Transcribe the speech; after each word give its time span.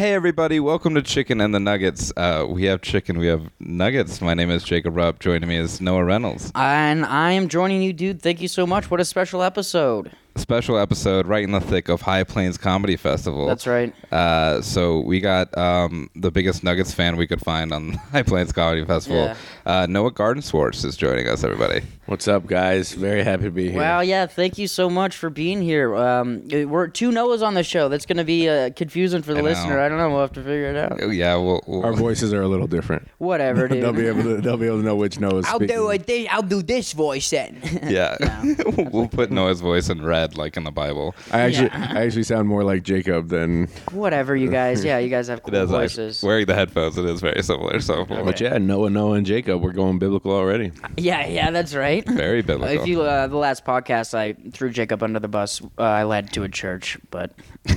Hey 0.00 0.14
everybody, 0.14 0.60
welcome 0.60 0.94
to 0.94 1.02
Chicken 1.02 1.42
and 1.42 1.54
the 1.54 1.60
Nuggets. 1.60 2.10
Uh, 2.16 2.46
we 2.48 2.64
have 2.64 2.80
chicken, 2.80 3.18
we 3.18 3.26
have 3.26 3.50
nuggets. 3.60 4.22
My 4.22 4.32
name 4.32 4.50
is 4.50 4.64
Jacob 4.64 4.96
Rupp. 4.96 5.18
Joining 5.18 5.46
me 5.46 5.58
is 5.58 5.78
Noah 5.78 6.04
Reynolds. 6.04 6.50
And 6.54 7.04
I 7.04 7.32
am 7.32 7.48
joining 7.48 7.82
you, 7.82 7.92
dude. 7.92 8.22
Thank 8.22 8.40
you 8.40 8.48
so 8.48 8.66
much. 8.66 8.90
What 8.90 8.98
a 9.00 9.04
special 9.04 9.42
episode. 9.42 10.10
Special 10.36 10.78
episode 10.78 11.26
right 11.26 11.44
in 11.44 11.52
the 11.52 11.60
thick 11.60 11.88
of 11.88 12.00
High 12.02 12.24
Plains 12.24 12.56
Comedy 12.56 12.96
Festival. 12.96 13.46
That's 13.46 13.66
right. 13.66 13.92
Uh, 14.12 14.62
so 14.62 15.00
we 15.00 15.20
got 15.20 15.56
um, 15.58 16.08
the 16.14 16.30
biggest 16.30 16.64
Nuggets 16.64 16.94
fan 16.94 17.16
we 17.16 17.26
could 17.26 17.40
find 17.40 17.72
on 17.72 17.92
High 18.12 18.22
Plains 18.22 18.52
Comedy 18.52 18.84
Festival. 18.84 19.24
Yeah. 19.24 19.36
Uh, 19.66 19.86
Noah 19.88 20.12
Gardenswartz 20.12 20.84
is 20.84 20.96
joining 20.96 21.28
us. 21.28 21.44
Everybody. 21.44 21.82
What's 22.06 22.26
up, 22.26 22.46
guys? 22.46 22.92
Very 22.92 23.22
happy 23.22 23.44
to 23.44 23.50
be 23.52 23.70
here. 23.70 23.78
Wow, 23.80 24.00
yeah, 24.00 24.26
thank 24.26 24.58
you 24.58 24.66
so 24.66 24.90
much 24.90 25.16
for 25.16 25.30
being 25.30 25.62
here. 25.62 25.94
Um, 25.94 26.42
we're 26.48 26.88
two 26.88 27.10
Noahs 27.10 27.40
on 27.46 27.54
the 27.54 27.62
show. 27.62 27.88
That's 27.88 28.04
going 28.04 28.16
to 28.16 28.24
be 28.24 28.48
uh, 28.48 28.70
confusing 28.74 29.22
for 29.22 29.32
the 29.32 29.38
I 29.38 29.42
listener. 29.42 29.78
I 29.78 29.88
don't 29.88 29.98
know. 29.98 30.10
We'll 30.10 30.20
have 30.22 30.32
to 30.32 30.42
figure 30.42 30.70
it 30.70 30.76
out. 30.76 30.98
Oh, 31.00 31.10
yeah, 31.10 31.36
we'll, 31.36 31.62
we'll 31.68 31.84
Our 31.84 31.92
voices 31.92 32.32
are 32.34 32.42
a 32.42 32.48
little 32.48 32.66
different. 32.66 33.06
Whatever, 33.18 33.68
dude. 33.68 33.84
they'll 33.84 33.92
be 33.92 34.08
able 34.08 34.22
to. 34.24 34.40
They'll 34.40 34.56
be 34.56 34.66
able 34.66 34.78
to 34.78 34.82
know 34.82 34.96
which 34.96 35.20
Noah's 35.20 35.46
I'll 35.46 35.56
speaking. 35.56 35.76
do 35.76 35.90
it. 35.90 36.26
I'll 36.32 36.42
do 36.42 36.62
this 36.62 36.92
voice 36.94 37.30
then. 37.30 37.60
yeah, 37.84 38.16
we'll 38.90 39.08
put 39.08 39.30
Noah's 39.30 39.60
voice 39.60 39.88
in 39.88 40.04
red, 40.04 40.19
like 40.36 40.56
in 40.56 40.64
the 40.64 40.70
Bible. 40.70 41.14
I 41.32 41.40
actually, 41.40 41.66
Yeah. 41.68 41.92
I 41.96 42.04
actually 42.06 42.22
sound 42.24 42.48
more 42.48 42.64
like 42.64 42.82
Jacob 42.82 43.28
than. 43.28 43.68
Whatever, 43.92 44.36
you 44.36 44.50
guys. 44.50 44.84
Yeah, 44.84 44.98
you 44.98 45.08
guys 45.08 45.28
have 45.28 45.38
It 45.46 45.50
cool 45.50 45.54
is 45.54 45.70
voices. 45.70 46.16
actually, 46.18 46.26
wearing 46.28 46.46
the 46.46 46.54
headphones. 46.54 46.98
It 46.98 47.04
is 47.04 47.20
very 47.20 47.42
similar. 47.42 47.80
So 47.80 48.04
But 48.04 48.40
yeah, 48.40 48.58
Noah, 48.58 48.90
Noah, 48.90 49.14
and 49.16 49.26
Jacob. 49.26 49.60
We're 49.62 49.72
going 49.72 49.98
biblical 49.98 50.32
already. 50.32 50.72
Yeah, 50.96 51.26
yeah, 51.26 51.50
that's 51.50 51.74
right. 51.74 52.06
very 52.06 52.42
biblical. 52.50 52.80
If 52.80 52.86
you 52.86 53.02
uh, 53.02 53.26
the 53.26 53.36
last 53.36 53.64
podcast, 53.64 54.14
I 54.14 54.34
threw 54.52 54.70
Jacob 54.70 55.02
under 55.02 55.18
the 55.18 55.28
bus. 55.28 55.60
Uh, 55.78 55.82
I 55.82 56.04
led 56.04 56.32
to 56.34 56.42
a 56.44 56.48
church, 56.48 56.98
but 57.10 57.32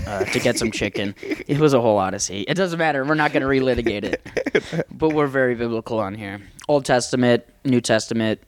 uh, 0.07 0.25
to 0.25 0.39
get 0.39 0.57
some 0.57 0.71
chicken, 0.71 1.15
it 1.21 1.59
was 1.59 1.73
a 1.73 1.81
whole 1.81 1.97
odyssey. 1.97 2.41
It 2.41 2.55
doesn't 2.55 2.79
matter. 2.79 3.03
We're 3.05 3.15
not 3.15 3.33
going 3.33 3.41
to 3.43 3.47
relitigate 3.47 4.03
it, 4.03 4.85
but 4.91 5.13
we're 5.13 5.27
very 5.27 5.55
biblical 5.55 5.99
on 5.99 6.15
here. 6.15 6.41
Old 6.67 6.85
Testament, 6.85 7.43
New 7.65 7.81
Testament, 7.81 8.39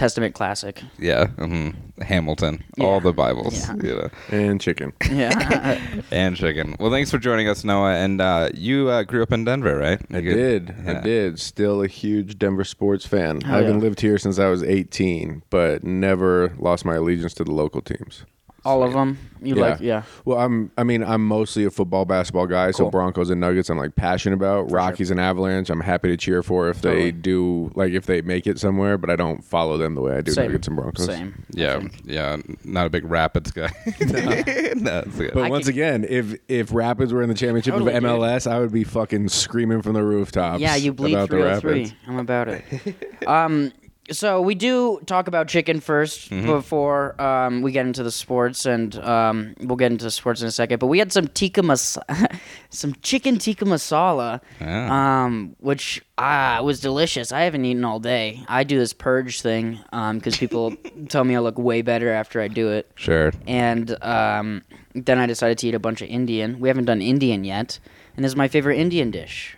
Testament 0.00 0.34
classic. 0.34 0.82
yeah, 0.98 1.26
hmm 1.26 1.70
Hamilton, 2.00 2.64
Yeah. 2.78 2.86
all 2.86 3.00
the 3.00 3.12
Bibles, 3.12 3.68
Yeah. 3.68 3.74
you 3.82 3.94
know. 3.96 4.08
And 4.30 4.58
chicken. 4.60 4.94
Yeah, 5.10 5.78
and 6.10 6.34
chicken. 6.34 6.74
Well, 6.80 6.90
thanks 6.90 7.10
for 7.10 7.18
joining 7.18 7.46
us, 7.48 7.62
Noah. 7.64 7.92
And 7.94 8.20
uh, 8.22 8.48
you 8.54 8.88
uh, 8.88 9.02
grew 9.02 9.22
up 9.22 9.32
in 9.32 9.44
Denver, 9.44 9.76
right? 9.76 10.00
I 10.10 10.20
did. 10.22 10.74
Yeah. 10.84 10.90
I 10.98 11.00
did. 11.02 11.38
Still 11.38 11.82
a 11.82 11.86
huge 11.86 12.38
Denver 12.38 12.64
sports 12.64 13.04
fan. 13.04 13.42
Hell 13.42 13.54
I 13.54 13.58
haven't 13.58 13.76
yeah. 13.76 13.82
lived 13.82 14.00
here 14.00 14.16
since 14.16 14.38
I 14.38 14.48
was 14.48 14.62
18, 14.62 15.42
but 15.50 15.84
never 15.84 16.54
lost 16.58 16.86
my 16.86 16.94
allegiance 16.94 17.34
to 17.34 17.44
the 17.44 17.52
local 17.52 17.82
teams. 17.82 18.24
All 18.64 18.82
of 18.82 18.92
them. 18.92 19.18
You 19.42 19.54
Yeah. 19.56 19.60
like? 19.62 19.80
Yeah. 19.80 20.02
Well, 20.26 20.38
I'm. 20.38 20.70
I 20.76 20.84
mean, 20.84 21.02
I'm 21.02 21.26
mostly 21.26 21.64
a 21.64 21.70
football, 21.70 22.04
basketball 22.04 22.46
guy. 22.46 22.72
So 22.72 22.84
Cool. 22.84 22.90
Broncos 22.90 23.30
and 23.30 23.40
Nuggets, 23.40 23.70
I'm 23.70 23.78
like 23.78 23.94
passionate 23.96 24.34
about. 24.36 24.70
Rockies 24.70 25.10
and 25.10 25.18
Avalanche, 25.18 25.70
I'm 25.70 25.80
happy 25.80 26.08
to 26.08 26.16
cheer 26.18 26.42
for 26.42 26.68
if 26.68 26.82
Totally. 26.82 27.04
they 27.04 27.10
do, 27.12 27.70
like 27.74 27.92
if 27.92 28.04
they 28.04 28.20
make 28.20 28.46
it 28.46 28.58
somewhere. 28.58 28.98
But 28.98 29.08
I 29.08 29.16
don't 29.16 29.42
follow 29.42 29.78
them 29.78 29.94
the 29.94 30.02
way 30.02 30.16
I 30.16 30.20
do 30.20 30.32
Same. 30.32 30.46
Nuggets 30.48 30.66
and 30.68 30.76
Broncos. 30.76 31.06
Same. 31.06 31.42
Yeah, 31.52 31.80
yeah. 32.04 32.36
Not 32.64 32.86
a 32.86 32.90
big 32.90 33.04
Rapids 33.06 33.50
guy. 33.50 33.70
no, 34.00 34.98
it's 35.06 35.16
good. 35.16 35.30
But 35.32 35.44
I 35.44 35.48
once 35.48 35.64
could- 35.64 35.74
again, 35.74 36.04
if 36.08 36.34
if 36.48 36.74
Rapids 36.74 37.12
were 37.14 37.22
in 37.22 37.30
the 37.30 37.34
championship 37.34 37.72
Totally, 37.72 37.94
of 37.94 38.02
dude. 38.02 38.10
MLS, 38.10 38.46
I 38.50 38.58
would 38.58 38.72
be 38.72 38.84
fucking 38.84 39.28
screaming 39.30 39.80
from 39.80 39.94
the 39.94 40.02
rooftops. 40.04 40.60
Yeah, 40.60 40.76
you 40.76 40.92
bleed 40.92 41.14
about 41.14 41.30
the 41.30 41.36
303. 41.36 41.72
Rapids. 41.72 41.94
I'm 42.06 42.18
about 42.18 42.48
it. 42.48 42.64
um, 43.26 43.72
so 44.10 44.40
we 44.40 44.54
do 44.54 45.00
talk 45.06 45.28
about 45.28 45.48
chicken 45.48 45.80
1st 45.80 46.28
Mm-hmm. 46.30 46.46
before 46.46 47.20
um, 47.20 47.62
we 47.62 47.72
get 47.72 47.86
into 47.86 48.02
the 48.02 48.10
sports, 48.10 48.66
and 48.66 48.96
um, 49.04 49.54
we'll 49.60 49.76
get 49.76 49.92
into 49.92 50.10
sports 50.10 50.40
in 50.42 50.48
a 50.48 50.50
second. 50.50 50.78
But 50.78 50.86
we 50.88 50.98
had 50.98 51.12
some 51.12 51.28
tikka 51.28 51.62
mas- 51.62 51.98
some 52.70 52.94
chicken 53.02 53.38
tikka 53.38 53.64
masala, 53.64 54.40
Yeah. 54.60 55.24
um, 55.24 55.56
which 55.60 56.02
ah 56.18 56.60
was 56.62 56.80
delicious. 56.80 57.32
I 57.32 57.42
haven't 57.42 57.64
eaten 57.64 57.84
all 57.84 58.00
day. 58.00 58.42
I 58.48 58.64
do 58.64 58.78
this 58.78 58.92
purge 58.92 59.40
thing 59.42 59.78
because 59.90 60.36
people 60.36 60.74
tell 61.08 61.24
me 61.24 61.34
I 61.36 61.38
look 61.40 61.58
way 61.58 61.82
better 61.82 62.10
after 62.12 62.40
I 62.40 62.48
do 62.48 62.70
it 62.70 62.90
Sure. 62.96 63.32
and 63.46 63.96
um, 64.02 64.62
then 64.94 65.18
I 65.18 65.26
decided 65.26 65.58
to 65.58 65.68
eat 65.68 65.74
a 65.74 65.78
bunch 65.78 66.02
of 66.02 66.08
Indian. 66.08 66.58
We 66.60 66.68
haven't 66.68 66.86
done 66.86 67.00
Indian 67.02 67.44
yet, 67.44 67.78
and 68.16 68.24
this 68.24 68.32
is 68.32 68.36
my 68.36 68.48
favorite 68.48 68.78
Indian 68.78 69.10
dish. 69.10 69.56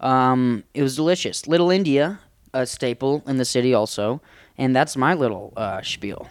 Um, 0.00 0.64
it 0.74 0.82
was 0.82 0.96
delicious. 0.96 1.46
Little 1.46 1.70
India, 1.70 2.18
a 2.54 2.66
staple 2.66 3.22
in 3.26 3.36
the 3.38 3.44
city, 3.44 3.74
also, 3.74 4.20
and 4.58 4.74
that's 4.74 4.96
my 4.96 5.14
little 5.14 5.52
uh, 5.56 5.82
spiel. 5.82 6.28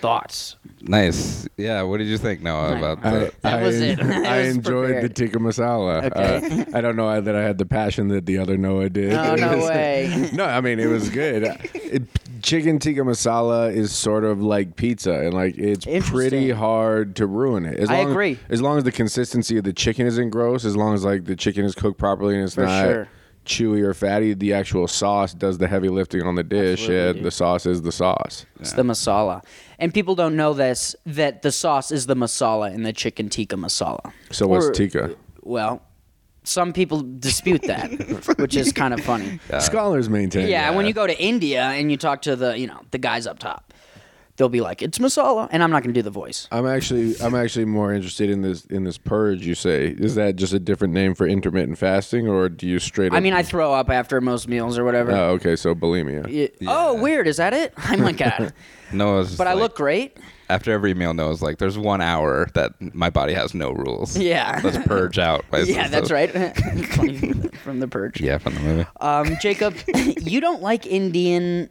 Thoughts? 0.00 0.56
Nice. 0.80 1.46
Yeah. 1.58 1.82
What 1.82 1.98
did 1.98 2.06
you 2.06 2.16
think, 2.16 2.40
Noah, 2.40 2.78
about 2.78 3.04
I, 3.04 3.10
the? 3.10 3.32
That 3.42 3.58
I, 3.58 3.62
was 3.62 3.78
it. 3.78 4.00
I 4.00 4.36
I 4.36 4.38
was 4.38 4.56
enjoyed 4.56 4.84
prepared. 4.86 5.04
the 5.04 5.08
tikka 5.10 5.38
masala. 5.38 6.04
Okay. 6.04 6.62
Uh, 6.62 6.64
I 6.78 6.80
don't 6.80 6.96
know 6.96 7.20
that 7.20 7.36
I 7.36 7.42
had 7.42 7.58
the 7.58 7.66
passion 7.66 8.08
that 8.08 8.24
the 8.24 8.38
other 8.38 8.56
Noah 8.56 8.88
did. 8.88 9.12
Oh, 9.12 9.34
no 9.34 9.58
way. 9.66 10.30
no, 10.32 10.44
I 10.46 10.62
mean 10.62 10.80
it 10.80 10.86
was 10.86 11.10
good. 11.10 11.42
It, 11.74 12.04
chicken 12.42 12.78
tikka 12.78 13.02
masala 13.02 13.70
is 13.74 13.92
sort 13.92 14.24
of 14.24 14.40
like 14.40 14.76
pizza, 14.76 15.12
and 15.12 15.34
like 15.34 15.58
it's 15.58 15.84
pretty 16.08 16.50
hard 16.52 17.16
to 17.16 17.26
ruin 17.26 17.66
it. 17.66 17.78
As 17.78 17.90
I 17.90 17.98
long 17.98 18.12
agree. 18.12 18.38
As 18.48 18.62
long 18.62 18.78
as 18.78 18.84
the 18.84 18.92
consistency 18.92 19.58
of 19.58 19.64
the 19.64 19.74
chicken 19.74 20.06
isn't 20.06 20.30
gross, 20.30 20.64
as 20.64 20.74
long 20.74 20.94
as 20.94 21.04
like 21.04 21.26
the 21.26 21.36
chicken 21.36 21.66
is 21.66 21.74
cooked 21.74 21.98
properly 21.98 22.34
and 22.34 22.44
it's 22.44 22.54
For 22.54 22.64
not 22.64 22.82
sure. 22.84 23.08
Chewy 23.44 23.82
or 23.82 23.94
fatty, 23.94 24.34
the 24.34 24.52
actual 24.52 24.86
sauce 24.86 25.34
does 25.34 25.58
the 25.58 25.68
heavy 25.68 25.88
lifting 25.88 26.22
on 26.22 26.34
the 26.34 26.42
dish. 26.42 26.80
Absolutely, 26.80 27.08
and 27.08 27.14
dude. 27.16 27.24
the 27.24 27.30
sauce 27.30 27.66
is 27.66 27.82
the 27.82 27.92
sauce. 27.92 28.46
It's 28.58 28.72
the 28.72 28.82
masala, 28.82 29.42
and 29.78 29.92
people 29.92 30.14
don't 30.14 30.36
know 30.36 30.54
this 30.54 30.94
that 31.06 31.42
the 31.42 31.52
sauce 31.52 31.90
is 31.90 32.06
the 32.06 32.16
masala 32.16 32.72
in 32.72 32.82
the 32.82 32.92
chicken 32.92 33.28
tikka 33.28 33.56
masala. 33.56 34.12
So 34.30 34.46
what's 34.46 34.70
tikka? 34.76 35.16
Well, 35.42 35.82
some 36.44 36.72
people 36.72 37.02
dispute 37.02 37.62
that, 37.62 38.34
which 38.38 38.56
is 38.56 38.72
kind 38.72 38.94
of 38.94 39.00
funny. 39.00 39.40
Scholars 39.58 40.08
maintain. 40.08 40.48
Yeah, 40.48 40.70
when 40.70 40.86
you 40.86 40.92
go 40.92 41.06
to 41.06 41.22
India 41.22 41.62
and 41.62 41.90
you 41.90 41.96
talk 41.96 42.22
to 42.22 42.36
the 42.36 42.58
you 42.58 42.66
know 42.66 42.80
the 42.90 42.98
guys 42.98 43.26
up 43.26 43.38
top, 43.38 43.72
they'll 44.40 44.48
be 44.48 44.60
like, 44.62 44.80
"It's 44.82 44.98
masala," 44.98 45.48
and 45.52 45.62
I'm 45.62 45.70
not 45.70 45.82
gonna 45.84 45.92
do 45.92 46.02
the 46.02 46.10
voice. 46.10 46.48
I'm 46.50 46.66
actually 46.66 47.14
I'm 47.20 47.34
actually 47.34 47.66
more 47.66 47.92
interested 47.92 48.30
in 48.30 48.40
this 48.42 48.64
in 48.64 48.82
this 48.84 48.98
purge. 48.98 49.46
You 49.46 49.54
say 49.54 49.88
is 49.88 50.14
that 50.16 50.34
just 50.36 50.52
a 50.54 50.58
different 50.58 50.94
name 50.94 51.14
for 51.14 51.26
intermittent 51.28 51.76
fasting, 51.78 52.26
or 52.26 52.48
do 52.48 52.66
you 52.66 52.78
straight? 52.78 53.12
Up, 53.12 53.16
I 53.16 53.20
mean, 53.20 53.34
I 53.34 53.42
throw 53.42 53.72
up 53.74 53.90
after 53.90 54.20
most 54.20 54.48
meals 54.48 54.78
or 54.78 54.84
whatever. 54.84 55.12
Oh, 55.12 55.30
okay, 55.32 55.54
so 55.54 55.74
bulimia. 55.74 56.24
Y- 56.26 56.48
Oh, 56.66 56.94
weird. 57.00 57.28
Is 57.28 57.36
that 57.36 57.52
it? 57.52 57.72
Oh 57.78 57.82
I'm 57.92 58.00
like, 58.00 58.16
God. 58.16 58.52
Noah's. 58.92 59.28
just 59.28 59.38
but 59.38 59.46
I 59.46 59.52
like- 59.52 59.62
look 59.62 59.76
great. 59.76 60.16
After 60.50 60.72
every 60.72 60.92
meal. 60.94 61.14
knows 61.14 61.40
like, 61.42 61.58
"There's 61.58 61.78
one 61.78 62.00
hour 62.00 62.48
that 62.54 62.72
my 62.94 63.10
body 63.10 63.32
has 63.34 63.54
no 63.54 63.70
rules. 63.72 64.16
Yeah. 64.18 64.60
Let's 64.62 64.78
purge 64.86 65.18
out." 65.18 65.44
Yeah, 65.52 65.64
system." 65.64 65.90
that's 65.90 66.10
right. 66.10 66.30
From 67.64 67.80
the 67.80 67.88
purge. 67.88 68.20
Yeah, 68.20 68.38
from 68.38 68.54
the 68.54 68.60
movie. 68.60 68.86
Um, 69.00 69.36
Jacob, 69.42 69.74
you 70.18 70.40
don't 70.40 70.62
like 70.62 70.86
Indian. 70.86 71.68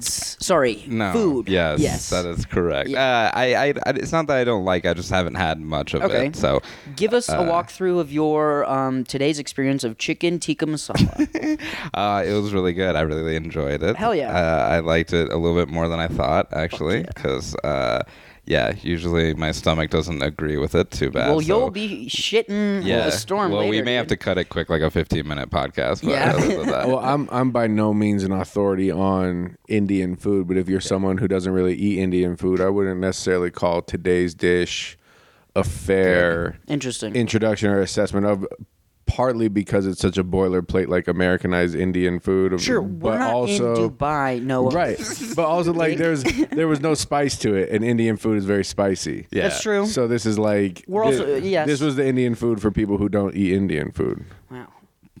Sorry, 0.00 0.84
No. 0.86 1.12
food. 1.12 1.48
Yes. 1.48 1.80
Yes. 1.80 2.10
That 2.10 2.24
is 2.26 2.46
correct. 2.46 2.88
Yeah. 2.88 3.02
Uh, 3.34 3.38
I, 3.38 3.54
I, 3.54 3.66
I. 3.86 3.90
It's 3.96 4.12
not 4.12 4.26
that 4.28 4.36
I 4.36 4.44
don't 4.44 4.64
like. 4.64 4.86
I 4.86 4.94
just 4.94 5.10
haven't 5.10 5.34
had 5.34 5.60
much 5.60 5.94
of 5.94 6.02
Okay. 6.02 6.26
it. 6.28 6.36
So. 6.36 6.60
Give 6.96 7.12
us 7.14 7.28
a 7.28 7.38
walkthrough 7.38 7.98
of 7.98 8.12
your 8.12 8.64
um, 8.70 9.04
today's 9.04 9.38
experience 9.40 9.82
of 9.84 9.98
chicken 9.98 10.38
tikka 10.38 10.66
masala. 10.66 11.58
Uh, 11.92 12.22
it 12.24 12.32
was 12.32 12.52
really 12.52 12.72
good. 12.72 12.94
I 12.96 13.00
really 13.02 13.36
enjoyed 13.36 13.82
it. 13.82 13.96
Hell 13.96 14.14
yeah. 14.14 14.30
Uh, 14.30 14.68
I 14.68 14.78
liked 14.80 15.12
it 15.12 15.32
a 15.32 15.36
little 15.36 15.56
bit 15.56 15.68
more 15.68 15.88
than 15.88 15.98
I 15.98 16.06
thought, 16.08 16.48
actually, 16.52 17.02
because 17.02 17.54
uh, 17.64 18.02
yeah, 18.06 18.12
usually 18.46 19.34
my 19.34 19.52
stomach 19.52 19.90
doesn't 19.90 20.22
agree 20.22 20.56
with 20.56 20.74
it 20.74 20.90
too 20.90 21.10
bad. 21.10 21.28
well, 21.30 21.40
so- 21.40 21.46
you'll 21.46 21.70
be 21.70 22.06
shitting 22.08 22.84
yeah. 22.84 23.06
a 23.06 23.12
storm 23.12 23.52
well, 23.52 23.62
we 23.64 23.72
later, 23.76 23.84
may 23.84 23.94
have 23.94 24.06
to 24.08 24.16
cut 24.16 24.38
it 24.38 24.48
quick, 24.50 24.68
like 24.68 24.82
a 24.82 24.90
15 24.90 25.26
minute 25.26 25.50
podcast. 25.50 26.02
But 26.02 26.10
Yeah. 26.10 26.32
other 26.36 26.48
than 26.56 26.66
that, 26.66 26.88
Well, 26.88 26.98
I'm 26.98 27.28
I'm 27.32 27.50
by 27.50 27.66
no 27.66 27.94
means 27.94 28.22
an 28.24 28.32
authority 28.32 28.90
on 28.90 29.56
Indian 29.68 30.16
food, 30.16 30.46
but 30.48 30.56
if 30.56 30.68
you're 30.68 30.80
someone 30.80 31.18
who 31.18 31.28
doesn't 31.28 31.52
really 31.52 31.74
eat 31.74 31.98
Indian 31.98 32.36
food, 32.36 32.60
I 32.60 32.68
wouldn't 32.68 33.00
necessarily 33.00 33.50
call 33.50 33.82
today's 33.82 34.34
dish 34.34 34.98
a 35.56 35.62
fair 35.64 36.58
Interesting. 36.66 37.14
introduction 37.14 37.70
or 37.70 37.80
assessment 37.80 38.26
of. 38.26 38.46
Partly 39.14 39.46
because 39.46 39.86
it's 39.86 40.00
such 40.00 40.18
a 40.18 40.24
boilerplate, 40.24 40.88
like 40.88 41.06
Americanized 41.06 41.76
Indian 41.76 42.18
food. 42.18 42.60
Sure, 42.60 42.82
but 42.82 43.12
we're 43.12 43.18
not 43.18 43.32
also 43.32 43.84
in 43.84 43.90
Dubai. 43.90 44.42
No, 44.42 44.68
right, 44.70 44.98
but 45.36 45.44
also 45.46 45.72
like 45.72 45.98
there's 45.98 46.24
there 46.50 46.66
was 46.66 46.80
no 46.80 46.94
spice 46.94 47.38
to 47.38 47.54
it, 47.54 47.70
and 47.70 47.84
Indian 47.84 48.16
food 48.16 48.38
is 48.38 48.44
very 48.44 48.64
spicy. 48.64 49.28
yeah. 49.30 49.42
That's 49.44 49.62
true. 49.62 49.86
So 49.86 50.08
this 50.08 50.26
is 50.26 50.36
like 50.36 50.84
We're 50.88 51.04
thi- 51.04 51.18
also- 51.20 51.36
yes. 51.36 51.66
This 51.68 51.80
was 51.80 51.94
the 51.94 52.04
Indian 52.04 52.34
food 52.34 52.60
for 52.60 52.72
people 52.72 52.98
who 52.98 53.08
don't 53.08 53.36
eat 53.36 53.52
Indian 53.52 53.92
food. 53.92 54.24
Wow. 54.50 54.66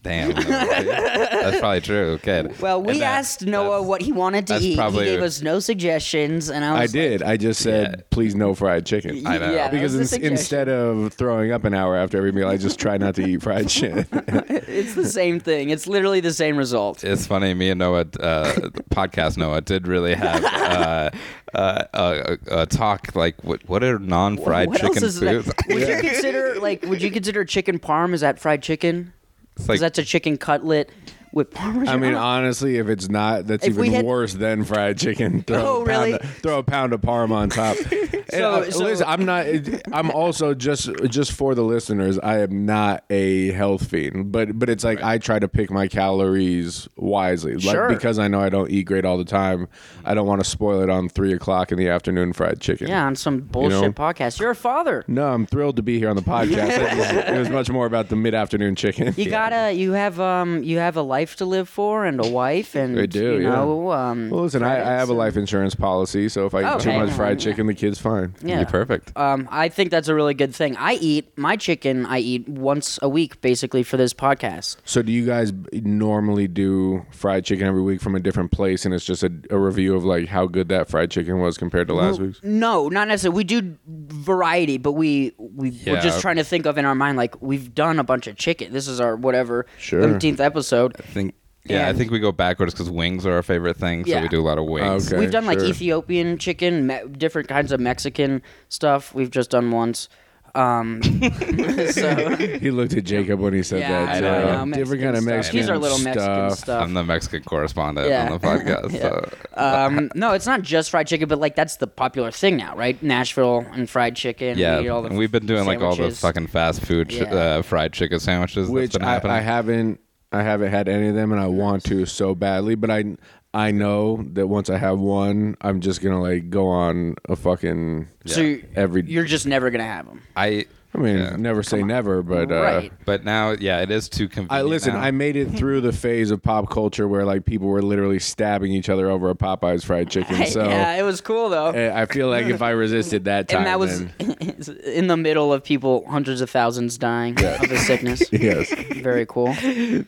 Damn. 0.04 0.34
that's 0.34 1.58
probably 1.58 1.80
true, 1.80 2.10
Okay. 2.22 2.46
Well, 2.60 2.80
we 2.82 2.98
that- 3.00 3.04
asked 3.18 3.44
Noah 3.44 3.82
what 3.82 4.02
he 4.02 4.12
wanted 4.12 4.46
to 4.48 4.52
that's 4.52 4.64
eat. 4.64 4.78
He 4.78 4.98
gave 5.04 5.22
us 5.22 5.42
no 5.42 5.58
suggestions, 5.60 6.50
and 6.50 6.64
I 6.64 6.76
I 6.76 6.82
was 6.82 6.92
did. 6.92 7.22
I 7.22 7.36
just 7.38 7.60
said, 7.62 7.94
Yeah. 7.98 8.02
please 8.10 8.34
no 8.34 8.54
fried 8.54 8.84
chicken. 8.86 9.26
I 9.26 9.38
know. 9.38 9.50
Yeah, 9.52 9.70
Because 9.70 9.96
was 9.96 10.10
the 10.10 10.16
ins- 10.18 10.40
instead 10.40 10.68
of 10.68 11.12
throwing 11.14 11.52
up 11.52 11.64
an 11.64 11.72
hour 11.74 11.96
after 11.96 12.18
every 12.18 12.32
meal, 12.32 12.48
I 12.48 12.58
just 12.58 12.78
try 12.78 12.98
not 12.98 13.14
to 13.16 13.26
eat 13.26 13.42
fried 13.42 13.70
shit. 13.70 14.06
it's 14.12 14.94
the 14.94 15.08
same 15.08 15.40
thing. 15.40 15.70
It's 15.70 15.86
literally 15.86 16.20
the 16.20 16.34
same 16.34 16.58
result. 16.58 17.02
It's 17.02 17.26
funny. 17.26 17.54
Me 17.54 17.70
and 17.70 17.78
Noah, 17.78 18.00
uh, 18.20 18.52
the 18.52 18.84
podcast 18.90 19.38
Noah, 19.38 19.62
did 19.62 19.88
really 19.88 20.12
have 20.14 20.44
uh, 20.44 21.10
uh, 21.54 21.84
a, 21.94 22.38
a 22.62 22.66
talk. 22.66 23.16
Like, 23.16 23.42
what 23.42 23.66
what 23.66 23.82
are 23.82 23.98
non-fried 23.98 24.68
what 24.68 24.82
else 24.82 24.92
chicken 24.96 25.08
is 25.08 25.20
that? 25.20 25.44
foods? 25.44 25.54
Would 25.68 25.88
you 25.88 25.96
consider 26.10 26.60
like? 26.60 26.82
Would 26.84 27.00
you 27.00 27.10
consider 27.10 27.46
chicken 27.46 27.78
parm? 27.78 28.12
Is 28.12 28.20
that 28.20 28.38
fried 28.38 28.62
chicken? 28.62 29.13
It's 29.56 29.68
like 29.68 29.80
that's 29.80 29.98
a 29.98 30.04
chicken 30.04 30.36
cutlet 30.36 30.90
with 31.34 31.50
parmesan. 31.50 31.94
I 31.94 31.96
mean, 31.98 32.14
honestly, 32.14 32.76
if 32.78 32.88
it's 32.88 33.08
not, 33.08 33.46
that's 33.46 33.66
If 33.66 33.76
we 33.76 33.86
even 33.88 33.96
had- 33.96 34.04
worse 34.06 34.34
than 34.34 34.64
fried 34.64 34.98
chicken. 34.98 35.42
Throw 35.46 35.56
Oh, 35.58 35.82
a 35.82 35.86
pound 35.86 35.88
really? 35.88 36.12
Of, 36.14 36.30
throw 36.38 36.58
a 36.58 36.62
pound 36.62 36.92
of 36.92 37.00
parm 37.00 37.30
on 37.30 37.50
top. 37.50 37.76
And, 38.32 38.40
So- 38.40 38.50
uh, 38.52 38.70
so- 38.70 38.84
listen, 38.84 39.06
I'm 39.06 39.24
not. 39.26 39.46
I'm 39.92 40.10
also 40.10 40.54
just 40.54 40.88
just 41.08 41.32
for 41.32 41.54
the 41.54 41.62
listeners. 41.62 42.18
I 42.18 42.40
am 42.40 42.64
not 42.64 43.04
a 43.10 43.52
health 43.52 43.86
fiend, 43.86 44.32
but 44.32 44.58
but 44.58 44.70
it's 44.70 44.82
like 44.82 45.02
I 45.02 45.18
try 45.18 45.38
to 45.38 45.46
pick 45.46 45.70
my 45.70 45.86
calories 45.88 46.88
wisely, 46.96 47.52
like 47.54 47.62
Sure. 47.74 47.88
because 47.88 48.18
I 48.18 48.28
know 48.28 48.40
I 48.40 48.48
don't 48.48 48.70
eat 48.70 48.84
great 48.84 49.04
all 49.04 49.18
the 49.18 49.24
time. 49.26 49.68
I 50.04 50.14
don't 50.14 50.26
want 50.26 50.42
to 50.42 50.48
spoil 50.48 50.80
it 50.80 50.88
on 50.90 51.08
three 51.10 51.32
o'clock 51.32 51.70
in 51.70 51.78
the 51.78 51.88
afternoon 51.88 52.32
fried 52.32 52.60
chicken. 52.60 52.88
yeah, 52.88 53.04
on 53.04 53.14
some 53.14 53.40
bullshit 53.40 53.94
podcast. 53.94 54.40
You're 54.40 54.50
a 54.50 54.54
father. 54.56 55.04
No, 55.06 55.28
I'm 55.28 55.44
thrilled 55.46 55.76
to 55.76 55.82
be 55.82 55.98
here 55.98 56.08
on 56.08 56.16
the 56.16 56.22
podcast. 56.34 56.70
it, 56.78 56.96
was, 56.98 57.08
it 57.36 57.38
was 57.38 57.50
much 57.50 57.70
more 57.70 57.86
about 57.86 58.08
the 58.08 58.16
mid 58.16 58.34
afternoon 58.34 58.74
chicken. 58.74 59.12
You 59.16 59.28
gotta. 59.30 59.72
You 59.72 59.92
have 59.92 60.18
um. 60.18 60.62
You 60.62 60.78
have 60.78 60.96
a 60.96 61.02
life 61.24 61.36
to 61.36 61.44
live 61.46 61.68
for 61.70 62.04
and 62.04 62.20
a 62.24 62.28
wife 62.28 62.74
and 62.74 62.98
I 63.00 63.06
do, 63.06 63.36
You 63.36 63.42
yeah. 63.44 63.48
know. 63.54 63.90
Um, 63.92 64.28
Well, 64.30 64.42
listen, 64.42 64.62
I, 64.62 64.72
I 64.72 64.74
have 64.76 64.84
credits 64.84 65.10
a 65.10 65.14
life 65.14 65.36
insurance 65.38 65.74
policy, 65.74 66.28
so 66.28 66.44
if 66.44 66.54
I 66.54 66.74
eat 66.76 66.80
too 66.80 66.92
much 66.92 67.10
fried 67.12 67.40
Yeah. 67.40 67.44
chicken, 67.50 67.66
the 67.66 67.72
kid's 67.74 67.98
fine. 67.98 68.34
Yeah. 68.42 68.58
You're 68.58 68.66
perfect. 68.66 69.16
Um, 69.16 69.48
I 69.50 69.70
think 69.70 69.90
that's 69.90 70.08
a 70.08 70.14
really 70.14 70.34
good 70.34 70.54
thing. 70.54 70.76
I 70.76 70.94
eat 70.94 71.36
my 71.38 71.56
chicken. 71.56 72.04
I 72.04 72.18
eat 72.18 72.46
once 72.48 72.98
a 73.00 73.08
week, 73.08 73.40
basically, 73.40 73.82
for 73.82 73.96
this 73.96 74.12
podcast. 74.12 74.76
So, 74.84 75.00
do 75.02 75.12
you 75.12 75.24
guys 75.24 75.50
b- 75.52 75.80
normally 75.82 76.46
do 76.46 77.06
fried 77.10 77.44
chicken 77.46 77.66
every 77.66 77.80
week 77.82 78.00
from 78.02 78.14
a 78.14 78.20
different 78.20 78.50
place, 78.50 78.84
and 78.84 78.92
it's 78.92 79.04
just 79.06 79.22
a, 79.22 79.32
a 79.50 79.58
review 79.58 79.94
of 79.96 80.04
like 80.04 80.28
how 80.28 80.46
good 80.46 80.68
that 80.68 80.88
fried 80.90 81.10
chicken 81.10 81.38
was 81.38 81.56
compared 81.56 81.88
to 81.88 81.94
last 81.94 82.20
week's? 82.20 82.40
No, 82.42 82.88
not 82.90 83.08
necessarily. 83.08 83.36
We 83.36 83.44
do 83.44 83.76
variety, 83.86 84.76
but 84.78 84.92
we 84.92 85.32
we 85.38 85.70
we're 85.86 85.94
Yeah. 85.94 86.00
just 86.00 86.20
trying 86.20 86.36
to 86.36 86.44
think 86.44 86.66
of 86.66 86.76
in 86.76 86.84
our 86.84 86.94
mind 86.94 87.16
like 87.16 87.40
we've 87.40 87.74
done 87.74 87.98
a 87.98 88.04
bunch 88.04 88.26
of 88.26 88.36
chicken. 88.36 88.72
This 88.72 88.88
is 88.88 89.00
our 89.00 89.16
whatever 89.16 89.66
Sure. 89.78 90.02
umpteenth 90.02 90.40
episode. 90.40 90.94
I 91.14 91.20
think. 91.20 91.34
Yeah, 91.66 91.88
I 91.88 91.94
think 91.94 92.10
we 92.10 92.18
go 92.18 92.30
backwards 92.30 92.74
because 92.74 92.90
wings 92.90 93.24
are 93.24 93.32
our 93.32 93.42
favorite 93.42 93.78
thing, 93.78 94.04
so 94.04 94.10
Yeah. 94.10 94.20
we 94.20 94.28
do 94.28 94.38
a 94.38 94.44
lot 94.44 94.58
of 94.58 94.66
wings. 94.66 95.10
Okay. 95.10 95.18
We've 95.18 95.30
done 95.30 95.46
like 95.46 95.60
sure. 95.60 95.68
Ethiopian 95.68 96.36
chicken, 96.36 96.86
me- 96.86 97.00
different 97.16 97.48
kinds 97.48 97.72
of 97.72 97.80
Mexican 97.80 98.42
stuff. 98.68 99.14
We've 99.14 99.30
just 99.30 99.48
done 99.50 99.70
once. 99.70 100.10
Um, 100.54 101.02
so 101.90 102.36
He 102.60 102.70
looked 102.70 102.92
at 102.92 103.04
Jacob 103.04 103.40
when 103.40 103.54
he 103.54 103.62
said 103.62 103.80
Yeah, 103.80 104.04
that. 104.04 104.08
I 104.08 104.14
so, 104.16 104.20
know, 104.20 104.64
know, 104.66 104.74
different 104.74 105.02
kind 105.02 105.16
of 105.16 105.24
Mexican 105.24 105.24
stuff. 105.24 105.26
Mexican 105.26 105.60
These 105.60 105.70
are 105.70 105.78
little 105.78 105.98
Mexican 105.98 106.50
stuff. 106.50 106.58
stuff. 106.58 106.82
I'm 106.82 106.92
the 106.94 107.02
Mexican 107.02 107.42
correspondent 107.44 108.08
Yeah. 108.08 108.26
on 108.26 108.32
the 108.32 108.46
podcast. 108.46 108.92
Yeah. 108.92 109.00
So. 109.00 109.30
um, 109.56 110.10
no, 110.14 110.32
it's 110.32 110.46
not 110.46 110.60
just 110.62 110.90
fried 110.90 111.06
chicken, 111.06 111.28
but 111.28 111.40
like 111.40 111.56
that's 111.56 111.76
the 111.76 111.86
popular 111.86 112.30
thing 112.30 112.56
now, 112.58 112.76
right? 112.76 113.02
Nashville 113.02 113.64
and 113.72 113.88
fried 113.88 114.16
chicken. 114.16 114.58
Yeah, 114.58 114.80
we 114.80 114.84
eat 114.84 114.88
all 114.90 115.00
the 115.02 115.08
and 115.08 115.16
we've 115.18 115.32
been 115.32 115.46
doing 115.46 115.64
like 115.64 115.80
all 115.80 115.90
the 115.92 115.96
sandwiches. 115.96 116.20
fucking 116.20 116.46
fast 116.48 116.82
food 116.82 117.08
ch- 117.08 117.14
Yeah. 117.14 117.34
uh, 117.34 117.62
fried 117.62 117.92
chicken 117.94 118.20
sandwiches. 118.20 118.68
Which 118.68 118.92
that's 118.92 118.98
been 118.98 119.08
I, 119.08 119.12
happening. 119.12 119.36
I 119.36 119.40
haven't, 119.40 120.00
I 120.34 120.42
haven't 120.42 120.70
had 120.70 120.88
any 120.88 121.08
of 121.08 121.14
them, 121.14 121.30
and 121.30 121.40
I 121.40 121.46
want 121.46 121.84
to 121.84 122.06
so 122.06 122.34
badly. 122.34 122.74
But 122.74 122.90
I, 122.90 123.16
I 123.54 123.70
know 123.70 124.24
that 124.32 124.48
once 124.48 124.68
I 124.68 124.76
have 124.78 124.98
one, 124.98 125.56
I'm 125.60 125.80
just 125.80 126.02
gonna 126.02 126.20
like 126.20 126.50
go 126.50 126.66
on 126.66 127.14
a 127.28 127.36
fucking 127.36 128.08
So 128.26 128.40
you're, 128.40 128.60
every. 128.74 129.02
you're 129.04 129.24
just 129.24 129.46
never 129.46 129.70
gonna 129.70 129.84
have 129.84 130.06
them. 130.06 130.22
I, 130.36 130.66
I 130.96 130.98
mean, 130.98 131.18
Yeah. 131.18 131.36
never 131.36 131.62
say 131.64 131.82
never, 131.82 132.22
but 132.22 132.52
uh, 132.52 132.62
right. 132.62 132.92
but 133.04 133.24
now, 133.24 133.50
yeah, 133.50 133.80
it 133.80 133.90
is 133.90 134.08
too 134.08 134.28
convenient. 134.28 134.52
I 134.52 134.62
listen. 134.62 134.94
now. 134.94 135.00
I 135.00 135.10
made 135.10 135.34
it 135.34 135.50
through 135.50 135.80
the 135.80 135.92
phase 135.92 136.30
of 136.30 136.40
pop 136.40 136.70
culture 136.70 137.08
where 137.08 137.24
like 137.24 137.44
people 137.44 137.66
were 137.66 137.82
literally 137.82 138.20
stabbing 138.20 138.70
each 138.72 138.88
other 138.88 139.10
over 139.10 139.28
a 139.28 139.34
Popeyes 139.34 139.84
fried 139.84 140.08
chicken. 140.08 140.46
So 140.54 140.64
yeah, 140.68 140.94
it 140.94 141.02
was 141.02 141.20
cool 141.20 141.48
though. 141.48 141.70
eh, 141.70 141.90
I 141.92 142.06
feel 142.06 142.28
like 142.28 142.46
if 142.46 142.62
I 142.62 142.70
resisted 142.70 143.24
that 143.24 143.48
time, 143.48 143.58
and 143.58 143.66
that 143.66 143.78
was 143.80 144.04
then- 144.18 144.80
in 144.84 145.06
the 145.08 145.16
middle 145.16 145.52
of 145.52 145.64
people, 145.64 146.04
hundreds 146.08 146.40
of 146.40 146.48
thousands 146.50 146.96
dying 146.96 147.34
of 147.44 147.62
a 147.72 147.76
sickness. 147.78 148.22
yes. 148.30 148.72
Very 148.94 149.26
cool. 149.26 149.46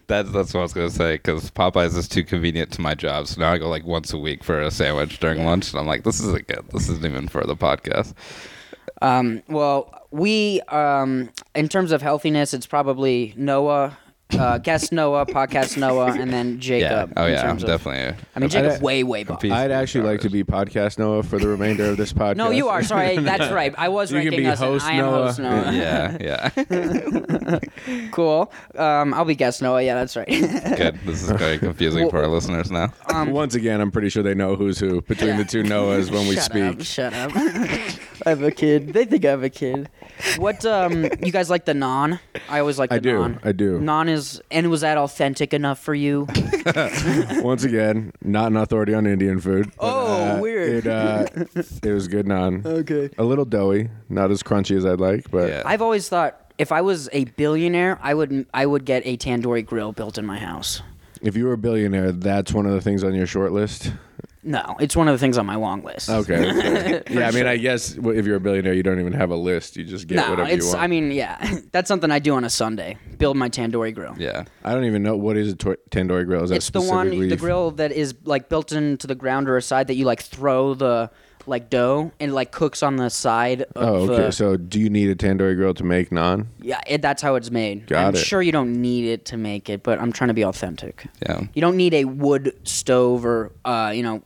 That's 0.07 0.31
that's 0.31 0.55
what 0.55 0.61
I 0.61 0.63
was 0.63 0.73
gonna 0.73 0.91
say 0.91 1.15
because 1.17 1.51
Popeyes 1.51 1.97
is 1.97 2.07
too 2.09 2.23
convenient 2.23 2.71
to 2.75 2.81
my 2.81 2.95
job. 2.95 3.27
So 3.27 3.41
now 3.41 3.53
I 3.53 3.59
go 3.59 3.69
like 3.69 3.85
once 3.85 4.13
a 4.13 4.19
week 4.19 4.45
for 4.45 4.61
a 4.61 4.71
sandwich 4.71 5.19
during 5.19 5.45
lunch, 5.45 5.71
and 5.73 5.81
I'm 5.81 5.87
like, 5.87 6.05
this 6.05 6.21
isn't 6.21 6.47
good. 6.47 6.65
This 6.73 6.89
isn't 6.89 7.05
even 7.05 7.27
for 7.27 7.45
the 7.45 7.57
podcast. 7.57 8.15
Um, 9.03 9.43
well, 9.49 9.93
we, 10.11 10.61
um, 10.69 11.31
in 11.55 11.69
terms 11.69 11.93
of 11.93 12.03
healthiness, 12.03 12.55
it's 12.55 12.67
probably 12.67 13.35
Noah, 13.37 13.97
uh, 14.37 14.59
guest 14.59 14.91
Noah, 14.91 15.25
podcast 15.27 15.77
Noah, 15.77 16.13
and 16.19 16.33
then 16.33 16.59
Jacob. 16.61 17.13
Yeah. 17.17 17.23
Oh 17.23 17.27
in 17.27 17.33
yeah, 17.33 17.41
I'm 17.43 17.47
terms 17.49 17.63
of- 17.63 17.69
definitely. 17.69 18.17
I 18.35 18.39
mean, 18.41 18.51
I'd- 18.57 18.83
way, 18.83 19.03
way 19.05 19.21
above. 19.23 19.45
I'd 19.45 19.71
of 19.71 19.71
actually 19.71 20.05
like 20.09 20.21
to 20.23 20.31
be 20.31 20.43
podcast 20.43 20.99
Noah 20.99 21.23
for 21.23 21.39
the 21.39 21.47
remainder 21.47 21.85
of 21.85 21.97
this 21.97 22.13
podcast. 22.13 22.37
No, 22.37 22.51
you 22.51 22.69
are. 22.69 22.83
Sorry, 22.83 23.19
that's 23.19 23.53
right. 23.53 23.73
I 23.79 23.89
was 23.89 24.11
You 24.13 24.19
can 24.21 24.25
ranking 24.31 24.41
be 24.45 24.47
us. 24.51 24.61
and 24.61 24.69
host 24.71 24.87
I 24.87 24.93
am 24.95 24.99
Noah. 25.05 25.27
host 25.27 25.39
Noah. 25.39 25.73
Yeah, 25.73 26.17
yeah. 26.21 27.59
cool. 28.11 28.53
Um, 28.75 29.15
I'll 29.15 29.25
be 29.25 29.35
guest 29.37 29.63
Noah. 29.63 29.83
Yeah, 29.83 29.95
that's 29.95 30.17
right. 30.17 30.27
Good. 30.27 30.99
This 31.05 31.23
is 31.23 31.31
very 31.31 31.59
confusing 31.59 32.11
for 32.11 32.19
our 32.23 32.27
listeners 32.29 32.71
now. 32.71 32.93
Once 33.29 33.55
again, 33.55 33.81
I'm 33.81 33.91
pretty 33.93 34.09
sure 34.09 34.23
they 34.23 34.35
know 34.35 34.57
who's 34.57 34.79
who 34.81 35.03
between 35.03 35.37
the 35.37 35.45
two 35.45 35.63
Noahs 35.63 36.11
when 36.11 36.27
we 36.27 36.35
shut 36.35 36.45
speak. 36.45 36.63
Up, 36.65 36.83
shut 36.83 37.13
up. 37.15 37.31
I 38.27 38.31
have 38.31 38.43
a 38.43 38.51
kid. 38.51 38.93
They 38.93 39.05
think 39.05 39.25
I 39.25 39.31
have 39.31 39.45
a 39.45 39.49
kid. 39.49 39.89
What? 40.39 40.67
Um, 40.67 41.05
you 41.23 41.31
guys 41.31 41.49
like 41.49 41.65
the 41.65 41.75
naan? 41.75 42.19
I 42.49 42.59
always 42.59 42.77
like 42.77 42.91
the 42.91 42.97
I 42.97 42.99
do. 42.99 43.19
naan. 43.21 43.39
I 43.45 43.53
do. 43.53 43.79
Naan 43.79 44.09
is, 44.09 44.43
and 44.51 44.69
was 44.69 44.81
that 44.81 44.99
authentic 44.99 45.55
enough 45.55 45.79
for 45.79 45.95
you? 45.95 46.27
Once 47.41 47.63
again, 47.63 48.13
not 48.25 48.49
an 48.49 48.57
authority 48.57 48.95
on 48.95 49.07
Indian 49.07 49.39
food. 49.41 49.67
but, 49.67 49.75
Oh, 49.79 50.37
uh, 50.37 50.41
weird. 50.41 50.87
It, 50.87 50.87
uh, 50.89 51.27
it 51.55 51.93
was 51.93 52.09
good 52.09 52.27
naan. 52.27 52.67
Okay. 52.67 53.11
A 53.17 53.23
little 53.23 53.45
doughy, 53.45 53.91
not 54.09 54.33
as 54.33 54.43
crunchy 54.43 54.77
as 54.77 54.85
I'd 54.85 54.99
like, 55.01 55.31
but 55.31 55.49
Yeah. 55.49 55.63
I've 55.65 55.81
always 55.83 56.09
thought 56.09 56.53
if 56.59 56.73
I 56.73 56.81
was 56.81 57.09
a 57.13 57.27
billionaire, 57.27 57.99
I 58.03 58.15
would 58.15 58.47
I 58.53 58.67
would 58.67 58.85
get 58.85 59.03
a 59.07 59.17
tandoori 59.17 59.65
grill 59.65 59.93
built 59.93 60.19
in 60.19 60.27
my 60.27 60.39
house. 60.39 60.83
if 61.23 61.37
you 61.37 61.45
were 61.47 61.53
a 61.53 61.59
billionaire, 61.59 62.11
that's 62.11 62.53
one 62.53 62.67
of 62.67 62.73
the 62.73 62.81
things 62.81 63.05
on 63.05 63.15
your 63.15 63.27
short 63.27 63.53
list. 63.53 63.93
No, 64.47 64.77
it's 64.79 64.95
one 64.95 65.09
of 65.09 65.13
the 65.15 65.19
things 65.19 65.37
on 65.39 65.45
my 65.45 65.57
long 65.57 65.83
list. 65.83 66.09
Okay. 66.09 66.35
okay. 66.51 67.03
yeah, 67.11 67.27
I 67.29 67.33
mean, 67.33 67.47
I 67.47 67.57
guess 67.57 67.97
if 67.97 68.25
you're 68.27 68.37
a 68.37 68.41
billionaire, 68.41 68.75
you 68.75 68.83
don't 68.85 69.01
even 69.01 69.13
have 69.13 69.31
a 69.31 69.37
list. 69.37 69.77
You 69.77 69.83
just 69.85 70.07
get 70.07 70.15
No, 70.17 70.31
whatever 70.31 70.49
you 70.49 70.55
it's. 70.57 70.67
want. 70.69 70.81
I 70.81 70.87
mean, 70.87 71.11
yeah, 71.11 71.59
that's 71.73 71.89
something 71.89 72.11
I 72.13 72.21
do 72.21 72.35
on 72.35 72.45
a 72.45 72.51
Sunday. 72.51 72.97
Build 73.19 73.37
my 73.37 73.49
tandoori 73.49 73.93
grill. 73.95 74.15
Yeah. 74.19 74.45
I 74.65 74.73
don't 74.73 74.85
even 74.85 75.03
know 75.03 75.17
what 75.17 75.37
is 75.37 75.53
a 75.53 75.57
tor- 75.57 75.79
tandoori 75.91 76.27
grill. 76.27 76.45
Is 76.45 76.51
that 76.51 76.57
It's 76.57 76.71
the 76.71 76.81
one, 76.81 77.11
the 77.11 77.37
grill 77.37 77.73
that 77.73 77.91
is 77.91 78.15
like 78.25 78.49
built 78.49 78.71
into 78.73 79.07
the 79.09 79.15
ground 79.17 79.49
or 79.49 79.57
a 79.57 79.63
side 79.63 79.89
that 79.89 79.95
you 79.97 80.05
like 80.05 80.23
throw 80.23 80.75
the 80.75 81.11
like 81.49 81.71
dough 81.71 82.11
and 82.19 82.35
like 82.35 82.51
cooks 82.51 82.83
on 82.83 82.97
the 82.97 83.09
side. 83.09 83.63
Of 83.63 83.69
Oh, 83.77 83.95
okay. 84.13 84.17
the- 84.27 84.31
so, 84.33 84.57
do 84.57 84.81
you 84.81 84.91
need 84.91 85.11
a 85.11 85.15
tandoori 85.15 85.55
grill 85.57 85.75
to 85.75 85.85
make 85.85 86.11
naan? 86.11 86.47
yeah, 86.61 86.81
it, 86.87 87.03
that's 87.03 87.23
how 87.23 87.35
it's 87.37 87.51
made. 87.53 87.87
Got 87.87 88.05
I'm 88.05 88.15
it. 88.15 88.19
sure 88.19 88.43
you 88.43 88.51
don't 88.53 88.81
need 88.81 89.07
it 89.09 89.25
to 89.27 89.37
make 89.37 89.69
it, 89.71 89.83
but 89.85 90.01
I'm 90.01 90.13
trying 90.13 90.29
to 90.29 90.35
be 90.35 90.45
authentic. 90.45 91.07
Yeah. 91.23 91.43
You 91.55 91.61
don't 91.63 91.77
need 91.77 91.95
a 91.95 92.05
wood 92.05 92.57
stove 92.65 93.25
or 93.25 93.53
uh, 93.65 93.93
you 93.95 94.03
know, 94.03 94.23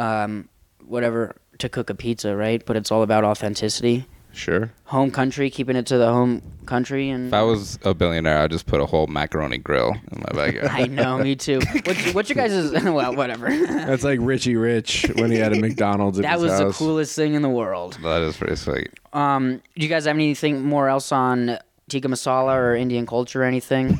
um, 0.00 0.48
whatever 0.86 1.36
to 1.58 1.68
cook 1.68 1.90
a 1.90 1.94
pizza, 1.94 2.34
right? 2.34 2.64
But 2.64 2.76
it's 2.76 2.90
all 2.90 3.02
about 3.02 3.22
authenticity, 3.24 4.06
Sure. 4.32 4.72
home 4.84 5.10
country, 5.10 5.50
keeping 5.50 5.76
it 5.76 5.86
to 5.86 5.98
the 5.98 6.06
home 6.10 6.40
country, 6.64 7.10
and 7.10 7.26
If 7.28 7.34
I 7.34 7.42
was 7.42 7.78
a 7.84 7.92
billionaire, 7.94 8.38
I'd 8.38 8.50
just 8.50 8.66
put 8.66 8.80
a 8.80 8.86
whole 8.86 9.06
macaroni 9.08 9.58
grill 9.58 9.90
in 10.10 10.24
my 10.26 10.32
backyard. 10.46 10.68
I 10.70 10.86
know, 10.86 11.18
me 11.18 11.36
too. 11.36 11.60
What's, 11.84 12.14
what's 12.14 12.28
your 12.30 12.36
guys' 12.36 12.72
well, 12.84 13.14
whatever. 13.14 13.48
That's 13.66 14.04
like 14.04 14.20
Richie 14.22 14.56
Rich 14.56 15.06
when 15.16 15.30
he 15.30 15.36
had 15.38 15.52
a 15.52 15.60
McDonald's 15.60 16.18
at 16.18 16.22
that 16.22 16.34
his 16.34 16.42
was 16.42 16.58
the 16.58 16.64
house. 16.66 16.78
coolest 16.78 17.14
thing 17.16 17.34
in 17.34 17.42
the 17.42 17.48
world. 17.50 17.98
that 18.02 18.22
is 18.22 18.36
pretty 18.36 18.56
sweet. 18.56 18.88
Um, 19.12 19.60
do 19.76 19.82
you 19.84 19.88
guys 19.88 20.06
have 20.06 20.14
anything 20.16 20.62
more 20.62 20.88
else 20.88 21.12
on 21.12 21.58
tikka 21.88 22.06
masala 22.08 22.54
or 22.56 22.74
Indian 22.76 23.04
culture 23.04 23.42
or 23.42 23.46
anything? 23.46 23.98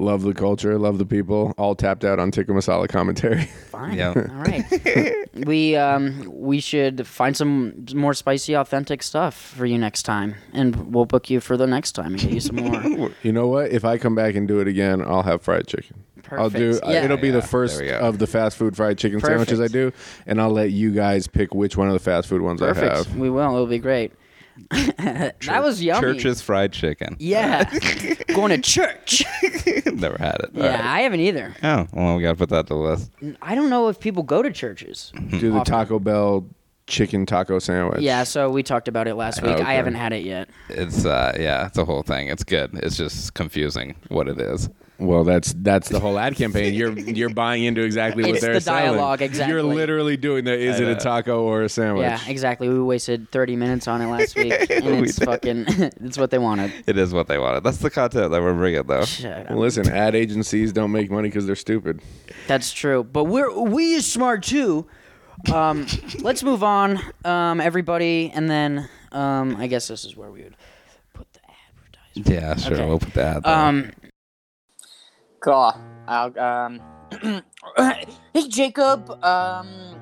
Love 0.00 0.22
the 0.22 0.34
culture, 0.34 0.78
love 0.78 0.98
the 0.98 1.06
people. 1.06 1.54
All 1.56 1.74
tapped 1.74 2.04
out 2.04 2.18
on 2.18 2.30
tikka 2.30 2.52
masala 2.52 2.88
commentary. 2.88 3.44
Fine. 3.70 3.94
Yeah. 3.96 4.08
All 4.08 4.42
right. 4.42 5.28
we 5.46 5.76
um 5.76 6.28
we 6.32 6.60
should 6.60 7.06
find 7.06 7.36
some 7.36 7.86
more 7.94 8.14
spicy, 8.14 8.54
authentic 8.54 9.02
stuff 9.02 9.34
for 9.34 9.66
you 9.66 9.78
next 9.78 10.02
time, 10.02 10.34
and 10.52 10.92
we'll 10.94 11.04
book 11.06 11.30
you 11.30 11.40
for 11.40 11.56
the 11.56 11.66
next 11.66 11.92
time 11.92 12.12
and 12.14 12.18
get 12.18 12.30
you 12.32 12.40
some 12.40 12.56
more. 12.56 13.10
you 13.22 13.32
know 13.32 13.46
what? 13.46 13.70
If 13.70 13.84
I 13.84 13.98
come 13.98 14.14
back 14.14 14.34
and 14.34 14.48
do 14.48 14.60
it 14.60 14.66
again, 14.68 15.00
I'll 15.02 15.22
have 15.22 15.42
fried 15.42 15.66
chicken. 15.68 16.02
Perfect. 16.22 16.40
I'll 16.40 16.50
do. 16.50 16.72
Perfect. 16.72 16.86
Yeah. 16.90 17.04
It'll 17.04 17.16
be 17.16 17.28
Yeah, 17.28 17.34
the 17.34 17.42
first 17.42 17.80
of 17.80 18.18
the 18.18 18.26
fast 18.26 18.56
food 18.56 18.74
fried 18.76 18.98
chicken 18.98 19.20
sandwiches 19.20 19.60
I 19.60 19.68
do, 19.68 19.92
and 20.26 20.40
I'll 20.40 20.50
let 20.50 20.70
you 20.70 20.92
guys 20.92 21.26
pick 21.28 21.54
which 21.54 21.76
one 21.76 21.86
of 21.86 21.92
the 21.92 22.00
fast 22.00 22.28
food 22.28 22.42
ones 22.42 22.62
I 22.62 22.72
Perfect. 22.72 22.96
have. 23.08 23.16
We 23.16 23.30
will. 23.30 23.54
It'll 23.54 23.66
be 23.66 23.78
great. 23.78 24.12
That 24.70 25.62
was 25.62 25.82
yummy. 25.82 26.00
Church's 26.00 26.40
fried 26.42 26.72
chicken. 26.72 27.16
Yeah, 27.18 27.64
going 28.34 28.50
to 28.50 28.58
church. 28.58 29.24
Never 29.86 30.16
had 30.18 30.36
it. 30.40 30.50
Yeah, 30.52 30.80
I 30.84 31.00
haven't 31.02 31.20
either. 31.20 31.54
Oh, 31.62 31.86
well, 31.92 32.16
we 32.16 32.22
got 32.22 32.30
to 32.30 32.36
put 32.36 32.48
that 32.50 32.66
to 32.68 32.74
the 32.74 32.80
list. 32.80 33.10
I 33.42 33.54
don't 33.54 33.70
know 33.70 33.88
if 33.88 34.00
people 34.00 34.22
go 34.22 34.42
to 34.42 34.50
churches. 34.50 35.12
Do 35.30 35.52
the 35.52 35.64
Taco 35.64 35.98
Bell 35.98 36.46
chicken 36.86 37.26
taco 37.26 37.58
sandwich. 37.58 38.00
Yeah, 38.00 38.24
so 38.24 38.50
we 38.50 38.62
talked 38.62 38.88
about 38.88 39.08
it 39.08 39.14
last 39.14 39.42
week. 39.42 39.52
Okay. 39.52 39.62
I 39.62 39.74
haven't 39.74 39.94
had 39.94 40.12
it 40.12 40.24
yet. 40.24 40.48
It's, 40.68 41.04
uh, 41.04 41.34
yeah, 41.38 41.66
it's 41.66 41.78
a 41.78 41.84
whole 41.84 42.02
thing. 42.02 42.28
It's 42.28 42.44
good. 42.44 42.70
It's 42.74 42.96
just 42.96 43.34
confusing 43.34 43.96
what 44.08 44.28
it 44.28 44.38
is. 44.38 44.68
Well, 44.96 45.24
that's 45.24 45.52
that's 45.58 45.88
the 45.88 45.98
whole 45.98 46.18
ad 46.18 46.36
campaign. 46.36 46.72
You're 46.72 46.96
you're 46.96 47.28
buying 47.30 47.64
into 47.64 47.82
exactly 47.82 48.22
what 48.22 48.32
It's 48.34 48.40
they're 48.42 48.54
the 48.54 48.60
selling. 48.60 48.82
dialogue, 48.92 49.22
exactly. 49.22 49.52
You're 49.52 49.62
literally 49.64 50.16
doing 50.16 50.44
that. 50.44 50.60
Is 50.60 50.78
it 50.78 50.86
a 50.86 50.94
taco 50.94 51.42
or 51.42 51.62
a 51.62 51.68
sandwich? 51.68 52.02
Yeah, 52.04 52.20
exactly. 52.28 52.68
We 52.68 52.80
wasted 52.80 53.28
30 53.30 53.56
minutes 53.56 53.88
on 53.88 54.00
it 54.02 54.06
last 54.06 54.36
week, 54.36 54.52
and 54.70 54.84
We 55.00 55.08
it's 55.08 55.16
did. 55.16 55.24
fucking. 55.26 55.64
it's 55.68 56.16
what 56.16 56.30
they 56.30 56.38
wanted. 56.38 56.72
It 56.86 56.96
is 56.96 57.12
what 57.12 57.26
they 57.26 57.38
wanted. 57.38 57.64
That's 57.64 57.78
the 57.78 57.90
content 57.90 58.30
that 58.30 58.40
we're 58.40 58.54
bringing, 58.54 58.84
though. 58.84 59.04
Shut 59.04 59.46
Well, 59.48 59.58
up. 59.58 59.58
listen, 59.58 59.88
ad 59.90 60.14
agencies 60.14 60.72
don't 60.72 60.92
make 60.92 61.10
money 61.10 61.28
because 61.28 61.46
they're 61.46 61.56
stupid. 61.56 62.00
That's 62.46 62.72
true, 62.72 63.02
but 63.02 63.24
we're 63.24 63.50
we 63.52 63.94
is 63.94 64.06
smart 64.06 64.44
too. 64.44 64.86
Um, 65.52 65.86
let's 66.20 66.44
move 66.44 66.62
on, 66.62 67.00
um, 67.24 67.60
everybody, 67.60 68.30
and 68.32 68.48
then 68.48 68.88
um, 69.10 69.56
I 69.56 69.66
guess 69.66 69.88
this 69.88 70.04
is 70.04 70.16
where 70.16 70.30
we 70.30 70.44
would 70.44 70.54
put 71.14 71.26
the 71.32 71.40
advertisement. 72.22 72.42
Yeah, 72.44 72.54
sure. 72.56 72.74
Okay. 72.76 72.86
We'll 72.86 72.98
put 73.00 73.14
that. 73.14 73.42
there. 73.42 73.52
Um, 73.54 73.90
I'll, 76.08 76.38
um, 76.38 76.80
hey 78.32 78.48
Jacob. 78.48 79.10
Um, 79.10 79.94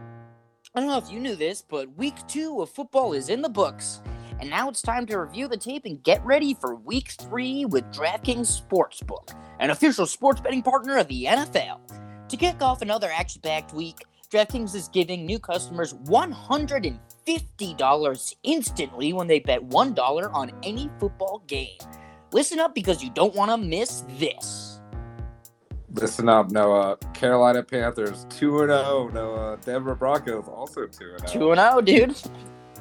I 0.75 0.81
don't 0.81 0.87
know 0.87 0.99
if 0.99 1.11
you 1.11 1.21
knew 1.21 1.37
this, 1.37 1.63
but 1.69 1.95
week 1.97 2.15
two 2.29 2.63
of 2.63 2.71
football 2.71 3.13
is 3.13 3.29
in 3.29 3.43
the 3.43 3.49
books, 3.49 4.01
and 4.41 4.49
now 4.49 4.69
it's 4.69 4.81
time 4.81 5.05
to 5.07 5.19
review 5.19 5.49
the 5.49 5.57
tape 5.57 5.85
and 5.85 6.01
get 6.03 6.25
ready 6.25 6.55
for 6.55 6.77
week 6.77 7.11
three 7.21 7.65
with 7.65 7.85
DraftKings 7.93 8.63
Sportsbook, 8.63 9.37
an 9.59 9.71
official 9.71 10.07
sports 10.07 10.41
betting 10.41 10.63
partner 10.63 10.99
of 10.99 11.09
the 11.09 11.25
NFL. 11.25 11.81
To 12.29 12.37
kick 12.37 12.63
off 12.63 12.81
another 12.81 13.11
action-packed 13.13 13.75
week, 13.75 13.99
DraftKings 14.31 14.75
is 14.75 14.89
giving 14.89 15.27
new 15.27 15.39
customers 15.39 15.93
$150 15.93 18.35
instantly 18.45 19.13
when 19.13 19.27
they 19.27 19.41
bet 19.41 19.69
$1 19.69 20.35
on 20.35 20.53
any 20.63 20.89
football 20.99 21.43
game. 21.49 21.77
Listen 22.33 22.61
up 22.61 22.75
because 22.75 23.03
you 23.03 23.11
don't 23.11 23.35
want 23.35 23.51
to 23.51 23.59
miss 23.59 24.05
this. 24.19 24.72
Listen 25.95 26.29
up, 26.29 26.51
Noah. 26.51 26.99
Carolina 27.13 27.63
Panthers 27.63 28.27
2 28.31 28.61
0. 28.61 29.11
Noah. 29.13 29.59
Denver 29.65 29.95
Broncos 29.95 30.49
also 30.49 30.87
2 30.87 30.91
0. 30.91 31.19
2 31.27 31.27
0. 31.27 31.55
0, 31.55 31.81
dude. 31.83 32.17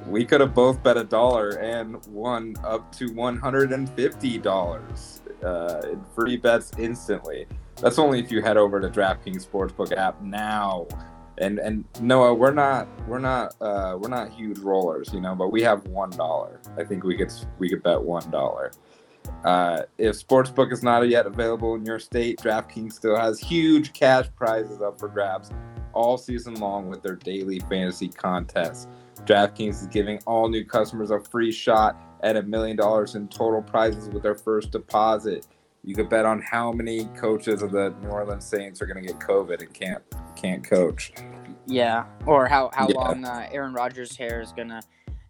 We 0.07 0.25
could 0.25 0.41
have 0.41 0.55
both 0.55 0.81
bet 0.81 0.97
a 0.97 1.03
dollar 1.03 1.59
and 1.59 2.03
won 2.07 2.55
up 2.63 2.91
to 2.95 3.09
$150 3.09 5.21
uh, 5.43 5.81
in 5.89 6.03
free 6.15 6.37
bets 6.37 6.71
instantly. 6.77 7.47
That's 7.77 7.99
only 7.99 8.19
if 8.19 8.31
you 8.31 8.41
head 8.41 8.57
over 8.57 8.79
to 8.79 8.89
DraftKings 8.89 9.47
Sportsbook 9.47 9.95
app 9.95 10.19
now. 10.21 10.87
And 11.37 11.59
and 11.59 11.85
Noah, 11.99 12.33
we're 12.33 12.51
not 12.51 12.87
we're 13.07 13.19
not 13.19 13.55
uh, 13.61 13.97
we're 13.99 14.09
not 14.09 14.31
huge 14.31 14.59
rollers, 14.59 15.11
you 15.13 15.21
know, 15.21 15.35
but 15.35 15.51
we 15.51 15.61
have 15.63 15.85
one 15.87 16.11
dollar. 16.11 16.61
I 16.77 16.83
think 16.83 17.03
we 17.03 17.17
could 17.17 17.33
we 17.57 17.69
could 17.69 17.83
bet 17.83 18.01
one 18.01 18.29
dollar. 18.29 18.71
Uh, 19.43 19.83
if 19.97 20.15
Sportsbook 20.15 20.71
is 20.71 20.83
not 20.83 21.07
yet 21.09 21.25
available 21.25 21.75
in 21.75 21.85
your 21.85 21.99
state, 21.99 22.39
DraftKings 22.39 22.93
still 22.93 23.15
has 23.15 23.39
huge 23.39 23.93
cash 23.93 24.27
prizes 24.35 24.81
up 24.81 24.99
for 24.99 25.07
grabs 25.07 25.51
all 25.93 26.17
season 26.17 26.53
long 26.55 26.87
with 26.87 27.01
their 27.03 27.15
daily 27.15 27.59
fantasy 27.61 28.07
contests. 28.07 28.87
DraftKings 29.25 29.81
is 29.81 29.87
giving 29.87 30.19
all 30.25 30.47
new 30.47 30.63
customers 30.63 31.11
a 31.11 31.19
free 31.19 31.51
shot 31.51 31.99
at 32.23 32.37
a 32.37 32.43
million 32.43 32.77
dollars 32.77 33.15
in 33.15 33.27
total 33.27 33.61
prizes 33.61 34.09
with 34.09 34.23
their 34.23 34.35
first 34.35 34.71
deposit. 34.71 35.45
You 35.83 35.95
could 35.95 36.09
bet 36.09 36.25
on 36.25 36.41
how 36.41 36.71
many 36.71 37.05
coaches 37.17 37.61
of 37.63 37.71
the 37.71 37.93
New 38.01 38.09
Orleans 38.09 38.45
Saints 38.45 38.81
are 38.81 38.85
going 38.85 39.03
to 39.05 39.13
get 39.13 39.19
COVID 39.19 39.59
and 39.61 39.73
can't 39.73 40.03
can't 40.35 40.63
coach. 40.63 41.11
Yeah, 41.65 42.05
or 42.25 42.47
how, 42.47 42.69
how 42.73 42.87
Yeah. 42.89 42.95
long 42.95 43.25
uh, 43.25 43.47
Aaron 43.51 43.73
Rodgers' 43.73 44.15
hair 44.15 44.41
is 44.41 44.51
going 44.51 44.69
to 44.69 44.81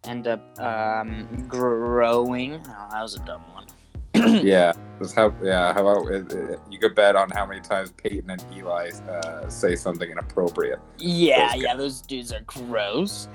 end 0.04 0.28
up 0.28 0.60
um, 0.60 1.46
growing. 1.48 2.56
Oh, 2.56 2.88
that 2.92 3.02
was 3.02 3.16
a 3.16 3.20
dumb 3.26 3.44
one. 3.54 3.66
yeah, 4.44 4.74
how 5.16 5.34
yeah 5.42 5.74
how 5.74 5.88
about 5.88 6.12
it, 6.12 6.32
it- 6.34 6.60
you 6.70 6.78
could 6.80 6.96
bet 6.96 7.16
on 7.16 7.30
how 7.32 7.46
many 7.46 7.62
times 7.62 7.92
Peyton 7.92 8.30
and 8.30 8.44
Eli 8.54 8.92
uh, 9.10 9.48
say 9.50 9.76
something 9.76 10.10
inappropriate. 10.10 10.80
Yeah, 10.98 11.54
Those 11.54 11.64
yeah, 11.64 11.76
those 11.76 12.02
dudes 12.02 12.34
are 12.34 12.42
gross. 12.42 13.28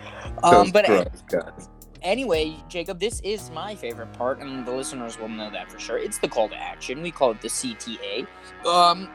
Um, 0.42 0.71
but 0.71 0.87
gross 0.87 1.68
anyway, 2.06 2.56
Jacob, 2.68 3.00
this 3.00 3.21
is 3.21 3.50
my 3.50 3.75
favorite 3.75 4.12
part, 4.12 4.40
and 4.40 4.64
the 4.64 4.73
listeners 4.73 5.18
will 5.18 5.28
know 5.28 5.50
that 5.50 5.71
for 5.71 5.78
sure. 5.78 5.99
It's 5.99 6.18
the 6.18 6.28
call 6.28 6.49
to 6.49 6.56
action. 6.56 7.02
We 7.02 7.11
call 7.11 7.33
it 7.33 7.40
the 7.40 7.49
CTA. 7.49 8.26
Um, 8.66 9.09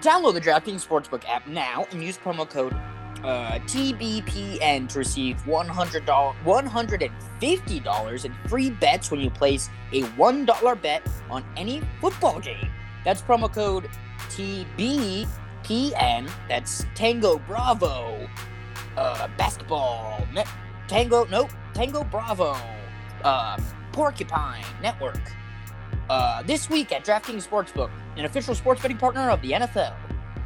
download 0.00 0.34
the 0.34 0.40
DraftKings 0.40 0.86
Sportsbook 0.86 1.24
app 1.28 1.46
now 1.46 1.86
and 1.90 2.02
use 2.02 2.18
promo 2.18 2.48
code 2.48 2.74
uh, 3.24 3.58
TBPN 3.66 4.88
to 4.88 4.98
receive 4.98 5.36
$100, 5.44 6.04
$150 6.44 8.24
in 8.24 8.34
free 8.48 8.70
bets 8.70 9.10
when 9.10 9.20
you 9.20 9.30
place 9.30 9.68
a 9.92 10.02
$1 10.02 10.82
bet 10.82 11.02
on 11.30 11.44
any 11.56 11.82
football 12.00 12.40
game. 12.40 12.70
That's 13.04 13.22
promo 13.22 13.52
code 13.52 13.88
TBPN. 14.30 15.26
That's 16.48 16.86
Tango 16.94 17.38
Bravo. 17.38 18.28
Uh, 18.96 19.28
basketball. 19.36 20.26
Net- 20.32 20.48
Tango, 20.88 21.24
nope. 21.26 21.50
Tango 21.74 22.04
Bravo. 22.04 22.56
Uh, 23.22 23.56
Porcupine 23.92 24.64
Network. 24.82 25.20
Uh, 26.08 26.42
this 26.42 26.68
week 26.68 26.90
at 26.92 27.04
DraftKings 27.04 27.46
Sportsbook, 27.46 27.90
an 28.16 28.24
official 28.24 28.54
sports 28.54 28.82
betting 28.82 28.96
partner 28.98 29.30
of 29.30 29.40
the 29.42 29.52
NFL. 29.52 29.94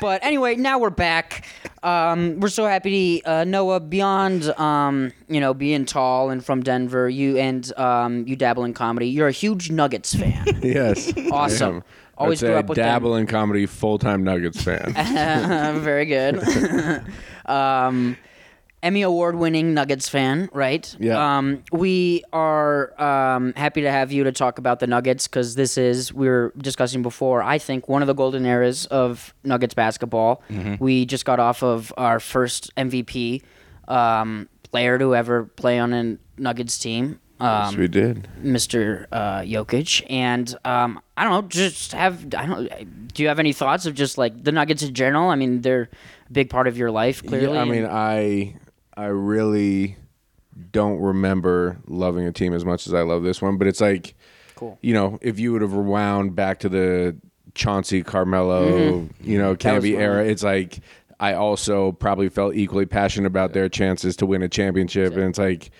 But 0.00 0.24
anyway, 0.24 0.56
now 0.56 0.78
we're 0.78 0.90
back. 0.90 1.46
Um, 1.82 2.40
we're 2.40 2.48
so 2.48 2.66
happy, 2.66 3.24
uh, 3.24 3.44
Noah. 3.44 3.80
Beyond, 3.80 4.44
um, 4.58 5.12
you 5.28 5.40
know, 5.40 5.54
being 5.54 5.84
tall 5.84 6.30
and 6.30 6.44
from 6.44 6.62
Denver, 6.62 7.08
you 7.08 7.36
and 7.38 7.76
um, 7.78 8.26
you 8.26 8.36
dabble 8.36 8.64
in 8.64 8.74
comedy. 8.74 9.08
You're 9.08 9.28
a 9.28 9.32
huge 9.32 9.70
Nuggets 9.70 10.14
fan. 10.14 10.44
Yes. 10.62 11.12
Awesome. 11.30 11.84
Always 12.16 12.40
grew 12.40 12.54
up 12.54 12.66
with 12.66 12.76
them. 12.76 12.86
dabble 12.86 13.16
in 13.16 13.26
comedy, 13.26 13.66
full 13.66 13.98
time 13.98 14.24
Nuggets 14.24 14.62
fan. 14.62 14.94
Very 15.82 16.06
good. 16.06 16.36
Emmy 18.84 19.00
award 19.02 19.34
winning 19.36 19.72
Nuggets 19.72 20.08
fan, 20.10 20.48
right? 20.52 20.94
Yeah. 21.00 21.38
Um, 21.38 21.64
we 21.72 22.22
are 22.34 22.92
um, 23.02 23.54
happy 23.56 23.80
to 23.80 23.90
have 23.90 24.12
you 24.12 24.24
to 24.24 24.30
talk 24.32 24.58
about 24.58 24.78
the 24.78 24.86
Nuggets 24.86 25.26
because 25.26 25.54
this 25.54 25.78
is, 25.78 26.12
we 26.12 26.28
were 26.28 26.52
discussing 26.58 27.00
before, 27.02 27.42
I 27.42 27.56
think 27.58 27.88
one 27.88 28.02
of 28.02 28.08
the 28.08 28.14
golden 28.14 28.44
eras 28.44 28.84
of 28.86 29.32
Nuggets 29.42 29.72
basketball. 29.74 30.42
We 30.78 31.06
just 31.06 31.24
got 31.24 31.40
off 31.40 31.62
of 31.62 31.94
our 31.96 32.20
first 32.20 32.74
MVP 32.76 33.42
um, 33.88 34.48
player 34.70 34.98
to 34.98 35.16
ever 35.16 35.44
play 35.44 35.78
on 35.78 35.92
a 35.94 36.18
Nuggets 36.36 36.76
team. 36.78 37.20
yes, 37.40 37.72
Um, 37.72 37.76
we 37.78 37.88
did. 37.88 38.28
Mr. 38.42 39.06
Uh, 39.10 39.40
Jokic, 39.40 40.04
and 40.10 40.54
um, 40.66 41.00
I 41.16 41.24
don't 41.24 41.32
know, 41.32 41.48
just 41.48 41.92
have 41.92 42.24
I 42.36 42.46
don't. 42.46 43.08
Do 43.14 43.22
you 43.22 43.28
have 43.28 43.38
any 43.38 43.52
thoughts 43.52 43.86
of 43.86 43.94
just 43.94 44.18
like 44.18 44.42
the 44.44 44.52
Nuggets 44.52 44.82
in 44.82 44.92
general? 44.94 45.30
I 45.30 45.36
mean, 45.36 45.62
they're 45.62 45.88
a 46.28 46.32
big 46.32 46.50
part 46.50 46.66
of 46.68 46.76
your 46.76 46.90
life, 46.90 47.24
clearly. 47.24 47.54
Yeah, 47.54 47.62
I 47.62 47.64
mean, 47.64 47.86
I 47.86 48.56
I 48.96 49.06
really 49.06 49.96
don't 50.70 50.98
remember 51.00 51.78
loving 51.86 52.26
a 52.26 52.32
team 52.32 52.52
as 52.54 52.64
much 52.64 52.86
as 52.86 52.94
I 52.94 53.02
love 53.02 53.22
this 53.22 53.42
one, 53.42 53.56
but 53.58 53.66
it's 53.66 53.80
like, 53.80 54.14
Cool. 54.54 54.78
you 54.82 54.94
know, 54.94 55.18
if 55.20 55.38
you 55.40 55.52
would 55.52 55.62
have 55.62 55.72
rewound 55.74 56.36
back 56.36 56.60
to 56.60 56.68
the 56.68 57.16
Chauncey 57.54 58.02
Carmelo, 58.02 59.08
you 59.20 59.38
know, 59.38 59.54
Mm-hmm. 59.54 59.68
That 59.68 59.74
was 59.74 59.84
Camby 59.84 59.98
era, 59.98 60.24
it's 60.24 60.42
like 60.42 60.80
I 61.20 61.34
also 61.34 61.92
probably 61.92 62.28
felt 62.28 62.54
equally 62.54 62.86
passionate 62.86 63.26
about 63.26 63.52
their 63.52 63.68
chances 63.68 64.16
to 64.16 64.26
win 64.26 64.42
a 64.42 64.48
championship, 64.48 65.14
and 65.14 65.24
it's 65.24 65.38
like. 65.38 65.70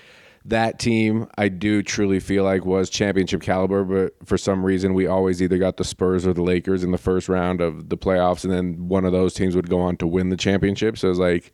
That 0.48 0.78
team, 0.78 1.26
I 1.38 1.48
do 1.48 1.82
truly 1.82 2.20
feel 2.20 2.44
like 2.44 2.66
was 2.66 2.90
championship 2.90 3.40
caliber, 3.40 3.82
but 3.82 4.12
for 4.28 4.36
some 4.36 4.62
reason, 4.62 4.92
we 4.92 5.06
always 5.06 5.40
either 5.40 5.56
got 5.56 5.78
the 5.78 5.84
Spurs 5.84 6.26
or 6.26 6.34
the 6.34 6.42
Lakers 6.42 6.84
in 6.84 6.90
the 6.90 6.98
first 6.98 7.30
round 7.30 7.62
of 7.62 7.88
the 7.88 7.96
playoffs, 7.96 8.44
and 8.44 8.52
then 8.52 8.86
one 8.88 9.06
of 9.06 9.12
those 9.12 9.32
teams 9.32 9.56
would 9.56 9.70
go 9.70 9.80
on 9.80 9.96
to 9.96 10.06
win 10.06 10.28
the 10.28 10.36
championship. 10.36 10.98
So 10.98 11.08
it's 11.08 11.18
like 11.18 11.50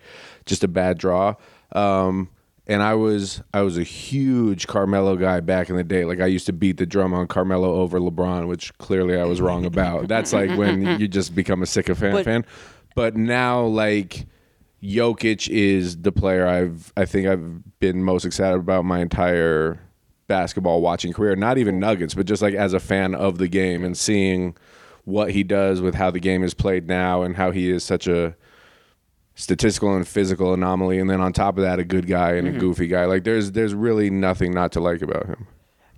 just 0.47 0.65
a 0.65 0.69
bad 0.69 0.99
draw. 0.99 1.35
Um, 1.73 2.31
and 2.67 2.83
I 2.83 2.95
was 2.95 3.43
I 3.53 3.63
was 3.63 3.79
a 3.79 3.83
huge 3.83 4.67
Carmelo 4.67 5.17
guy 5.17 5.41
back 5.41 5.71
in 5.71 5.77
the 5.77 5.83
day. 5.85 6.05
Like 6.05 6.21
I 6.21 6.27
used 6.27 6.47
to 6.47 6.53
beat 6.53 6.77
the 6.77 6.87
drum 6.87 7.13
on 7.13 7.27
Carmelo 7.27 7.75
over 7.75 7.99
LeBron, 7.99 8.47
which 8.47 8.77
clearly 8.79 9.19
I 9.19 9.25
was 9.25 9.41
wrong 9.41 9.65
about. 9.65 10.07
That's 10.09 10.33
like 10.33 10.57
when 10.57 10.83
you 11.01 11.09
just 11.09 11.35
become 11.35 11.63
a 11.63 11.67
sycophant 11.67 12.13
But- 12.15 12.25
fan. 12.25 12.45
But 12.97 13.17
now, 13.17 13.63
like 13.65 14.27
Jokic 14.83 15.49
is 15.49 15.99
the 15.99 16.13
player 16.13 16.47
I've 16.47 16.93
I 16.97 17.05
think 17.07 17.27
I've 17.29 17.79
been 17.81 18.03
most 18.03 18.25
excited 18.25 18.59
about 18.59 18.85
my 18.85 19.01
entire 19.01 19.81
basketball 20.27 20.81
watching 20.81 21.13
career. 21.13 21.37
Not 21.37 21.59
even 21.59 21.79
Nuggets, 21.81 22.15
but 22.15 22.27
just 22.27 22.41
like 22.43 22.55
as 22.55 22.73
a 22.73 22.81
fan 22.81 23.15
of 23.15 23.39
the 23.39 23.49
game 23.49 23.85
and 23.85 23.97
seeing 23.97 24.57
what 25.05 25.33
he 25.33 25.43
does 25.43 25.81
with 25.81 25.95
how 25.95 26.11
the 26.11 26.21
game 26.21 26.43
is 26.45 26.55
played 26.55 26.87
now 26.89 27.23
and 27.23 27.37
how 27.37 27.51
he 27.51 27.69
is 27.71 27.83
such 27.83 28.07
a 28.07 28.37
statistical 29.41 29.95
and 29.97 30.07
physical 30.07 30.53
anomaly 30.53 30.99
and 30.99 31.09
then 31.09 31.21
on 31.21 31.33
top 31.33 31.57
of 31.57 31.63
that 31.63 31.79
a 31.79 31.85
good 31.85 32.07
guy 32.07 32.33
and 32.33 32.47
a 32.47 32.53
goofy 32.53 32.87
guy. 32.87 33.07
Like 33.07 33.25
there's 33.25 33.53
there's 33.53 33.75
really 33.75 34.11
nothing 34.11 34.53
not 34.53 34.73
to 34.73 34.81
like 34.81 35.03
about 35.03 35.27
him. 35.27 35.47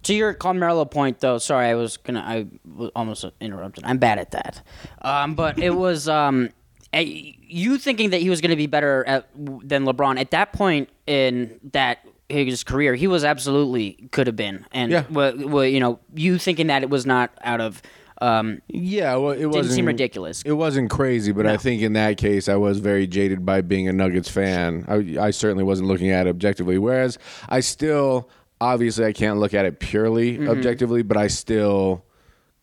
To 0.04 0.14
your 0.14 0.34
Carmelo 0.34 0.84
point, 0.84 1.20
though, 1.20 1.38
sorry, 1.38 1.66
I 1.66 1.75
was 1.75 1.96
gonna, 1.96 2.20
I 2.20 2.46
was 2.64 2.90
almost 2.96 3.25
interrupted. 3.40 3.84
I'm 3.84 3.99
bad 3.99 4.18
at 4.18 4.32
that. 4.32 4.62
Um, 5.00 5.34
but 5.34 5.58
it 5.61 5.70
was 5.70 6.08
um, 6.08 6.50
you 6.92 7.78
thinking 7.78 8.11
that 8.11 8.20
he 8.20 8.28
was 8.28 8.40
gonna 8.40 8.56
be 8.56 8.66
better 8.66 9.04
at, 9.06 9.28
than 9.34 9.84
LeBron 9.84 10.18
at 10.18 10.32
that 10.32 10.52
point 10.52 10.88
in 11.06 11.61
that 11.72 11.99
his 12.28 12.64
career. 12.64 12.94
He 12.94 13.06
was 13.06 13.25
absolutely 13.25 14.08
could 14.11 14.26
have 14.26 14.37
been, 14.37 14.66
and 14.72 14.90
Yeah. 14.90 15.04
well, 15.11 15.34
well, 15.37 15.64
you 15.64 15.80
know, 15.80 16.00
you 16.14 16.38
thinking 16.38 16.66
that 16.68 16.82
it 16.82 16.90
was 16.90 17.06
not 17.06 17.30
out 17.42 17.61
of. 17.61 17.82
Um, 18.22 18.62
Yeah, 18.68 19.16
well, 19.16 19.32
it 19.32 19.46
wasn't 19.46 19.74
seem 19.74 19.86
ridiculous. 19.86 20.42
It 20.42 20.52
wasn't 20.52 20.90
crazy, 20.90 21.32
but 21.32 21.46
I 21.46 21.56
think 21.56 21.82
in 21.82 21.94
that 21.94 22.16
case, 22.18 22.48
I 22.48 22.56
was 22.56 22.78
very 22.78 23.06
jaded 23.06 23.44
by 23.44 23.60
being 23.62 23.88
a 23.88 23.92
Nuggets 23.92 24.28
fan. 24.30 24.84
I, 24.88 25.26
I 25.26 25.30
certainly 25.30 25.64
wasn't 25.64 25.88
looking 25.88 26.10
at 26.10 26.26
it 26.26 26.30
objectively. 26.30 26.78
Whereas 26.78 27.18
I 27.48 27.60
still, 27.60 28.28
obviously, 28.60 29.04
I 29.06 29.12
can't 29.12 29.38
look 29.40 29.54
at 29.54 29.64
it 29.64 29.80
purely 29.80 30.38
Mm-hmm. 30.38 30.48
objectively, 30.48 31.02
but 31.02 31.16
I 31.16 31.26
still 31.26 32.04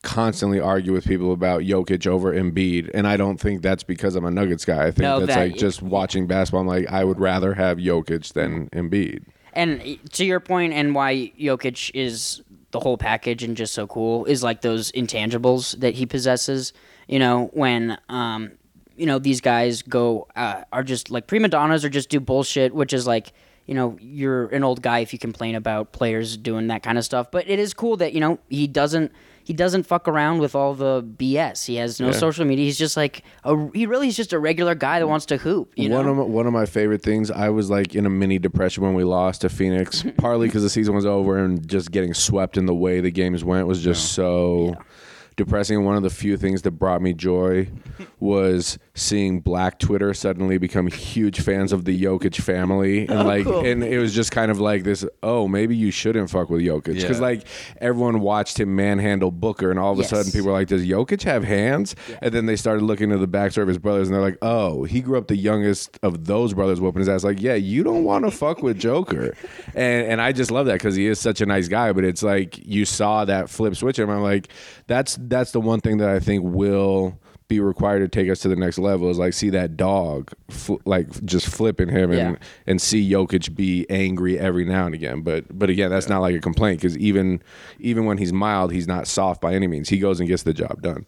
constantly 0.02 0.62
argue 0.62 0.94
with 0.94 1.06
people 1.06 1.34
about 1.34 1.62
Jokic 1.64 2.08
over 2.08 2.34
Embiid, 2.34 2.90
and 2.94 3.06
I 3.06 3.18
don't 3.18 3.38
think 3.38 3.62
that's 3.62 3.84
because 3.84 4.16
I'm 4.16 4.24
a 4.24 4.32
Nuggets 4.32 4.64
guy. 4.64 4.84
I 4.84 4.92
think 4.92 5.00
No, 5.00 5.20
that's 5.20 5.36
that- 5.36 5.40
like 5.50 5.58
just 5.58 5.82
watching 5.82 6.26
basketball. 6.26 6.62
I'm 6.62 6.68
like, 6.68 6.88
I 6.90 7.04
would 7.04 7.20
rather 7.20 7.54
have 7.56 7.80
Jokic 7.80 8.32
than 8.34 8.70
Embiid. 8.70 9.24
And 9.52 10.00
to 10.14 10.24
your 10.26 10.40
point, 10.40 10.72
and 10.74 10.96
why 10.96 11.34
Jokic 11.38 11.92
is 11.94 12.42
the 12.72 12.80
whole 12.80 12.98
package 12.98 13.44
and 13.44 13.58
just 13.58 13.74
so 13.74 13.88
cool 13.88 14.26
is 14.26 14.44
like 14.44 14.62
those 14.62 14.92
intangibles 14.92 15.80
that 15.80 15.96
he 15.96 16.06
possesses. 16.06 16.74
You 17.08 17.20
know, 17.20 17.50
when 17.54 17.98
um, 18.10 18.52
you 18.96 19.06
know 19.06 19.20
these 19.20 19.42
guys 19.42 19.82
go 19.82 20.28
uh, 20.36 20.64
are 20.72 20.84
just 20.84 21.10
like 21.10 21.28
prima 21.28 21.48
donnas 21.48 21.84
or 21.84 21.90
just 21.90 22.10
do 22.10 22.20
bullshit, 22.20 22.74
which 22.74 22.94
is 22.94 23.08
like 23.08 23.34
you 23.66 23.74
know 23.74 23.98
you're 24.00 24.48
an 24.48 24.64
old 24.64 24.82
guy 24.82 25.00
if 25.00 25.14
you 25.14 25.20
complain 25.20 25.56
about 25.56 25.92
players 25.92 26.38
doing 26.38 26.68
that 26.68 26.84
kind 26.84 26.98
of 26.98 27.06
stuff. 27.06 27.32
But 27.32 27.50
it 27.50 27.60
is 27.60 27.74
cool 27.74 27.98
that 27.98 28.14
you 28.14 28.20
know 28.20 28.40
he 28.50 28.68
doesn't. 28.68 29.12
He 29.50 29.56
doesn't 29.56 29.88
fuck 29.88 30.08
around 30.08 30.42
with 30.42 30.54
all 30.54 30.76
the 30.76 31.02
BS. 31.02 31.66
He 31.66 31.78
has 31.78 32.00
no 32.00 32.10
Yeah. 32.10 32.12
social 32.12 32.46
media. 32.46 32.66
He's 32.66 32.78
just 32.78 32.96
like 32.96 33.24
a, 33.44 33.58
he 33.74 33.88
really 33.88 34.08
is 34.08 34.16
just 34.16 34.32
a 34.32 34.38
regular 34.38 34.76
guy 34.76 35.00
that 35.00 35.08
wants 35.08 35.26
to 35.26 35.38
hoop. 35.38 35.74
You 35.76 35.90
know, 35.90 35.96
one 35.98 36.08
of 36.08 36.18
my, 36.18 36.22
one 36.22 36.46
of 36.46 36.54
my 36.54 36.68
favorite 36.68 37.02
things. 37.02 37.32
I 37.32 37.50
was 37.50 37.68
like 37.68 37.96
in 37.96 38.06
a 38.06 38.12
mini 38.12 38.38
depression 38.38 38.84
when 38.84 38.94
we 38.94 39.04
lost 39.04 39.42
to 39.42 39.50
Phoenix, 39.50 40.06
partly 40.18 40.50
because 40.50 40.62
the 40.62 40.70
season 40.70 40.94
was 40.94 41.08
over 41.08 41.40
and 41.40 41.68
just 41.68 41.90
getting 41.90 42.14
swept 42.14 42.58
in 42.58 42.68
the 42.68 42.76
way 42.76 43.02
the 43.02 43.10
games 43.10 43.44
went 43.44 43.66
was 43.66 43.84
just 43.84 44.12
so 44.12 44.76
depressing. 45.36 45.78
And 45.78 45.86
one 45.88 45.96
of 45.96 46.04
the 46.04 46.12
few 46.12 46.38
things 46.38 46.62
that 46.62 46.72
brought 46.74 47.02
me 47.02 47.14
joy 47.16 47.70
was 48.20 48.78
seeing 49.00 49.40
Black 49.40 49.80
Twitter 49.80 50.14
suddenly 50.14 50.58
become 50.58 50.88
huge 50.88 51.42
fans 51.42 51.72
of 51.72 51.86
the 51.86 52.04
Jokic 52.04 52.42
family, 52.42 53.02
and 53.08 53.12
oh, 53.20 53.24
like, 53.24 53.44
cool. 53.46 53.66
and 53.66 53.84
it 53.84 53.98
was 54.00 54.14
just 54.14 54.32
kind 54.32 54.52
of 54.52 54.60
like 54.60 54.84
this. 54.84 55.06
Oh, 55.24 55.48
maybe 55.48 55.76
you 55.76 55.92
shouldn't 55.92 56.30
fuck 56.30 56.50
with 56.50 56.62
Jokic 56.62 56.96
because 56.96 57.18
Yeah. 57.20 57.26
like 57.26 57.44
everyone 57.82 58.20
watched 58.20 58.60
him 58.60 58.76
manhandle 58.76 59.32
Booker, 59.32 59.70
and 59.72 59.80
all 59.80 59.94
of 59.94 60.00
a 60.00 60.02
Yes. 60.02 60.10
sudden 60.10 60.32
people 60.32 60.48
were 60.48 60.54
like, 60.54 60.68
"Does 60.68 60.86
Jokic 60.86 61.24
have 61.24 61.44
hands?" 61.44 61.96
And 62.22 62.34
then 62.34 62.46
they 62.46 62.56
started 62.56 62.84
looking 62.84 63.12
at 63.12 63.20
the 63.20 63.28
backstory 63.28 63.62
of 63.64 63.68
his 63.68 63.78
brothers, 63.78 64.08
and 64.08 64.16
they're 64.16 64.22
like, 64.22 64.38
"Oh, 64.42 64.84
he 64.84 65.02
grew 65.02 65.18
up 65.18 65.28
the 65.28 65.36
youngest 65.38 65.98
of 66.04 66.26
those 66.26 66.54
brothers, 66.54 66.80
whooping 66.82 67.00
his 67.00 67.10
ass." 67.10 67.24
Like, 67.24 67.42
yeah, 67.42 67.56
you 67.56 67.84
don't 67.84 68.04
want 68.04 68.26
to 68.26 68.32
fuck 68.32 68.62
with 68.62 68.78
Joker, 68.80 69.34
and 69.76 70.08
and 70.08 70.22
I 70.22 70.32
just 70.32 70.52
love 70.52 70.66
that 70.68 70.74
because 70.74 70.96
he 70.96 71.08
is 71.08 71.20
such 71.20 71.42
a 71.42 71.46
nice 71.46 71.68
guy. 71.68 71.94
But 71.94 72.04
it's 72.04 72.22
like 72.24 72.60
you 72.66 72.86
saw 72.86 73.26
that 73.26 73.50
flip 73.50 73.76
switch, 73.76 74.00
and 74.00 74.12
I'm 74.12 74.22
like, 74.22 74.50
that's 74.88 75.18
that's 75.22 75.52
the 75.52 75.62
one 75.62 75.80
thing 75.80 75.98
that 75.98 76.10
I 76.10 76.20
think 76.20 76.44
will 76.44 77.18
be 77.50 77.60
required 77.60 78.00
to 78.00 78.08
take 78.08 78.30
us 78.30 78.40
to 78.40 78.48
the 78.48 78.56
next 78.56 78.78
level 78.78 79.10
is 79.10 79.18
like 79.18 79.34
see 79.34 79.50
that 79.50 79.76
dog 79.76 80.32
fl- 80.50 80.76
like 80.86 81.26
just 81.26 81.48
flipping 81.48 81.90
him 81.90 82.12
and 82.12 82.34
Yeah. 82.36 82.36
and 82.68 82.82
see 82.82 83.10
Jokic 83.12 83.56
be 83.56 83.86
angry 83.90 84.40
every 84.40 84.64
now 84.64 84.86
and 84.86 84.96
again. 84.96 85.22
But 85.22 85.46
but 85.58 85.70
again, 85.70 85.90
that's 85.90 86.08
not 86.08 86.20
like 86.20 86.36
a 86.36 86.40
complaint 86.40 86.80
because 86.80 86.98
even 86.98 87.42
even 87.80 88.06
when 88.06 88.18
he's 88.20 88.32
mild, 88.32 88.72
he's 88.72 88.88
not 88.88 89.08
soft 89.08 89.42
by 89.42 89.54
any 89.56 89.68
means. 89.68 89.90
He 89.90 89.98
goes 89.98 90.20
and 90.22 90.30
gets 90.30 90.44
the 90.44 90.54
job 90.54 90.82
done. 90.82 91.06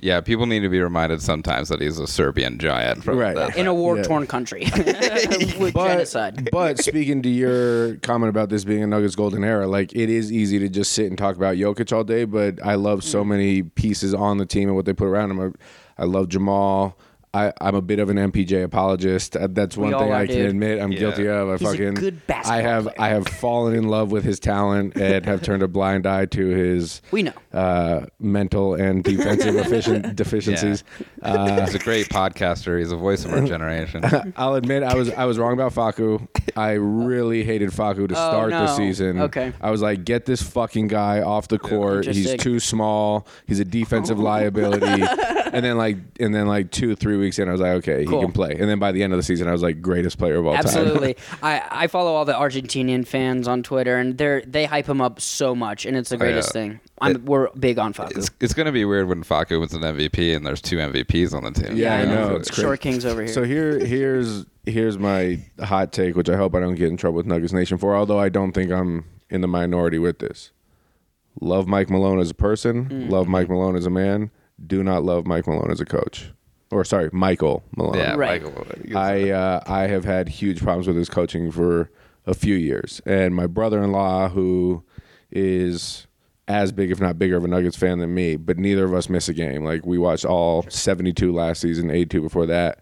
Yeah, 0.00 0.20
people 0.20 0.44
need 0.44 0.60
to 0.60 0.68
be 0.68 0.80
reminded 0.80 1.22
sometimes 1.22 1.70
that 1.70 1.80
he's 1.80 1.98
a 1.98 2.06
Serbian 2.06 2.58
giant. 2.58 3.04
From 3.04 3.16
Right. 3.16 3.34
that- 3.36 3.56
in 3.56 3.66
a 3.66 3.72
war 3.72 4.02
torn 4.02 4.26
country 4.26 4.64
with 4.76 5.72
But, 5.72 5.88
genocide. 5.88 6.48
but 6.52 6.78
speaking 6.84 7.22
to 7.22 7.28
your 7.30 7.94
comment 7.98 8.28
about 8.28 8.50
this 8.50 8.64
being 8.64 8.82
a 8.82 8.86
Nuggets 8.86 9.14
golden 9.14 9.44
era, 9.44 9.66
like 9.66 9.94
it 9.94 10.10
is 10.10 10.30
easy 10.30 10.58
to 10.58 10.68
just 10.68 10.92
sit 10.92 11.06
and 11.06 11.16
talk 11.16 11.36
about 11.36 11.56
Jokic 11.56 11.90
all 11.96 12.04
day, 12.04 12.24
but 12.24 12.58
I 12.62 12.74
love 12.74 12.98
Mm. 13.00 13.04
so 13.04 13.24
many 13.24 13.62
pieces 13.62 14.12
on 14.12 14.36
the 14.38 14.44
team 14.44 14.68
and 14.68 14.76
what 14.76 14.84
they 14.84 14.92
put 14.92 15.06
around 15.06 15.30
him. 15.30 15.40
I, 15.40 15.50
I 15.96 16.04
love 16.04 16.28
Jamal. 16.28 16.96
I, 17.34 17.52
I'm 17.60 17.74
a 17.74 17.82
bit 17.82 17.98
of 17.98 18.08
an 18.10 18.16
MPJ 18.16 18.62
apologist. 18.62 19.36
Uh, 19.36 19.48
That's 19.50 19.76
one 19.76 19.92
all 19.92 20.00
thing 20.00 20.12
are, 20.12 20.16
I 20.16 20.26
can 20.26 20.36
dude. 20.36 20.50
admit. 20.50 20.80
I'm 20.80 20.92
Yeah. 20.92 20.98
guilty 21.00 21.28
of. 21.28 21.48
I 21.48 21.52
He's 21.52 21.62
a 21.62 21.64
fucking 21.64 21.94
good 21.94 22.26
basketball 22.26 22.58
I 22.58 22.62
have 22.62 22.82
player. 22.84 22.94
I 22.98 23.08
have 23.08 23.26
fallen 23.28 23.74
in 23.74 23.88
love 23.88 24.12
with 24.12 24.24
his 24.24 24.38
talent 24.38 24.96
and 24.96 25.24
have 25.26 25.42
turned 25.42 25.62
a 25.62 25.68
blind 25.68 26.06
eye 26.06 26.26
to 26.26 26.46
his 26.46 27.02
We 27.10 27.22
know. 27.24 27.32
uh, 27.52 28.06
mental 28.20 28.74
and 28.74 29.02
defensive 29.02 29.56
efficient 29.56 30.14
deficiencies. 30.16 30.84
Uh, 31.24 31.64
he's 31.64 31.74
a 31.74 31.78
great 31.78 32.06
podcaster. 32.10 32.78
He's 32.78 32.92
a 32.92 32.96
voice 32.96 33.24
of 33.24 33.32
our 33.32 33.40
generation. 33.46 34.04
I'll 34.36 34.56
admit 34.56 34.82
I 34.82 34.94
was 34.94 35.10
I 35.10 35.24
was 35.24 35.38
wrong 35.38 35.54
about 35.54 35.72
Facu. 35.72 36.28
I 36.54 36.72
really 36.72 37.44
hated 37.44 37.70
Facu 37.70 38.06
to 38.08 38.14
start 38.14 38.50
the 38.50 38.70
Oh, 38.70 38.76
season. 38.76 39.18
Okay. 39.22 39.54
I 39.58 39.70
was 39.70 39.80
like, 39.80 40.04
get 40.04 40.26
this 40.26 40.42
fucking 40.42 40.88
guy 40.88 41.22
off 41.22 41.48
the 41.48 41.58
court. 41.58 42.04
He's 42.06 42.34
too 42.36 42.60
small. 42.60 43.26
He's 43.46 43.58
a 43.58 43.64
defensive 43.64 44.18
liability. 44.18 44.84
and 45.50 45.64
then 45.64 45.78
like 45.78 45.96
and 46.20 46.34
then 46.34 46.46
like 46.46 46.70
two 46.70 46.94
three 46.94 47.16
weeks 47.16 47.23
in, 47.38 47.48
I 47.48 47.52
was 47.52 47.60
like, 47.60 47.72
okay, 47.78 48.04
Cool. 48.04 48.20
he 48.20 48.24
can 48.26 48.32
play. 48.32 48.50
And 48.52 48.68
then 48.68 48.78
by 48.78 48.92
the 48.92 49.02
end 49.02 49.12
of 49.12 49.18
the 49.18 49.22
season, 49.22 49.48
I 49.48 49.52
was 49.52 49.62
like, 49.62 49.80
greatest 49.80 50.18
player 50.18 50.36
of 50.36 50.46
all 50.46 50.52
time. 50.54 50.60
Absolutely. 50.64 51.16
I, 51.42 51.62
I 51.70 51.86
follow 51.86 52.12
all 52.14 52.24
the 52.24 52.32
Argentinian 52.34 53.06
fans 53.06 53.48
on 53.48 53.62
Twitter, 53.62 53.96
and 53.98 54.16
they're 54.18 54.42
they 54.46 54.64
hype 54.66 54.88
him 54.88 55.00
up 55.00 55.20
so 55.20 55.54
much, 55.54 55.86
and 55.86 55.96
it's 55.96 56.10
the 56.10 56.16
greatest 56.16 56.52
thing. 56.52 56.80
I'm, 57.00 57.24
we're 57.24 57.50
big 57.50 57.78
on 57.78 57.92
Facu. 57.92 58.16
It's, 58.16 58.30
it's 58.40 58.54
going 58.54 58.66
to 58.66 58.72
be 58.72 58.84
weird 58.84 59.08
when 59.08 59.24
Facu 59.24 59.58
wins 59.58 59.74
an 59.74 59.82
MVP 59.82 60.34
and 60.34 60.46
there's 60.46 60.62
two 60.62 60.76
MVPs 60.76 61.34
on 61.34 61.42
the 61.44 61.50
team. 61.50 61.76
Yeah, 61.76 61.94
I 61.94 62.00
I 62.00 62.04
know. 62.04 62.28
know. 62.30 62.36
It's 62.36 62.50
crazy. 62.50 62.62
Short 62.62 62.80
Kings 62.80 63.04
over 63.04 63.22
here. 63.22 63.32
So 63.32 63.42
here, 63.42 63.78
here's 63.84 64.46
here's 64.64 64.96
my 64.98 65.40
hot 65.60 65.92
take, 65.92 66.14
which 66.16 66.28
I 66.30 66.36
hope 66.36 66.54
I 66.54 66.60
don't 66.60 66.76
get 66.76 66.88
in 66.88 66.96
trouble 66.96 67.16
with 67.16 67.26
Nuggets 67.26 67.52
Nation 67.52 67.78
for. 67.78 67.94
Although 67.96 68.18
I 68.20 68.28
don't 68.28 68.52
think 68.52 68.70
I'm 68.70 69.04
in 69.28 69.40
the 69.40 69.48
minority 69.48 69.98
with 69.98 70.20
this. 70.20 70.52
Love 71.40 71.66
Mike 71.66 71.90
Malone 71.90 72.20
as 72.20 72.30
a 72.30 72.34
person. 72.34 72.88
Mm. 72.88 73.10
Love 73.10 73.26
Mike 73.26 73.48
Malone 73.48 73.74
as 73.74 73.86
a 73.86 73.90
man. 73.90 74.30
Do 74.64 74.84
not 74.84 75.02
love 75.02 75.26
Mike 75.26 75.48
Malone 75.48 75.70
as 75.72 75.80
a 75.80 75.84
coach. 75.84 76.30
Or 76.74 76.84
sorry, 76.84 77.08
Michael 77.12 77.62
Malone. 77.76 77.98
Yeah, 77.98 78.14
Right. 78.16 78.42
Michael. 78.42 78.66
I 78.96 79.30
uh, 79.30 79.60
I 79.66 79.86
have 79.86 80.04
had 80.04 80.28
huge 80.28 80.60
problems 80.60 80.86
with 80.86 80.96
his 80.96 81.08
coaching 81.08 81.50
for 81.50 81.90
a 82.26 82.34
few 82.34 82.56
years, 82.56 83.00
and 83.06 83.34
my 83.34 83.46
brother-in-law, 83.46 84.30
who 84.30 84.82
is 85.30 86.06
as 86.48 86.72
big, 86.72 86.90
if 86.90 87.00
not 87.00 87.18
bigger, 87.18 87.36
of 87.36 87.44
a 87.44 87.48
Nuggets 87.48 87.76
fan 87.76 87.98
than 87.98 88.12
me, 88.14 88.36
but 88.36 88.58
neither 88.58 88.84
of 88.84 88.92
us 88.92 89.08
miss 89.08 89.28
a 89.28 89.34
game. 89.34 89.64
Like 89.64 89.86
we 89.86 89.98
watched 89.98 90.24
all 90.24 90.64
72 90.68 91.32
last 91.32 91.60
season, 91.60 91.90
82 91.90 92.20
before 92.22 92.46
that. 92.46 92.80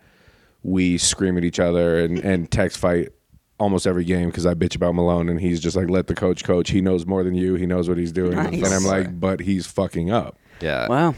We 0.62 0.98
scream 0.98 1.36
at 1.36 1.44
each 1.44 1.60
other 1.60 1.98
and, 1.98 2.18
and 2.20 2.50
text 2.50 2.78
fight 2.78 3.10
almost 3.58 3.86
every 3.86 4.04
game 4.04 4.28
because 4.28 4.46
I 4.46 4.54
bitch 4.54 4.74
about 4.74 4.94
Malone, 4.94 5.28
and 5.28 5.40
he's 5.40 5.60
just 5.60 5.76
like, 5.76 5.88
"Let 5.90 6.06
the 6.06 6.14
coach 6.14 6.44
coach. 6.44 6.70
He 6.70 6.80
knows 6.80 7.06
more 7.06 7.22
than 7.22 7.34
you. 7.34 7.54
He 7.54 7.66
knows 7.66 7.88
what 7.88 7.98
he's 7.98 8.12
doing." 8.12 8.34
Nice. 8.34 8.54
And 8.64 8.74
I'm 8.74 8.84
like, 8.84 9.18
"But 9.20 9.40
he's 9.40 9.66
fucking 9.66 10.10
up." 10.10 10.38
yeah. 10.60 10.86
wow. 10.88 11.14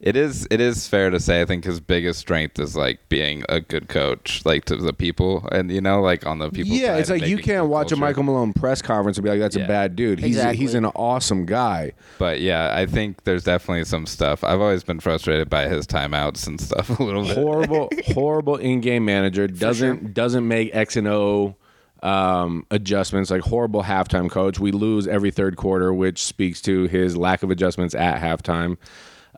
It 0.00 0.16
is. 0.16 0.48
It 0.50 0.60
is 0.60 0.88
fair 0.88 1.10
to 1.10 1.20
say. 1.20 1.42
I 1.42 1.44
think 1.44 1.64
his 1.64 1.78
biggest 1.78 2.20
strength 2.20 2.58
is 2.58 2.74
like 2.74 3.06
being 3.10 3.44
a 3.50 3.60
good 3.60 3.88
coach, 3.88 4.42
like 4.46 4.64
to 4.66 4.76
the 4.76 4.94
people, 4.94 5.46
and 5.52 5.70
you 5.70 5.82
know, 5.82 6.00
like 6.00 6.26
on 6.26 6.38
the 6.38 6.50
people. 6.50 6.72
Yeah, 6.72 6.92
side 6.94 7.00
it's 7.00 7.10
like 7.10 7.26
you 7.26 7.36
can't 7.36 7.64
the 7.64 7.70
watch 7.70 7.92
a. 7.92 7.96
Michael 7.96 8.22
Malone 8.22 8.54
press 8.54 8.80
conference 8.80 9.18
and 9.18 9.24
be 9.24 9.30
like, 9.30 9.40
"That's 9.40 9.56
a 9.56 9.66
bad 9.66 9.96
dude." 9.96 10.18
He's 10.18 10.36
Exactly. 10.36 10.56
he's 10.56 10.74
an 10.74 10.86
awesome 10.86 11.44
guy. 11.44 11.92
But 12.18 12.40
yeah, 12.40 12.74
I 12.74 12.86
think 12.86 13.24
there's 13.24 13.44
definitely 13.44 13.84
some 13.84 14.06
stuff. 14.06 14.42
I've 14.42 14.60
always 14.60 14.84
been 14.84 15.00
frustrated 15.00 15.50
by 15.50 15.68
his 15.68 15.86
timeouts 15.86 16.46
and 16.46 16.58
stuff 16.58 16.88
a 16.98 17.02
little 17.02 17.24
bit. 17.24 17.36
horrible, 17.36 17.90
horrible 18.06 18.56
in-game 18.56 19.04
manager. 19.04 19.46
Doesn't 19.46 20.14
doesn't 20.14 20.48
make 20.48 20.74
X 20.74 20.96
and 20.96 21.08
O 21.08 21.56
um, 22.02 22.64
adjustments. 22.70 23.30
Like 23.30 23.42
horrible 23.42 23.82
halftime 23.82 24.30
coach. 24.30 24.58
We 24.58 24.72
lose 24.72 25.06
every 25.06 25.30
third 25.30 25.56
quarter, 25.56 25.92
which 25.92 26.24
speaks 26.24 26.62
to 26.62 26.84
his 26.84 27.16
lack 27.18 27.42
of 27.42 27.50
adjustments 27.50 27.94
at 27.94 28.20
halftime. 28.20 28.78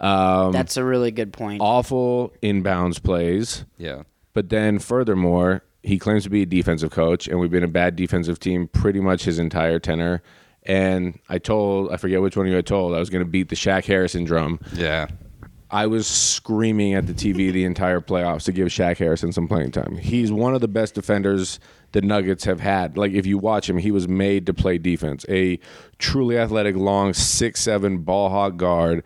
Um, 0.00 0.52
That's 0.52 0.76
a 0.76 0.84
really 0.84 1.10
good 1.10 1.32
point. 1.32 1.60
awful 1.60 2.32
inbounds 2.42 3.02
plays. 3.02 3.64
Yeah. 3.78 4.02
But 4.32 4.48
then, 4.48 4.78
furthermore, 4.78 5.62
he 5.82 5.98
claims 5.98 6.24
to 6.24 6.30
be 6.30 6.42
a 6.42 6.46
defensive 6.46 6.90
coach, 6.90 7.28
and 7.28 7.38
we've 7.38 7.50
been 7.50 7.64
a 7.64 7.68
bad 7.68 7.96
defensive 7.96 8.38
team 8.40 8.68
pretty 8.68 9.00
much 9.00 9.24
his 9.24 9.38
entire 9.38 9.78
tenure. 9.78 10.22
And 10.64 11.18
I 11.28 11.38
told, 11.38 11.92
I 11.92 11.96
forget 11.96 12.22
which 12.22 12.36
one 12.36 12.46
of 12.46 12.52
you 12.52 12.58
I 12.58 12.62
told, 12.62 12.94
I 12.94 12.98
was 12.98 13.10
going 13.10 13.24
to 13.24 13.28
beat 13.30 13.48
the 13.48 13.56
Shaq 13.56 13.84
Harrison 13.84 14.24
drum. 14.24 14.60
Yeah. 14.72 15.08
I 15.70 15.86
was 15.86 16.06
screaming 16.06 16.92
at 16.94 17.06
the 17.06 17.14
TV 17.14 17.50
the 17.50 17.64
entire 17.64 18.00
playoffs 18.00 18.44
to 18.44 18.52
give 18.52 18.68
Shaq 18.68 18.98
Harrison 18.98 19.32
some 19.32 19.48
playing 19.48 19.70
time. 19.70 19.96
He's 19.96 20.30
one 20.30 20.54
of 20.54 20.60
the 20.60 20.68
best 20.68 20.94
defenders 20.94 21.58
the 21.92 22.02
Nuggets 22.02 22.44
have 22.44 22.60
had. 22.60 22.98
Like 22.98 23.12
if 23.12 23.24
you 23.24 23.38
watch 23.38 23.70
him, 23.70 23.78
he 23.78 23.90
was 23.90 24.06
made 24.06 24.44
to 24.46 24.54
play 24.54 24.76
defense. 24.76 25.24
A 25.30 25.58
truly 25.98 26.38
athletic, 26.38 26.76
long 26.76 27.14
six 27.14 27.60
seven 27.60 27.98
ball 27.98 28.28
hog 28.28 28.58
guard. 28.58 29.02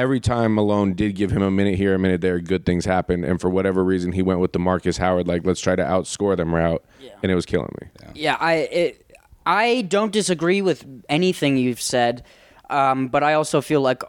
Every 0.00 0.18
time 0.18 0.54
Malone 0.54 0.94
did 0.94 1.14
give 1.14 1.30
him 1.30 1.42
a 1.42 1.50
minute 1.50 1.74
here, 1.74 1.94
a 1.94 1.98
minute 1.98 2.22
there, 2.22 2.40
good 2.40 2.64
things 2.64 2.86
happened. 2.86 3.22
And 3.22 3.38
for 3.38 3.50
whatever 3.50 3.84
reason, 3.84 4.12
he 4.12 4.22
went 4.22 4.40
with 4.40 4.54
the 4.54 4.58
Markus 4.58 4.96
Howard, 4.96 5.28
like 5.28 5.44
let's 5.44 5.60
try 5.60 5.76
to 5.76 5.82
outscore 5.82 6.38
them 6.38 6.54
route, 6.54 6.82
and 7.22 7.30
it 7.30 7.34
was 7.34 7.44
killing 7.44 7.68
me. 7.82 7.88
Yeah, 8.14 8.38
I 8.40 8.54
it, 8.54 9.14
I 9.44 9.82
don't 9.82 10.10
disagree 10.10 10.62
with 10.62 10.86
anything 11.10 11.58
you've 11.58 11.82
said, 11.82 12.24
um, 12.70 13.08
but 13.08 13.22
I 13.22 13.34
also 13.34 13.60
feel 13.60 13.82
like 13.82 14.02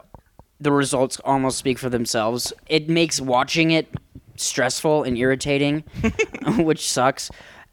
the 0.61 0.71
results 0.71 1.19
almost 1.25 1.57
speak 1.57 1.77
for 1.77 1.89
themselves. 1.89 2.53
It 2.67 2.87
makes 2.87 3.19
watching 3.19 3.71
it 3.71 3.93
stressful 4.37 5.03
and 5.03 5.17
irritating, 5.17 5.83
which 6.57 6.89
sucks. 6.89 7.29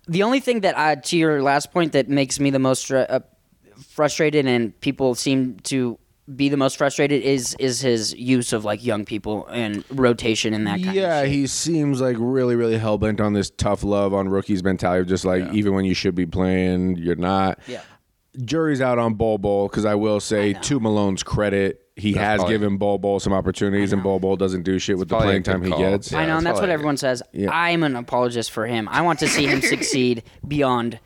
The 0.09 0.25
only 0.25 0.41
thing 0.41 0.63
that, 0.63 0.77
uh, 0.77 0.97
to 1.03 1.17
your 1.17 1.41
last 1.41 1.71
point, 1.71 1.93
that 1.93 2.09
makes 2.09 2.41
me 2.41 2.51
the 2.51 2.59
most 2.59 2.91
uh, 2.91 3.21
frustrated 3.77 4.45
and 4.45 4.79
people 4.81 5.15
seem 5.15 5.61
to 5.61 6.01
be 6.37 6.49
the 6.49 6.57
most 6.57 6.77
frustrated 6.77 7.23
is 7.23 7.57
is 7.59 7.81
his 7.81 8.13
use 8.15 8.53
of 8.53 8.65
like 8.65 8.85
young 8.85 9.05
people 9.05 9.47
and 9.47 9.85
rotation 9.91 10.53
and 10.53 10.67
that 10.67 10.83
kind 10.83 10.95
yeah, 10.95 11.21
of 11.21 11.27
shit. 11.27 11.35
he 11.35 11.47
seems 11.47 12.01
like 12.01 12.17
really, 12.19 12.55
really 12.55 12.77
hell 12.77 12.99
bent 12.99 13.21
on 13.21 13.33
this 13.33 13.51
tough 13.51 13.83
love 13.83 14.13
on 14.13 14.29
rookies 14.29 14.63
mentality 14.63 15.01
of 15.01 15.07
just 15.07 15.25
like 15.25 15.53
even 15.53 15.75
when 15.75 15.85
you 15.85 15.95
should 15.95 16.15
be 16.15 16.27
playing, 16.27 16.97
you're 16.97 17.17
not. 17.17 17.59
Yeah. 17.67 17.81
Jury's 18.45 18.81
out 18.81 18.99
on 18.99 19.15
Bol 19.15 19.39
Bol 19.39 19.69
because 19.69 19.85
I 19.85 19.95
will 19.95 20.21
say 20.21 20.53
to 20.53 20.79
Malone's 20.79 21.23
credit, 21.23 21.83
he 21.97 22.13
That's 22.13 22.23
has 22.25 22.39
probably- 22.39 22.55
given 22.55 22.77
Bol 22.77 22.99
Bol 22.99 23.19
some 23.19 23.33
opportunities, 23.33 23.93
and 23.93 24.03
Bol 24.03 24.21
Bol 24.21 24.37
doesn't 24.37 24.63
do 24.63 24.79
shit 24.79 24.99
with 24.99 25.09
the 25.09 25.19
playing 25.19 25.43
time 25.43 25.63
good 25.63 25.73
he 25.73 25.79
gets. 25.79 26.13
Yeah. 26.13 26.19
I 26.19 26.27
know, 26.27 26.37
and 26.37 26.47
that's 26.47 26.59
that's 26.59 26.61
what 26.61 26.71
everyone 26.71 26.99
says. 26.99 27.23
Yeah. 27.33 27.51
I'm 27.53 27.83
an 27.83 27.97
apologist 27.97 28.53
for 28.53 28.67
him. 28.67 28.89
I 28.91 29.01
want 29.03 29.19
to 29.21 29.29
see 29.29 29.47
him 29.47 29.61
succeed 29.63 30.23
beyond 30.47 31.01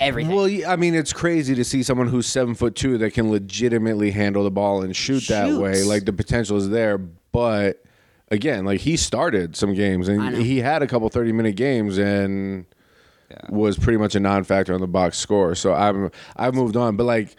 everything. 0.00 0.34
Well, 0.34 0.50
I 0.66 0.76
mean, 0.76 0.94
it's 0.94 1.12
crazy 1.12 1.54
to 1.54 1.64
see 1.64 1.82
someone 1.82 2.08
who's 2.08 2.26
seven 2.26 2.54
foot 2.54 2.74
two 2.74 2.98
that 2.98 3.12
can 3.12 3.30
legitimately 3.30 4.10
handle 4.10 4.44
the 4.44 4.50
ball 4.50 4.82
and 4.82 4.94
shoot 4.96 5.26
that 5.28 5.52
way. 5.60 5.82
Like 5.82 6.04
the 6.04 6.12
potential 6.12 6.56
is 6.56 6.68
there, 6.68 6.98
but 6.98 7.84
again, 8.30 8.64
like 8.64 8.80
he 8.80 8.96
started 8.96 9.56
some 9.56 9.74
games 9.74 10.08
and 10.08 10.36
he 10.36 10.58
had 10.58 10.82
a 10.82 10.86
couple 10.86 11.08
thirty 11.08 11.32
minute 11.32 11.56
games 11.56 11.98
and. 11.98 12.66
Was 13.48 13.78
pretty 13.78 13.96
much 13.98 14.14
a 14.14 14.20
non-factor 14.20 14.74
on 14.74 14.80
the 14.80 14.86
box 14.86 15.16
score. 15.18 15.54
So 15.54 15.72
I'm 15.74 16.10
I've 16.36 16.54
moved 16.54 16.76
on, 16.76 16.96
but 16.96 17.04
like 17.04 17.36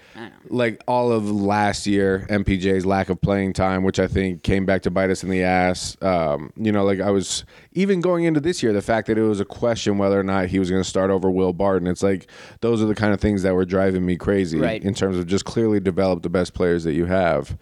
like 0.49 0.81
all 0.87 1.11
of 1.11 1.29
last 1.29 1.85
year, 1.87 2.25
MPJ's 2.29 2.85
lack 2.85 3.09
of 3.09 3.21
playing 3.21 3.53
time, 3.53 3.83
which 3.83 3.99
I 3.99 4.07
think 4.07 4.43
came 4.43 4.65
back 4.65 4.81
to 4.83 4.91
bite 4.91 5.09
us 5.09 5.23
in 5.23 5.29
the 5.29 5.43
ass. 5.43 5.95
Um, 6.01 6.51
you 6.55 6.71
know, 6.71 6.83
like 6.83 6.99
I 6.99 7.11
was 7.11 7.45
even 7.73 8.01
going 8.01 8.23
into 8.25 8.39
this 8.39 8.61
year, 8.63 8.73
the 8.73 8.81
fact 8.81 9.07
that 9.07 9.17
it 9.17 9.21
was 9.23 9.39
a 9.39 9.45
question 9.45 9.97
whether 9.97 10.19
or 10.19 10.23
not 10.23 10.47
he 10.47 10.59
was 10.59 10.69
going 10.69 10.81
to 10.83 10.89
start 10.89 11.11
over 11.11 11.29
Will 11.29 11.53
Barton. 11.53 11.87
It's 11.87 12.03
like 12.03 12.27
those 12.61 12.81
are 12.81 12.85
the 12.87 12.95
kind 12.95 13.13
of 13.13 13.21
things 13.21 13.43
that 13.43 13.53
were 13.53 13.65
driving 13.65 14.05
me 14.05 14.17
crazy 14.17 14.59
Right. 14.59 14.83
in 14.83 14.93
terms 14.93 15.17
of 15.17 15.27
just 15.27 15.45
clearly 15.45 15.79
develop 15.79 16.23
the 16.23 16.29
best 16.29 16.53
players 16.53 16.83
that 16.85 16.93
you 16.93 17.05
have. 17.05 17.57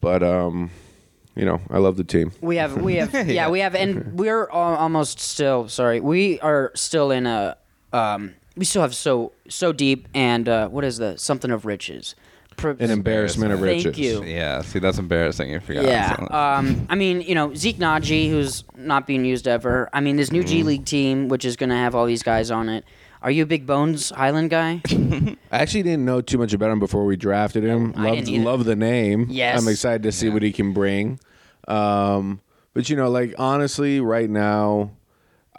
But 0.00 0.22
um, 0.22 0.70
you 1.36 1.44
know, 1.44 1.60
I 1.70 1.78
love 1.78 1.96
the 1.96 2.04
team. 2.04 2.32
we 2.40 2.56
have, 2.56 2.80
we 2.82 2.96
have, 2.96 3.28
yeah, 3.28 3.48
we 3.48 3.60
have, 3.60 3.74
and 3.74 4.14
we're 4.18 4.48
al- 4.50 4.76
almost 4.76 5.20
still. 5.20 5.68
Sorry, 5.68 6.00
we 6.00 6.40
are 6.40 6.72
still 6.74 7.10
in 7.10 7.26
a. 7.26 7.56
Um, 7.92 8.34
we 8.56 8.64
still 8.64 8.82
have 8.82 8.94
so 8.94 9.32
so 9.48 9.72
deep, 9.72 10.08
and 10.14 10.48
uh, 10.48 10.68
what 10.68 10.84
is 10.84 10.98
the 10.98 11.16
something 11.16 11.50
of 11.50 11.64
riches? 11.66 12.14
Pro- 12.56 12.76
An 12.78 12.90
embarrassment 12.90 13.52
of 13.52 13.60
Thank 13.60 13.84
riches. 13.86 13.98
you. 13.98 14.22
Yeah, 14.24 14.60
see, 14.60 14.80
that's 14.80 14.98
embarrassing. 14.98 15.48
You 15.50 15.60
forgot. 15.60 15.84
Yeah. 15.84 16.14
Um, 16.30 16.86
I 16.90 16.94
mean, 16.94 17.22
you 17.22 17.34
know, 17.34 17.54
Zeke 17.54 17.78
Nnaji, 17.78 18.28
who's 18.28 18.64
not 18.76 19.06
being 19.06 19.24
used 19.24 19.48
ever. 19.48 19.88
I 19.94 20.00
mean, 20.00 20.16
this 20.16 20.30
new 20.30 20.40
Mm-hmm. 20.40 20.48
G 20.48 20.62
League 20.64 20.84
team, 20.84 21.28
which 21.28 21.44
is 21.46 21.56
going 21.56 21.70
to 21.70 21.76
have 21.76 21.94
all 21.94 22.04
these 22.04 22.22
guys 22.22 22.50
on 22.50 22.68
it. 22.68 22.84
Are 23.22 23.30
you 23.30 23.44
a 23.44 23.46
big 23.46 23.66
Bones 23.66 24.10
Hyland 24.10 24.50
guy? 24.50 24.82
I 24.90 25.36
actually 25.52 25.82
didn't 25.84 26.04
know 26.04 26.20
too 26.20 26.36
much 26.38 26.52
about 26.52 26.70
him 26.70 26.80
before 26.80 27.04
we 27.06 27.16
drafted 27.16 27.64
him. 27.64 27.94
I 27.96 28.06
Love, 28.08 28.14
didn't 28.16 28.28
either. 28.30 28.44
love 28.44 28.64
the 28.66 28.76
name. 28.76 29.26
Yes. 29.30 29.60
I'm 29.60 29.68
excited 29.68 30.02
to 30.04 30.12
see 30.12 30.28
what 30.28 30.42
he 30.42 30.52
can 30.52 30.72
bring. 30.74 31.18
Um, 31.68 32.40
but 32.74 32.88
you 32.90 32.96
know, 32.96 33.08
like 33.10 33.34
honestly, 33.38 34.00
right 34.00 34.28
now, 34.28 34.90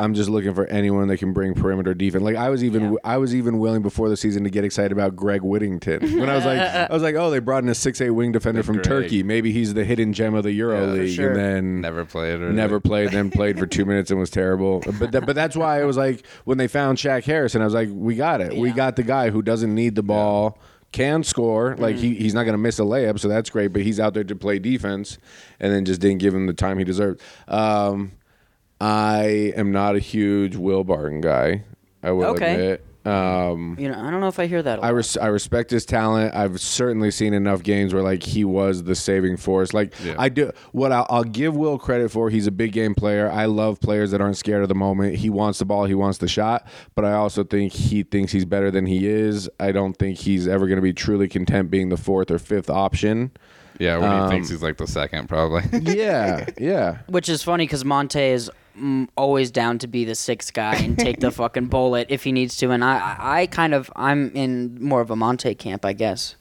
I'm 0.01 0.13
just 0.13 0.29
looking 0.29 0.53
for 0.53 0.65
anyone 0.67 1.07
that 1.09 1.17
can 1.17 1.33
bring 1.33 1.53
perimeter 1.53 1.93
defense. 1.93 2.23
Like 2.23 2.35
I 2.35 2.49
was 2.49 2.63
even 2.63 2.93
Yeah. 2.93 2.97
I 3.03 3.17
was 3.17 3.33
even 3.35 3.59
willing 3.59 3.81
before 3.81 4.09
the 4.09 4.17
season 4.17 4.43
to 4.43 4.49
get 4.49 4.63
excited 4.63 4.91
about 4.91 5.15
Greg 5.15 5.41
Whittington. 5.41 6.19
When 6.19 6.29
I 6.29 6.35
was 6.35 6.45
like 6.45 6.59
I 6.89 6.91
was 6.91 7.03
like, 7.03 7.15
oh, 7.15 7.29
they 7.29 7.39
brought 7.39 7.63
in 7.63 7.69
a 7.69 7.75
six 7.75 8.01
eight 8.01 8.09
wing 8.09 8.31
defender 8.31 8.63
from 8.63 8.75
Greg. 8.75 8.85
Turkey. 8.85 9.23
Maybe 9.23 9.51
he's 9.51 9.73
the 9.73 9.85
hidden 9.85 10.13
gem 10.13 10.33
of 10.33 10.43
the 10.43 10.51
Euro 10.53 10.87
Yeah, 10.87 10.91
League. 10.93 11.15
sure. 11.15 11.31
And 11.31 11.39
then 11.39 11.81
Never 11.81 12.05
played 12.05 12.41
or 12.41 12.51
never 12.51 12.79
played, 12.79 13.11
then 13.11 13.29
played 13.31 13.57
for 13.59 13.67
two 13.67 13.85
minutes 13.91 14.11
and 14.11 14.19
was 14.19 14.29
terrible. 14.29 14.81
But 14.99 15.11
that, 15.11 15.25
but 15.25 15.35
that's 15.35 15.55
why 15.55 15.81
I 15.81 15.85
was 15.85 15.97
like, 15.97 16.25
when 16.45 16.57
they 16.57 16.67
found 16.67 16.97
Shaq 16.97 17.23
Harrison, 17.23 17.61
I 17.61 17.65
was 17.65 17.73
like, 17.73 17.89
we 17.91 18.15
got 18.15 18.41
it. 18.41 18.57
We 18.57 18.71
got 18.71 18.95
the 18.95 19.03
guy 19.03 19.29
who 19.29 19.41
doesn't 19.41 19.73
need 19.73 19.95
the 19.95 20.03
ball, 20.03 20.57
can 20.91 21.23
score. 21.23 21.75
Like 21.77 21.95
he, 21.95 22.15
he's 22.15 22.33
not 22.33 22.43
going 22.43 22.53
to 22.53 22.57
miss 22.57 22.79
a 22.79 22.83
layup, 22.83 23.19
so 23.19 23.27
that's 23.27 23.49
great. 23.49 23.67
But 23.73 23.83
he's 23.83 23.99
out 23.99 24.13
there 24.13 24.23
to 24.25 24.35
play 24.35 24.59
defense, 24.59 25.17
and 25.59 25.71
then 25.71 25.85
just 25.85 26.01
didn't 26.01 26.17
give 26.19 26.33
him 26.35 26.47
the 26.47 26.53
time 26.53 26.77
he 26.77 26.83
deserved. 26.83 27.21
Um, 27.47 28.11
I 28.81 29.53
am 29.55 29.71
not 29.71 29.95
a 29.95 29.99
huge 29.99 30.55
Will 30.55 30.83
Barton 30.83 31.21
guy. 31.21 31.63
I 32.03 32.11
will 32.11 32.25
Okay. 32.31 32.53
admit. 32.53 32.85
Um, 33.03 33.75
You 33.79 33.89
know, 33.89 33.97
I 33.99 34.11
don't 34.11 34.21
know 34.21 34.27
if 34.27 34.39
I 34.39 34.45
hear 34.45 34.61
that. 34.61 34.77
A 34.79 34.81
I, 34.83 34.85
lot. 34.87 34.95
res- 34.95 35.17
I 35.17 35.27
respect 35.27 35.71
his 35.71 35.85
talent. 35.87 36.35
I've 36.35 36.59
certainly 36.61 37.09
seen 37.09 37.33
enough 37.33 37.63
games 37.63 37.93
where 37.95 38.03
like 38.03 38.21
he 38.21 38.43
was 38.45 38.83
the 38.83 38.93
saving 38.95 39.37
force. 39.37 39.73
Like 39.73 39.93
Yeah. 40.03 40.15
I 40.19 40.29
do 40.29 40.51
what 40.71 40.91
I'll, 40.91 41.07
I'll 41.09 41.23
give 41.23 41.55
Will 41.55 41.79
credit 41.79 42.11
for. 42.11 42.29
He's 42.29 42.45
a 42.47 42.51
big 42.51 42.73
game 42.73 42.93
player. 42.93 43.29
I 43.31 43.45
love 43.45 43.79
players 43.79 44.11
that 44.11 44.21
aren't 44.21 44.37
scared 44.37 44.61
of 44.63 44.69
the 44.69 44.75
moment. 44.75 45.15
He 45.15 45.29
wants 45.31 45.57
the 45.59 45.65
ball. 45.65 45.85
He 45.85 45.95
wants 45.95 46.19
the 46.19 46.27
shot. 46.27 46.67
But 46.95 47.05
I 47.05 47.13
also 47.13 47.43
think 47.43 47.73
he 47.73 48.03
thinks 48.03 48.31
he's 48.31 48.45
better 48.45 48.69
than 48.69 48.85
he 48.85 49.07
is. 49.07 49.49
I 49.59 49.71
don't 49.71 49.93
think 49.93 50.19
he's 50.19 50.47
ever 50.47 50.67
going 50.67 50.77
to 50.77 50.83
be 50.83 50.93
truly 50.93 51.27
content 51.27 51.71
being 51.71 51.89
the 51.89 51.97
fourth 51.97 52.29
or 52.29 52.37
fifth 52.37 52.69
option. 52.69 53.31
Yeah, 53.79 53.97
when 53.97 54.11
Um, 54.11 54.25
he 54.25 54.35
thinks 54.35 54.49
he's 54.49 54.61
like 54.61 54.77
the 54.77 54.85
second, 54.85 55.27
probably. 55.27 55.63
Yeah, 55.95 56.45
yeah. 56.59 56.97
Which 57.07 57.29
is 57.29 57.41
funny 57.41 57.65
because 57.65 57.83
Monte 57.83 58.19
is 58.19 58.51
always 59.17 59.51
down 59.51 59.77
to 59.79 59.87
be 59.87 60.05
the 60.05 60.15
sixth 60.15 60.53
guy 60.53 60.75
and 60.75 60.97
take 60.97 61.19
the 61.19 61.31
fucking 61.41 61.67
bullet 61.67 62.07
if 62.09 62.23
he 62.23 62.31
needs 62.31 62.57
to. 62.57 62.71
And 62.71 62.83
I, 62.83 62.97
I 62.97 63.41
I 63.41 63.45
kind 63.47 63.73
of, 63.73 63.91
I'm 63.95 64.31
in 64.35 64.77
more 64.83 65.01
of 65.01 65.11
a 65.11 65.15
Monte 65.15 65.55
camp, 65.55 65.85
I 65.85 65.93
guess. 65.93 66.35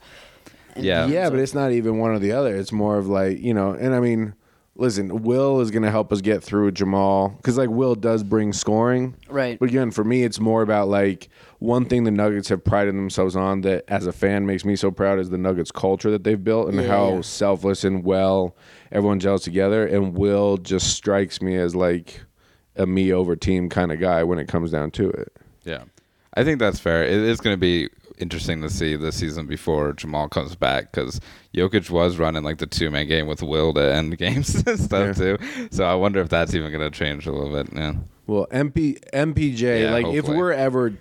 And- 0.74 0.84
Yeah. 0.84 1.06
Yeah, 1.06 1.30
but 1.30 1.38
it's 1.38 1.54
not 1.54 1.72
even 1.72 1.98
one 1.98 2.10
or 2.12 2.18
the 2.18 2.32
other. 2.32 2.54
It's 2.56 2.72
more 2.72 2.96
of 2.98 3.06
like, 3.08 3.40
you 3.40 3.54
know, 3.54 3.72
and 3.72 3.94
I 3.94 4.00
mean, 4.00 4.34
listen, 4.76 5.22
Will 5.22 5.60
is 5.60 5.70
going 5.70 5.82
to 5.82 5.90
help 5.90 6.12
us 6.12 6.20
get 6.20 6.42
through 6.42 6.70
Jamal 6.72 7.30
because, 7.36 7.58
like, 7.58 7.68
Will 7.68 7.94
does 7.94 8.22
bring 8.22 8.52
scoring. 8.52 9.14
Right. 9.28 9.58
But 9.58 9.68
again, 9.68 9.90
for 9.90 10.04
me, 10.04 10.22
it's 10.22 10.40
more 10.40 10.62
about 10.62 10.88
like 10.88 11.28
one 11.58 11.84
thing 11.84 12.04
the 12.04 12.10
Nuggets 12.10 12.48
have 12.48 12.64
prided 12.64 12.94
themselves 12.94 13.36
on 13.36 13.60
that 13.62 13.84
as 13.88 14.06
a 14.06 14.12
fan 14.12 14.46
makes 14.46 14.64
me 14.64 14.76
so 14.76 14.90
proud 14.90 15.18
is 15.18 15.28
the 15.30 15.36
Nuggets 15.38 15.70
culture 15.70 16.10
that 16.10 16.24
they've 16.24 16.42
built 16.42 16.68
and 16.68 16.80
Yeah, 16.80 16.86
how 16.88 17.14
yeah. 17.16 17.20
selfless 17.20 17.84
and 17.84 18.04
well 18.04 18.56
everyone 18.92 19.20
gels 19.20 19.42
together. 19.42 19.86
And 19.86 20.14
Will 20.14 20.56
just 20.56 20.94
strikes 20.94 21.40
me 21.40 21.56
as 21.56 21.74
like 21.74 22.22
a 22.76 22.86
me 22.86 23.12
over 23.12 23.36
team 23.36 23.68
kind 23.68 23.92
of 23.92 24.00
guy 24.00 24.22
when 24.24 24.38
it 24.38 24.48
comes 24.48 24.70
down 24.70 24.90
to 24.92 25.10
it. 25.10 25.32
Yeah, 25.64 25.84
I 26.34 26.44
think 26.44 26.58
that's 26.58 26.78
fair. 26.80 27.02
It 27.04 27.12
is 27.12 27.40
going 27.40 27.54
to 27.54 27.60
be 27.60 27.88
interesting 28.18 28.60
to 28.60 28.70
see 28.70 28.96
the 28.96 29.10
season 29.12 29.46
before 29.46 29.92
Jamal 29.94 30.28
comes 30.28 30.54
back 30.54 30.92
because 30.92 31.20
Jokic 31.54 31.90
was 31.90 32.18
running 32.18 32.42
like 32.42 32.58
the 32.58 32.66
two 32.66 32.90
man 32.90 33.08
game 33.08 33.26
with 33.26 33.42
Will 33.42 33.72
to 33.74 33.80
end 33.94 34.16
games 34.18 34.62
and 34.66 34.78
stuff 34.78 35.16
too. 35.16 35.38
So 35.70 35.84
I 35.84 35.94
wonder 35.94 36.20
if 36.20 36.28
that's 36.28 36.54
even 36.54 36.70
going 36.70 36.90
to 36.90 36.96
change 36.96 37.26
a 37.26 37.32
little 37.32 37.52
bit. 37.52 37.72
Yeah, 37.74 37.94
Well, 38.26 38.46
MP 38.50 38.98
MPJ, 39.12 39.82
Yeah, 39.82 39.92
like 39.92 40.06
if 40.06 40.28
we're 40.28 40.52
ever 40.52 40.94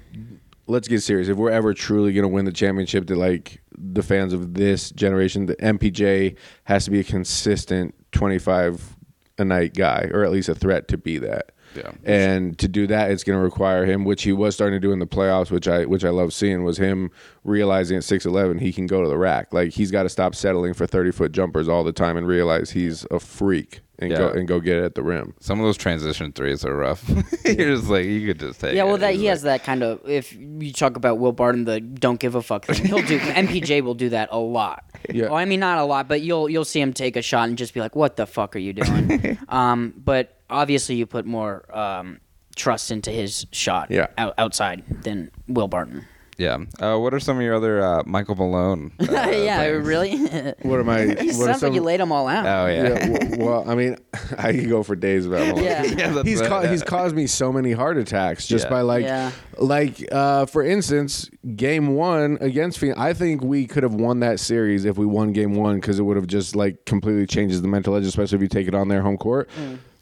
let's 0.70 0.88
get 0.88 1.02
serious. 1.02 1.28
If 1.28 1.38
we're 1.38 1.50
ever 1.50 1.74
truly 1.74 2.14
going 2.14 2.24
to 2.24 2.30
win 2.30 2.46
the 2.46 2.52
championship 2.52 3.08
that 3.08 3.18
like 3.18 3.62
the 3.78 4.04
fans 4.04 4.34
of 4.34 4.54
this 4.54 4.92
generation, 4.92 5.48
the 5.48 5.56
MPJ 5.56 6.38
has 6.66 6.86
to 6.86 6.92
be 6.92 7.00
a 7.00 7.04
consistent 7.04 7.96
25 8.12 8.96
a 9.40 9.46
night 9.46 9.74
guy 9.74 10.10
or 10.14 10.24
at 10.24 10.32
least 10.32 10.50
a 10.50 10.56
threat 10.56 10.88
to 10.90 10.98
be 10.98 11.18
that. 11.18 11.52
Yeah. 11.80 11.92
And 12.04 12.58
to 12.60 12.68
do 12.68 12.88
that 12.88 13.12
it's 13.12 13.24
going 13.24 13.38
to 13.38 13.44
require 13.44 13.86
him 13.86 14.06
which 14.06 14.24
he 14.24 14.32
was 14.34 14.56
starting 14.56 14.80
to 14.80 14.86
do 14.86 14.92
in 14.92 15.00
the 15.00 15.08
playoffs, 15.08 15.52
which 15.52 15.68
I 15.68 15.86
which 15.86 16.04
I 16.06 16.10
love 16.10 16.34
seeing 16.34 16.64
was 16.64 16.78
him 16.78 17.12
realizing 17.44 17.98
at 17.98 18.04
6'11 18.04 18.60
he 18.60 18.72
can 18.74 18.86
go 18.88 19.02
to 19.02 19.08
the 19.10 19.18
rack. 19.18 19.54
Like 19.54 19.72
he's 19.72 19.92
got 19.92 20.04
to 20.04 20.10
stop 20.10 20.36
settling 20.36 20.74
for 20.74 20.86
30-foot 20.86 21.32
jumpers 21.32 21.68
all 21.68 21.84
the 21.84 21.92
time 21.94 22.18
and 22.18 22.28
realize 22.28 22.72
he's 22.72 23.06
a 23.12 23.20
freak 23.20 23.82
and 24.02 24.12
go 24.16 24.30
and 24.30 24.48
go 24.48 24.62
get 24.62 24.78
it 24.78 24.84
at 24.86 24.96
the 24.96 25.04
rim. 25.04 25.34
some 25.42 25.60
of 25.60 25.66
those 25.66 25.76
transition 25.76 26.32
threes 26.32 26.64
are 26.64 26.74
rough. 26.76 27.04
You're 27.46 27.76
just 27.76 27.90
like 27.90 28.06
you 28.06 28.26
could 28.28 28.40
just 28.40 28.62
take. 28.62 28.74
Yeah, 28.76 28.84
it. 28.84 28.88
well, 28.88 28.98
that 28.98 29.10
It's 29.12 29.20
he 29.20 29.26
like- 29.26 29.30
has 29.32 29.42
that 29.42 29.64
kind 29.66 29.84
of. 29.84 30.00
If 30.08 30.34
you 30.34 30.72
talk 30.72 30.96
about 30.96 31.20
Will 31.20 31.34
Barton, 31.34 31.66
the 31.66 31.82
don't 31.82 32.20
give 32.20 32.36
a 32.36 32.42
fuck 32.42 32.66
thing, 32.66 32.86
he'll 32.86 33.02
do. 33.06 33.20
MPJ 33.20 33.82
will 33.84 33.96
do 33.96 34.10
that 34.10 34.30
a 34.32 34.40
lot. 34.40 34.86
Yeah. 35.10 35.26
Well, 35.26 35.36
I 35.36 35.46
mean, 35.46 35.60
not 35.60 35.78
a 35.80 35.84
lot, 35.84 36.08
but 36.08 36.22
you'll 36.22 36.50
you'll 36.50 36.66
see 36.66 36.82
him 36.82 36.94
take 36.94 37.16
a 37.16 37.22
shot 37.22 37.48
and 37.50 37.58
just 37.58 37.74
be 37.74 37.80
like, 37.80 37.96
"What 37.96 38.16
the 38.16 38.26
fuck 38.26 38.56
are 38.56 38.60
you 38.60 38.74
doing?" 38.74 39.38
um, 39.50 39.94
but 39.98 40.38
obviously, 40.50 40.96
you 40.96 41.06
put 41.06 41.26
more 41.26 41.66
um, 41.78 42.20
trust 42.56 42.92
into 42.92 43.12
his 43.12 43.46
shot 43.52 43.90
Yeah. 43.92 44.08
out, 44.18 44.34
outside 44.38 44.84
than 45.04 45.32
Will 45.48 45.68
Barton. 45.68 46.06
Yeah. 46.40 46.58
Uh, 46.80 46.98
what 46.98 47.14
are 47.14 47.20
some 47.20 47.38
of 47.38 47.44
your 47.44 47.54
other 47.54 47.84
uh, 47.84 48.02
Michael 48.06 48.36
Malone? 48.36 48.92
Uh, 49.00 49.30
yeah, 49.32 49.64
things? 49.64 49.86
really. 49.86 50.18
What 50.62 50.80
am 50.80 50.88
I? 50.90 51.00
it 51.02 51.18
what 51.18 51.20
are 51.20 51.34
sounds 51.34 51.48
like 51.48 51.58
some- 51.60 51.74
you 51.74 51.82
laid 51.82 52.00
them 52.00 52.12
all 52.12 52.28
out. 52.28 52.46
Oh 52.46 52.66
yeah. 52.68 52.84
Yeah, 52.84 53.08
w- 53.20 53.46
well, 53.46 53.70
I 53.70 53.76
mean, 53.76 53.98
I 54.38 54.54
could 54.54 54.70
go 54.70 54.82
for 54.82 54.96
days 54.96 55.26
about 55.26 55.46
Malone. 55.48 55.64
Yeah. 55.66 55.84
Yeah, 55.84 56.24
he's 56.24 56.40
right, 56.40 56.50
ca- 56.50 56.62
yeah. 56.62 56.72
he's 56.72 56.84
caused 56.84 57.16
me 57.16 57.28
so 57.28 57.52
many 57.52 57.74
heart 57.74 57.98
attacks 57.98 58.48
just 58.48 58.66
Yeah. 58.66 58.70
by 58.70 58.82
like 58.82 59.04
Yeah. 59.04 59.32
like 59.58 60.04
uh, 60.12 60.46
for 60.46 60.64
instance, 60.64 61.30
game 61.56 61.96
one 61.96 62.38
against 62.40 62.80
Phoenix. 62.80 62.98
I 63.00 63.14
think 63.14 63.44
we 63.44 63.68
could 63.68 63.84
have 63.84 63.96
won 63.96 64.22
that 64.22 64.40
series 64.40 64.86
if 64.86 64.98
we 64.98 65.06
won 65.06 65.34
game 65.34 65.56
one 65.56 65.76
because 65.76 66.00
it 66.00 66.04
would 66.04 66.16
have 66.16 66.28
just 66.28 66.56
like 66.56 66.86
completely 66.86 67.26
changes 67.28 67.62
the 67.62 67.68
mental 67.68 67.96
edge, 67.96 68.06
especially 68.06 68.38
if 68.38 68.42
you 68.42 68.48
take 68.48 68.68
it 68.68 68.76
on 68.76 68.88
their 68.88 69.02
home 69.02 69.18
court. 69.18 69.50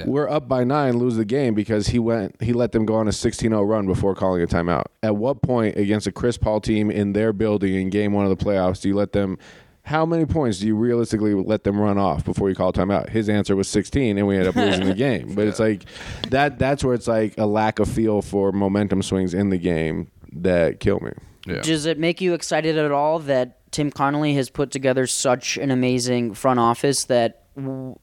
We're 0.05 0.29
up 0.29 0.47
by 0.47 0.63
nine, 0.63 0.97
lose 0.97 1.15
the 1.15 1.25
game 1.25 1.53
because 1.53 1.88
he 1.88 1.99
went 1.99 2.41
he 2.41 2.53
let 2.53 2.71
them 2.71 2.86
go 2.86 2.95
on 2.95 3.07
a 3.07 3.12
16-0 3.12 3.67
run 3.67 3.88
before 3.88 4.13
calling 4.15 4.41
a 4.41 4.47
timeout. 4.47 4.86
At 5.01 5.15
what 5.15 5.41
point 5.41 5.77
against 5.77 6.07
a 6.07 6.12
Chris 6.12 6.38
Paul 6.38 6.62
team 6.62 6.91
in 6.91 7.13
their 7.13 7.33
building 7.33 7.73
in 7.73 7.89
game 7.89 8.13
one 8.13 8.25
of 8.25 8.38
the 8.38 8.43
playoffs 8.43 8.81
do 8.81 8.89
you 8.89 8.95
let 8.95 9.13
them? 9.13 9.38
How 9.83 10.05
many 10.05 10.25
points 10.25 10.60
do 10.60 10.67
you 10.67 10.75
realistically 10.75 11.33
let 11.33 11.63
them 11.63 11.79
run 11.79 11.97
off 11.97 12.25
before 12.25 12.49
you 12.49 12.55
call 12.55 12.73
timeout? 12.73 13.07
His 13.07 13.29
answer 13.29 13.55
was 13.55 13.69
16, 13.69 14.17
and 14.17 14.27
we 14.27 14.36
ended 14.36 14.49
up 14.49 14.55
losing 14.57 14.86
the 14.86 14.93
game. 14.93 15.33
But 15.33 15.47
it's 15.47 15.60
like 15.60 15.83
that. 16.29 16.60
That's 16.60 16.83
where 16.83 16.93
it's 16.93 17.07
like 17.07 17.38
a 17.38 17.45
lack 17.45 17.79
of 17.79 17.88
feel 17.88 18.21
for 18.21 18.51
momentum 18.51 19.01
swings 19.01 19.33
in 19.33 19.49
the 19.49 19.57
game 19.57 20.12
that 20.33 20.81
kill 20.81 20.99
me. 20.99 21.12
Yeah. 21.45 21.62
Does 21.62 21.86
it 21.86 21.97
make 21.97 22.19
you 22.19 22.33
excited 22.33 22.77
at 22.77 22.91
all 22.91 23.19
that 23.19 23.71
Tim 23.71 23.89
Connolly 23.89 24.33
has 24.33 24.49
put 24.49 24.71
together 24.71 25.07
such 25.07 25.55
an 25.55 25.71
amazing 25.71 26.33
front 26.33 26.60
office 26.60 27.05
that 27.05 27.43
w- 27.45 27.46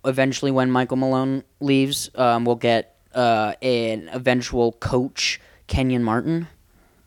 eventually, 0.04 0.50
when 0.50 0.70
Michael 0.70 0.96
Malone 0.96 1.44
leaves, 1.60 2.10
um, 2.14 2.44
we'll 2.44 2.56
get 2.56 2.96
uh, 3.14 3.54
an 3.62 4.08
eventual 4.12 4.72
coach, 4.72 5.40
Kenyon 5.66 6.02
Martin? 6.02 6.48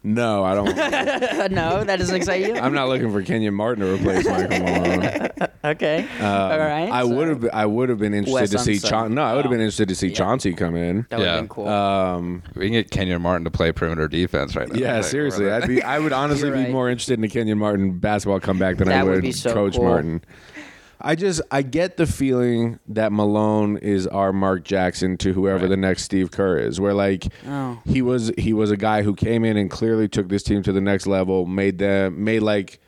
No, 0.04 0.44
I 0.46 0.56
don't. 0.56 0.68
No, 1.52 1.84
that 1.84 1.98
doesn't 2.00 2.16
excite 2.16 2.46
you. 2.46 2.56
I'm 2.56 2.74
not 2.74 2.88
looking 2.88 3.12
for 3.12 3.22
Kenyon 3.24 3.54
Martin 3.54 3.84
to 3.84 3.94
replace 3.94 4.26
Michael 4.26 4.60
Malone. 4.64 5.30
okay, 5.66 6.08
all 6.22 6.58
right. 6.60 6.86
Um, 6.88 6.92
I 6.94 7.02
so 7.02 7.08
would 7.10 7.28
have. 7.28 7.50
I 7.52 7.66
would 7.66 7.90
have 7.90 7.98
been 8.00 8.14
interested 8.14 8.34
Wes 8.42 8.50
to 8.52 8.60
see. 8.60 8.74
Unseld. 8.76 8.90
Chaun- 8.90 9.14
no, 9.16 9.24
I 9.24 9.34
would 9.34 9.44
have 9.44 9.50
been 9.52 9.60
Oh. 9.60 9.64
interested 9.64 9.90
to 9.90 9.96
see 9.96 10.12
Chauncey 10.12 10.54
come 10.54 10.76
in. 10.76 11.06
That 11.10 11.20
would 11.20 11.26
Yeah. 11.26 11.32
have 11.34 11.42
been 11.42 11.48
cool. 11.50 11.68
Um, 11.68 12.44
We 12.56 12.66
can 12.68 12.74
get 12.74 12.92
Kenyon 12.92 13.22
Martin 13.22 13.44
to 13.46 13.52
play 13.52 13.72
perimeter 13.74 14.08
defense 14.08 14.56
right 14.56 14.70
now. 14.72 14.80
yeah, 14.80 14.96
Like, 14.98 15.04
seriously, 15.06 15.46
we're- 15.46 15.62
I'd 15.62 15.68
be. 15.68 15.82
I 15.84 16.00
would 16.00 16.14
honestly 16.24 16.50
You're 16.50 16.66
be 16.66 16.72
more 16.72 16.90
interested 16.90 17.18
in 17.18 17.24
a 17.26 17.30
Kenyon 17.30 17.58
Martin 17.58 17.98
basketball 18.00 18.40
comeback 18.40 18.78
than 18.78 18.90
I 18.90 19.04
would 19.04 19.14
would 19.16 19.22
be 19.24 19.32
so 19.34 19.54
Coach 19.54 19.76
cool. 19.76 19.86
Martin. 19.86 20.22
I 21.00 21.16
just 21.16 21.42
I 21.52 21.62
get 21.62 21.98
the 21.98 22.08
feeling 22.08 22.80
that 22.88 23.12
Malone 23.12 23.78
is 23.78 24.08
our 24.08 24.34
Mark 24.34 24.64
Jackson 24.64 25.18
to 25.18 25.34
whoever 25.34 25.68
the 25.68 25.78
next 25.78 26.04
Steve 26.04 26.32
Kerr 26.32 26.58
is. 26.58 26.80
Where 26.80 26.94
like 26.94 27.28
Oh. 27.48 27.80
he 27.86 28.02
was 28.02 28.32
he 28.38 28.54
was 28.54 28.72
a 28.72 28.78
guy 28.78 29.04
who 29.04 29.14
came 29.14 29.46
in 29.46 29.58
and 29.58 29.70
clearly 29.70 30.08
took 30.08 30.30
this 30.30 30.44
team 30.44 30.64
to 30.64 30.72
the 30.72 30.82
next 30.82 31.06
level, 31.08 31.46
made 31.46 31.78
them 31.78 32.24
made 32.24 32.42
like 32.42 32.80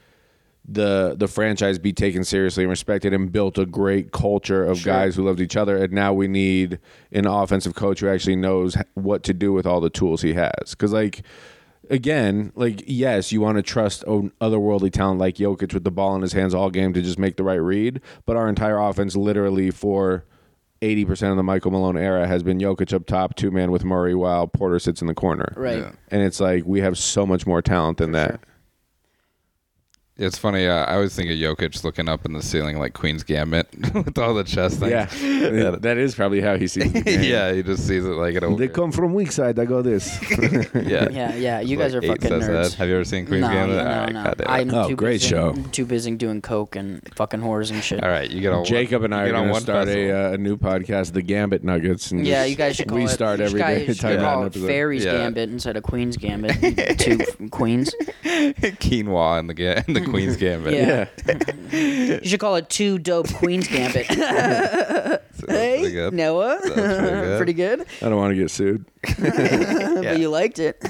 the 0.67 1.15
the 1.17 1.28
franchise 1.28 1.80
be 1.80 1.91
taken 1.93 2.24
seriously 2.24 2.63
and 2.63 2.69
respected 2.69 3.12
and 3.13 3.32
built 3.32 3.58
a 3.58 3.65
great 3.65 4.12
culture 4.12 4.63
of 4.63 4.84
guys 4.84 5.15
who 5.15 5.24
loved 5.26 5.39
each 5.41 5.56
other 5.58 5.76
and 5.78 5.91
now 5.91 6.13
we 6.13 6.28
need 6.28 6.78
an 7.12 7.26
offensive 7.26 7.74
coach 7.74 8.02
who 8.02 8.08
actually 8.08 8.36
knows 8.36 8.78
what 8.93 9.24
to 9.24 9.34
do 9.34 9.52
with 9.52 9.65
all 9.65 9.82
the 9.82 9.89
tools 9.89 10.22
he 10.22 10.34
has 10.34 10.76
cuz 10.76 10.91
like 10.93 11.24
again 11.89 12.52
like 12.56 12.84
yes 12.86 13.32
you 13.32 13.41
want 13.41 13.58
to 13.58 13.62
trust 13.63 14.04
o- 14.08 14.32
otherworldly 14.39 14.91
talent 14.91 15.19
like 15.19 15.36
Jokic 15.36 15.73
with 15.73 15.84
the 15.84 15.91
ball 15.91 16.15
in 16.15 16.21
his 16.21 16.34
hands 16.34 16.54
all 16.54 16.69
game 16.69 16.93
to 16.93 17.02
just 17.02 17.17
make 17.19 17.38
the 17.38 17.43
right 17.43 17.56
read 17.56 18.02
but 18.25 18.36
our 18.36 18.47
entire 18.47 18.78
offense 18.78 19.15
literally 19.15 19.71
for 19.71 20.25
80% 20.82 21.32
of 21.32 21.36
the 21.36 21.43
Michael 21.43 21.71
Malone 21.71 21.97
era 21.97 22.25
has 22.25 22.41
been 22.41 22.58
Jokic 22.58 22.93
up 22.93 23.06
top 23.06 23.36
two 23.36 23.52
man 23.52 23.69
with 23.71 23.84
Murray 23.84 24.15
while 24.15 24.47
Porter 24.47 24.80
sits 24.80 25.02
in 25.02 25.08
the 25.08 25.13
corner 25.15 25.52
right. 25.58 25.80
Yeah. 25.80 25.91
and 26.10 26.21
it's 26.21 26.39
like 26.39 26.63
we 26.65 26.82
have 26.82 26.97
so 26.97 27.25
much 27.25 27.45
more 27.45 27.62
talent 27.62 27.97
than 27.97 28.12
that 28.13 28.39
It's 30.19 30.38
funny. 30.38 30.67
Uh, 30.67 30.84
I 30.86 30.95
always 30.95 31.15
think 31.15 31.29
of 31.29 31.38
Jokic 31.38 31.82
looking 31.84 32.10
up 32.10 32.25
in 32.25 32.34
the 32.34 32.41
ceiling 32.41 32.77
like 32.77 32.93
Queen's 32.93 33.23
Gambit 33.23 33.67
with 33.93 34.17
all 34.17 34.34
the 34.34 34.43
chess 34.43 34.75
things. 34.75 34.91
Yeah, 34.91 35.05
that 35.79 35.97
is 35.97 36.13
probably 36.13 36.41
how 36.41 36.58
he 36.58 36.67
sees 36.67 36.91
the 36.91 37.01
game. 37.01 37.23
yeah, 37.23 37.53
he 37.53 37.63
just 37.63 37.88
sees 37.88 38.03
it 38.03 38.10
like 38.10 38.36
it. 38.36 38.58
They 38.58 38.67
come 38.67 38.91
from 38.91 39.13
weak 39.13 39.32
side. 39.32 39.58
I 39.58 39.65
go 39.65 39.82
this. 39.82 40.19
Yeah, 40.75 41.08
Yeah, 41.10 41.36
yeah. 41.36 41.60
You 41.62 41.77
guys 41.77 41.93
Like 41.95 42.03
are 42.03 42.08
fucking 42.08 42.29
says 42.29 42.47
that. 42.47 42.53
nerds. 42.53 42.73
Have 42.75 42.89
you 42.89 42.95
ever 42.95 43.05
seen 43.05 43.25
Queen's 43.27 43.43
no, 43.43 43.49
Gambit? 43.49 43.75
no, 43.77 43.82
All 43.82 43.88
right, 43.97 44.12
no, 44.13 44.23
goddamn. 44.25 44.47
I'm 44.49 44.73
Oh, 44.73 44.88
too 44.89 44.95
great 44.97 45.21
busy, 45.21 45.29
show. 45.29 45.53
Too 45.71 45.86
busy 45.86 46.15
doing 46.15 46.41
coke 46.41 46.75
and 46.75 47.01
fucking 47.15 47.39
whores 47.39 47.71
and 47.71 47.82
shit. 47.84 48.03
All 48.03 48.10
right, 48.10 48.29
you 48.29 48.41
get 48.41 48.51
on. 48.51 48.65
Jacob 48.65 49.03
and 49.03 49.15
I 49.15 49.19
you 49.19 49.23
are 49.23 49.27
get 49.32 49.36
on 49.36 49.43
going 49.45 49.55
to 49.55 49.62
start 49.62 49.88
a, 49.88 50.12
uh, 50.12 50.32
a 50.34 50.38
new 50.38 50.58
podcast, 50.58 51.13
The 51.13 51.21
Gambit 51.21 51.63
Nuggets. 51.63 52.12
And 52.12 52.27
Yeah, 52.27 52.43
you 52.43 52.55
guys 52.58 52.75
should 52.75 52.89
call 52.89 52.97
we 52.97 53.05
it. 53.05 53.10
start 53.10 53.39
you 53.39 53.45
every 53.45 53.60
guys 53.60 53.79
day 53.79 53.86
should 53.88 53.99
talking 54.01 54.17
about 54.17 54.34
call 54.34 54.43
it 54.43 54.47
episode. 54.47 54.67
Fairies 54.67 55.05
Gambit 55.05 55.49
instead 55.49 55.77
of 55.77 55.84
Queen's 55.84 56.17
Gambit. 56.17 56.99
Two 56.99 57.19
queens. 57.51 57.93
quinoa 58.23 59.39
in 59.39 59.47
the 59.47 59.53
the 59.53 60.01
Queen's 60.13 60.38
Gambit. 60.38 60.74
Yeah. 60.74 61.08
Yeah, 61.26 62.19
You 62.22 62.30
should 62.30 62.39
call 62.39 62.56
it 62.56 62.69
Two 62.69 62.98
Dope 63.00 63.34
Queens 63.34 63.67
Gambit. 63.67 64.08
So 65.39 65.45
pretty 65.45 65.84
hey, 65.86 65.91
good. 65.93 66.13
Noah. 66.13 66.60
That's 66.62 66.74
pretty 66.74 66.93
good. 67.00 67.38
Pretty 67.38 67.54
good. 67.54 67.86
I 68.02 68.10
don't 68.10 68.17
want 68.17 68.32
to 68.32 68.36
get 68.36 68.52
sued. 68.52 68.84
Yeah. 69.17 70.02
But 70.04 70.19
you 70.19 70.30
liked 70.30 70.60
it. 70.60 70.84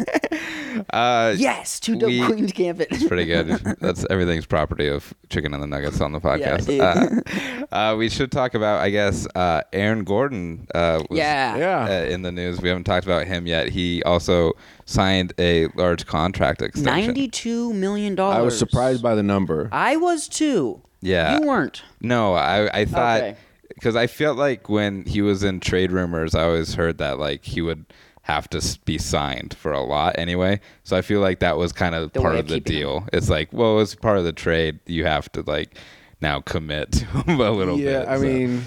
Uh, 0.91 1.33
Yes, 1.37 1.79
Two 1.79 1.95
Dope 1.97 2.09
we- 2.09 2.25
Queens 2.25 2.51
Gambit. 2.51 2.87
It's 2.91 3.03
pretty 3.05 3.25
good. 3.25 3.47
That's 3.79 4.05
everything's 4.09 4.45
property 4.45 4.87
of 4.87 5.13
Chicken 5.29 5.53
and 5.53 5.61
the 5.63 5.67
Nuggets 5.67 6.01
on 6.01 6.11
the 6.11 6.19
podcast. 6.19 6.65
dude. 6.67 6.81
uh, 6.81 7.65
uh, 7.75 7.95
we 7.95 8.09
should 8.09 8.31
talk 8.31 8.53
about, 8.53 8.81
I 8.81 8.89
guess, 8.89 9.27
uh, 9.35 9.61
Aaron 9.73 10.03
Gordon. 10.03 10.67
Uh, 10.73 11.03
was, 11.09 11.17
Yeah. 11.17 11.57
Yeah. 11.57 11.83
Uh, 11.85 12.03
in 12.05 12.21
the 12.21 12.31
news, 12.31 12.61
we 12.61 12.69
haven't 12.69 12.83
talked 12.85 13.05
about 13.05 13.25
him 13.27 13.47
yet. 13.47 13.69
He 13.69 14.03
also 14.03 14.53
signed 14.85 15.33
a 15.39 15.67
large 15.75 16.05
contract 16.05 16.61
extension. 16.61 17.07
Ninety-two 17.07 17.73
million 17.73 18.15
dollars. 18.15 18.37
I 18.37 18.41
was 18.41 18.57
surprised 18.57 19.01
by 19.03 19.15
the 19.15 19.23
number. 19.23 19.69
I 19.71 19.95
was 19.97 20.27
too. 20.27 20.81
Yeah. 21.01 21.39
You 21.39 21.47
weren't. 21.47 21.83
No, 22.01 22.33
I 22.33 22.69
I 22.81 22.85
thought 22.85 23.21
Okay. 23.21 23.37
because 23.69 23.95
I 23.95 24.07
felt 24.07 24.37
like 24.37 24.67
when 24.67 25.05
he 25.05 25.21
was 25.21 25.43
in 25.43 25.59
trade 25.59 25.91
rumors, 25.91 26.35
I 26.35 26.43
always 26.43 26.73
heard 26.75 26.97
that 26.97 27.19
like 27.19 27.45
he 27.45 27.61
would 27.61 27.85
have 28.29 28.49
to 28.51 28.79
be 28.85 28.97
signed 28.97 29.55
for 29.57 29.71
a 29.71 29.81
lot 29.81 30.15
anyway. 30.19 30.59
So 30.83 30.95
I 30.95 31.01
feel 31.01 31.19
like 31.19 31.39
that 31.39 31.57
was 31.57 31.71
kind 31.73 31.95
of 31.95 32.11
The 32.13 32.21
part 32.21 32.35
of 32.35 32.41
of 32.41 32.47
the 32.47 32.55
keeping 32.55 32.73
him. 32.73 32.79
deal. 32.79 33.07
It's 33.13 33.29
like, 33.29 33.51
well, 33.51 33.79
it's 33.79 33.95
part 33.95 34.17
of 34.17 34.23
the 34.23 34.31
trade. 34.33 34.79
You 34.85 35.05
have 35.05 35.31
to 35.33 35.41
like 35.41 35.77
now 36.21 36.41
commit 36.41 36.91
to 36.99 37.05
him 37.05 37.39
a 37.39 37.51
little 37.51 37.77
yeah, 37.79 37.99
bit. 37.99 38.03
Yeah, 38.07 38.13
I 38.13 38.17
so- 38.17 38.23
mean, 38.23 38.63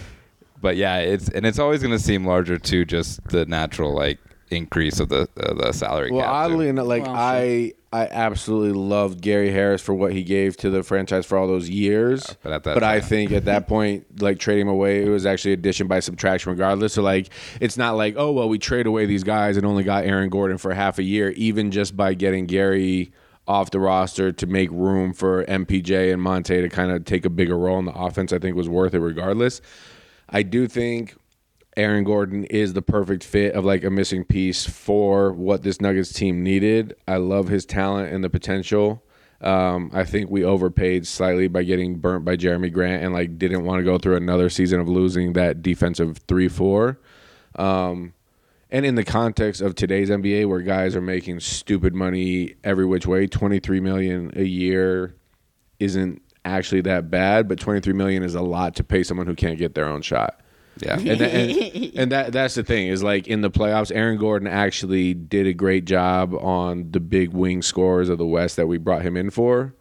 but 0.60 0.76
yeah, 0.76 0.98
it's 0.98 1.28
and 1.28 1.44
it's 1.46 1.58
always 1.58 1.80
going 1.82 1.92
to 1.92 1.98
seem 2.02 2.24
larger 2.24 2.58
too, 2.58 2.84
just 2.84 3.22
the 3.28 3.44
natural 3.46 3.92
like 3.94 4.18
increase 4.50 5.00
of 5.00 5.08
the 5.08 5.28
uh, 5.40 5.54
the 5.54 5.72
salary 5.72 6.10
well, 6.12 6.22
cap. 6.22 6.28
too. 6.48 6.52
oddly 6.54 6.68
enough, 6.68 6.86
like 6.86 7.02
Well, 7.04 7.14
I, 7.16 7.72
I 7.92 8.08
absolutely 8.10 8.72
loved 8.72 9.20
Gary 9.20 9.50
Harris 9.50 9.82
for 9.82 9.92
what 9.92 10.12
he 10.12 10.22
gave 10.22 10.56
to 10.58 10.70
the 10.70 10.82
franchise 10.82 11.26
for 11.26 11.36
all 11.36 11.46
those 11.46 11.68
years. 11.68 12.36
but 12.42 12.50
at 12.52 12.64
that 12.64 12.74
but 12.74 12.82
I 12.82 13.00
think 13.00 13.32
at 13.32 13.44
that 13.44 13.68
point, 13.68 14.22
like 14.22 14.38
trading 14.38 14.62
him 14.62 14.68
away, 14.68 15.04
it 15.04 15.10
was 15.10 15.26
actually 15.26 15.52
addition 15.52 15.88
by 15.88 16.00
subtraction, 16.00 16.50
regardless. 16.50 16.94
So 16.94 17.02
like, 17.02 17.28
it's 17.60 17.76
not 17.76 17.96
like, 17.96 18.14
oh 18.16 18.32
well, 18.32 18.48
we 18.48 18.58
trade 18.58 18.86
away 18.86 19.04
these 19.04 19.24
guys 19.24 19.58
and 19.58 19.66
only 19.66 19.84
got 19.84 20.04
Aaron 20.04 20.30
Gordon 20.30 20.56
for 20.56 20.72
half 20.72 20.98
a 20.98 21.02
year, 21.02 21.30
even 21.32 21.70
just 21.70 21.94
by 21.94 22.14
getting 22.14 22.46
Gary 22.46 23.12
off 23.46 23.70
the 23.70 23.80
roster 23.80 24.32
to 24.32 24.46
make 24.46 24.70
room 24.70 25.12
for 25.12 25.44
MPJ 25.44 26.12
and 26.12 26.22
Monte 26.22 26.62
to 26.62 26.68
kind 26.70 26.92
of 26.92 27.04
take 27.04 27.26
a 27.26 27.30
bigger 27.30 27.58
role 27.58 27.78
in 27.78 27.84
the 27.84 27.92
offense. 27.92 28.32
I 28.32 28.38
think 28.38 28.56
was 28.56 28.70
worth 28.70 28.94
it, 28.94 29.00
regardless. 29.00 29.60
I 30.30 30.42
do 30.42 30.66
think 30.66 31.14
Aaron 31.76 32.04
Gordon 32.04 32.44
is 32.44 32.74
the 32.74 32.82
perfect 32.82 33.24
fit 33.24 33.54
of 33.54 33.64
like 33.64 33.82
a 33.82 33.90
missing 33.90 34.24
piece 34.24 34.66
for 34.66 35.32
what 35.32 35.62
this 35.62 35.80
Nuggets 35.80 36.12
team 36.12 36.42
needed. 36.42 36.94
I 37.08 37.16
love 37.16 37.48
his 37.48 37.64
talent 37.64 38.12
and 38.12 38.22
the 38.22 38.28
potential. 38.28 39.02
Um, 39.40 39.90
I 39.92 40.04
think 40.04 40.30
we 40.30 40.44
overpaid 40.44 41.06
slightly 41.06 41.48
by 41.48 41.64
getting 41.64 41.96
burnt 41.96 42.24
by 42.24 42.36
Jerami 42.36 42.72
Grant 42.72 43.02
and 43.02 43.12
like 43.12 43.38
didn't 43.38 43.64
want 43.64 43.80
to 43.80 43.84
go 43.84 43.98
through 43.98 44.16
another 44.16 44.48
season 44.48 44.80
of 44.80 44.88
losing 44.88 45.32
that 45.32 45.62
defensive 45.62 46.18
three 46.28 46.48
four. 46.48 47.00
Um, 47.56 48.14
and 48.70 48.86
in 48.86 48.94
the 48.94 49.04
context 49.04 49.60
of 49.60 49.74
today's 49.74 50.10
NBA, 50.10 50.48
where 50.48 50.60
guys 50.60 50.94
are 50.94 51.02
making 51.02 51.40
stupid 51.40 51.94
money 51.94 52.54
every 52.62 52.84
which 52.86 53.06
way, 53.06 53.26
twenty 53.26 53.58
three 53.58 53.80
million 53.80 54.30
a 54.36 54.44
year 54.44 55.16
isn't 55.80 56.22
actually 56.44 56.82
that 56.82 57.10
bad, 57.10 57.48
but 57.48 57.58
twenty 57.58 57.80
three 57.80 57.94
million 57.94 58.22
is 58.22 58.34
a 58.36 58.42
lot 58.42 58.76
to 58.76 58.84
pay 58.84 59.02
someone 59.02 59.26
who 59.26 59.34
can't 59.34 59.58
get 59.58 59.74
their 59.74 59.86
own 59.86 60.02
shot. 60.02 60.41
Yeah. 60.80 60.98
And, 60.98 61.20
that, 61.20 61.34
and, 61.34 61.94
and 61.94 62.12
that 62.12 62.32
that's 62.32 62.54
the 62.54 62.64
thing 62.64 62.88
is 62.88 63.02
like 63.02 63.26
in 63.26 63.40
the 63.40 63.50
playoffs, 63.50 63.92
Aaron 63.94 64.18
Gordon 64.18 64.48
actually 64.48 65.14
did 65.14 65.46
a 65.46 65.52
great 65.52 65.84
job 65.84 66.34
on 66.34 66.90
the 66.90 67.00
big 67.00 67.30
wing 67.30 67.62
scores 67.62 68.08
of 68.08 68.18
the 68.18 68.26
West 68.26 68.56
that 68.56 68.66
we 68.66 68.78
brought 68.78 69.02
him 69.02 69.16
in 69.16 69.30
for. 69.30 69.74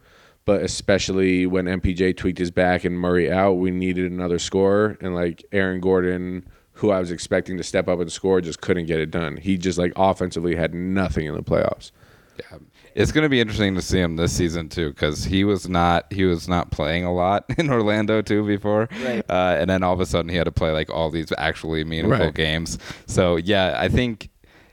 But 0.44 0.62
especially 0.62 1.46
when 1.46 1.66
MPJ 1.66 2.16
tweaked 2.16 2.38
his 2.38 2.50
back 2.50 2.84
and 2.84 2.98
Murray 2.98 3.30
out, 3.30 3.54
we 3.54 3.70
needed 3.70 4.10
another 4.10 4.40
scorer. 4.40 4.98
And 5.00 5.14
like 5.14 5.44
Aaron 5.52 5.80
Gordon, 5.80 6.48
who 6.72 6.90
I 6.90 6.98
was 6.98 7.12
expecting 7.12 7.56
to 7.58 7.62
step 7.62 7.88
up 7.88 8.00
and 8.00 8.10
score, 8.10 8.40
just 8.40 8.60
couldn't 8.60 8.86
get 8.86 8.98
it 8.98 9.12
done. 9.12 9.36
He 9.36 9.56
just 9.56 9.78
like 9.78 9.92
offensively 9.94 10.56
had 10.56 10.74
nothing 10.74 11.26
in 11.26 11.34
the 11.34 11.44
playoffs. 11.44 11.92
Yeah. 12.38 12.58
It's 12.94 13.12
going 13.12 13.22
to 13.22 13.28
be 13.28 13.40
interesting 13.40 13.74
to 13.74 13.82
see 13.82 13.98
him 13.98 14.16
this 14.16 14.32
season 14.32 14.68
too, 14.68 14.90
because 14.90 15.24
he 15.24 15.44
was 15.44 15.68
not 15.68 16.12
he 16.12 16.24
was 16.24 16.48
not 16.48 16.70
playing 16.70 17.04
a 17.04 17.12
lot 17.12 17.44
in 17.58 17.70
Orlando 17.70 18.22
too 18.22 18.46
before, 18.46 18.88
Right. 19.04 19.24
uh, 19.30 19.56
and 19.58 19.68
then 19.70 19.82
all 19.82 19.92
of 19.94 20.00
a 20.00 20.06
sudden 20.06 20.28
he 20.28 20.36
had 20.36 20.44
to 20.44 20.52
play 20.52 20.70
like 20.72 20.90
all 20.90 21.10
these 21.10 21.32
actually 21.38 21.84
meaningful 21.84 22.26
Right. 22.26 22.34
games. 22.34 22.78
So 23.06 23.36
yeah, 23.36 23.76
I 23.78 23.88
think 23.88 24.28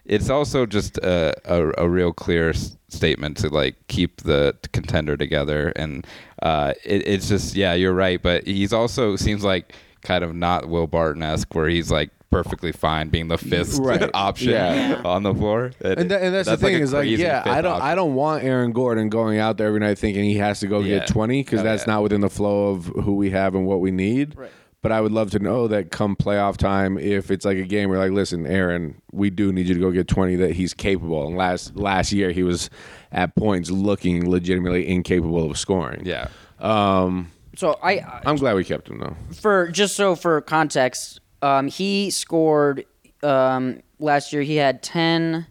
it's 0.05 0.29
also 0.29 0.65
just 0.65 0.97
a, 0.99 1.33
a, 1.45 1.83
a 1.85 1.87
real 1.89 2.11
clear 2.11 2.49
s- 2.49 2.75
statement 2.89 3.37
to 3.37 3.49
like 3.49 3.75
keep 3.87 4.21
the 4.23 4.55
contender 4.73 5.15
together, 5.15 5.69
and 5.75 6.05
uh, 6.41 6.73
it, 6.83 7.07
it's 7.07 7.29
just 7.29 7.55
yeah, 7.55 7.73
you're 7.73 7.93
right, 7.93 8.21
but 8.21 8.45
he's 8.47 8.73
also 8.73 9.15
seems 9.15 9.43
like 9.43 9.73
kind 10.01 10.23
of 10.23 10.33
not 10.35 10.67
Will 10.67 10.87
Barton 10.87 11.21
esque, 11.21 11.53
where 11.53 11.69
he's 11.69 11.91
like 11.91 12.09
perfectly 12.31 12.71
fine 12.71 13.09
being 13.09 13.27
the 13.27 13.37
fifth 13.37 13.79
Right. 13.81 14.09
option 14.13 14.51
Yeah. 14.51 15.01
on 15.05 15.23
the 15.23 15.33
floor. 15.33 15.71
And, 15.81 16.09
tha- 16.11 16.23
and 16.23 16.35
that's, 16.35 16.47
the 16.49 16.57
thing 16.57 16.73
like 16.75 16.81
is 16.83 16.93
like 16.93 17.09
yeah 17.09 17.43
I 17.45 17.61
don't 17.61 17.73
option. 17.73 17.87
I 17.87 17.95
don't 17.95 18.13
want 18.15 18.43
Aaron 18.43 18.71
Gordon 18.71 19.09
going 19.09 19.39
out 19.39 19.57
there 19.57 19.67
every 19.67 19.79
night 19.79 19.97
thinking 19.97 20.23
he 20.25 20.35
has 20.37 20.59
to 20.59 20.67
go 20.67 20.79
Yeah. 20.81 20.99
get 20.99 21.07
20 21.07 21.41
because 21.43 21.61
Oh, 21.61 21.63
that's 21.63 21.87
yeah. 21.87 21.93
not 21.93 22.03
within 22.03 22.21
the 22.21 22.29
flow 22.29 22.69
of 22.69 22.85
who 22.85 23.15
we 23.15 23.31
have 23.31 23.55
and 23.55 23.65
what 23.65 23.79
we 23.79 23.91
need. 23.91 24.37
Right. 24.37 24.51
But 24.81 24.93
I 24.93 25.01
would 25.01 25.11
love 25.11 25.31
to 25.31 25.39
know 25.39 25.67
that 25.67 25.91
come 25.91 26.15
playoff 26.15 26.55
time, 26.55 26.97
if 26.97 27.31
it's 27.31 27.43
like 27.43 27.57
a 27.57 27.63
game 27.65 27.89
where 27.89 27.99
like, 27.99 28.11
listen, 28.11 28.47
Aaron, 28.47 29.01
we 29.11 29.29
do 29.29 29.51
need 29.51 29.67
you 29.67 29.73
to 29.73 29.79
go 29.79 29.91
get 29.91 30.07
20, 30.07 30.37
that 30.37 30.53
he's 30.53 30.73
capable. 30.73 31.27
And 31.27 31.35
last 31.35 31.75
last 31.75 32.13
year 32.13 32.31
he 32.31 32.43
was 32.43 32.69
at 33.11 33.35
points 33.35 33.69
looking 33.69 34.29
legitimately 34.29 34.87
incapable 34.87 35.51
of 35.51 35.57
scoring. 35.57 36.05
Yeah. 36.05 36.27
Um, 36.59 37.31
So 37.57 37.77
I 37.83 38.21
I'm 38.25 38.37
glad 38.37 38.55
we 38.55 38.63
kept 38.63 38.87
him 38.89 38.99
though. 38.99 39.17
for 39.33 39.67
just 39.69 39.95
so 39.97 40.15
for 40.15 40.39
context, 40.41 41.19
um, 41.41 41.67
he 41.67 42.09
scored 42.11 42.85
um, 43.23 43.81
last 43.99 44.33
year. 44.33 44.41
He 44.41 44.55
had 44.57 44.81
ten. 44.83 45.47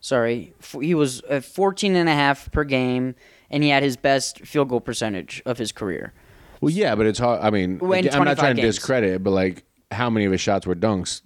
Sorry, 0.00 0.54
f- 0.60 0.76
he 0.80 0.94
was 0.94 1.20
at 1.22 1.44
14 1.44 1.96
and 1.96 2.08
a 2.08 2.12
half 2.12 2.50
per 2.52 2.62
game, 2.62 3.16
and 3.50 3.64
he 3.64 3.70
had 3.70 3.82
his 3.82 3.96
best 3.96 4.40
field 4.46 4.68
goal 4.68 4.80
percentage 4.80 5.42
of 5.44 5.58
his 5.58 5.72
career. 5.72 6.12
Well, 6.60 6.70
yeah, 6.70 6.94
but 6.94 7.06
it's 7.06 7.18
hard. 7.18 7.40
I 7.42 7.50
mean, 7.50 7.78
When 7.78 7.98
I'm 8.00 8.04
not 8.24 8.36
25 8.36 8.38
trying 8.38 8.56
to 8.56 8.62
games. 8.62 8.76
discredit 8.76 9.10
it, 9.14 9.22
but 9.24 9.30
like, 9.32 9.64
how 9.90 10.08
many 10.08 10.24
of 10.24 10.30
his 10.32 10.40
shots 10.40 10.64
were 10.64 10.76
dunks 10.76 11.22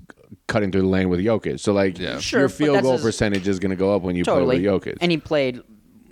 cutting 0.46 0.72
through 0.72 0.82
the 0.82 0.86
lane 0.88 1.10
with 1.10 1.20
Jokic? 1.20 1.60
So 1.60 1.72
like, 1.74 1.98
Yeah. 1.98 2.20
Sure, 2.20 2.40
your 2.40 2.48
but 2.48 2.54
field 2.56 2.76
that's 2.76 2.82
goal 2.84 2.92
his- 2.94 3.02
percentage 3.02 3.46
is 3.46 3.58
going 3.58 3.70
to 3.70 3.76
go 3.76 3.94
up 3.94 4.00
when 4.02 4.16
you 4.16 4.24
Totally, 4.24 4.60
play 4.60 4.70
with 4.72 4.82
Jokic. 4.84 4.98
and 5.02 5.10
he 5.12 5.18
played, 5.18 5.60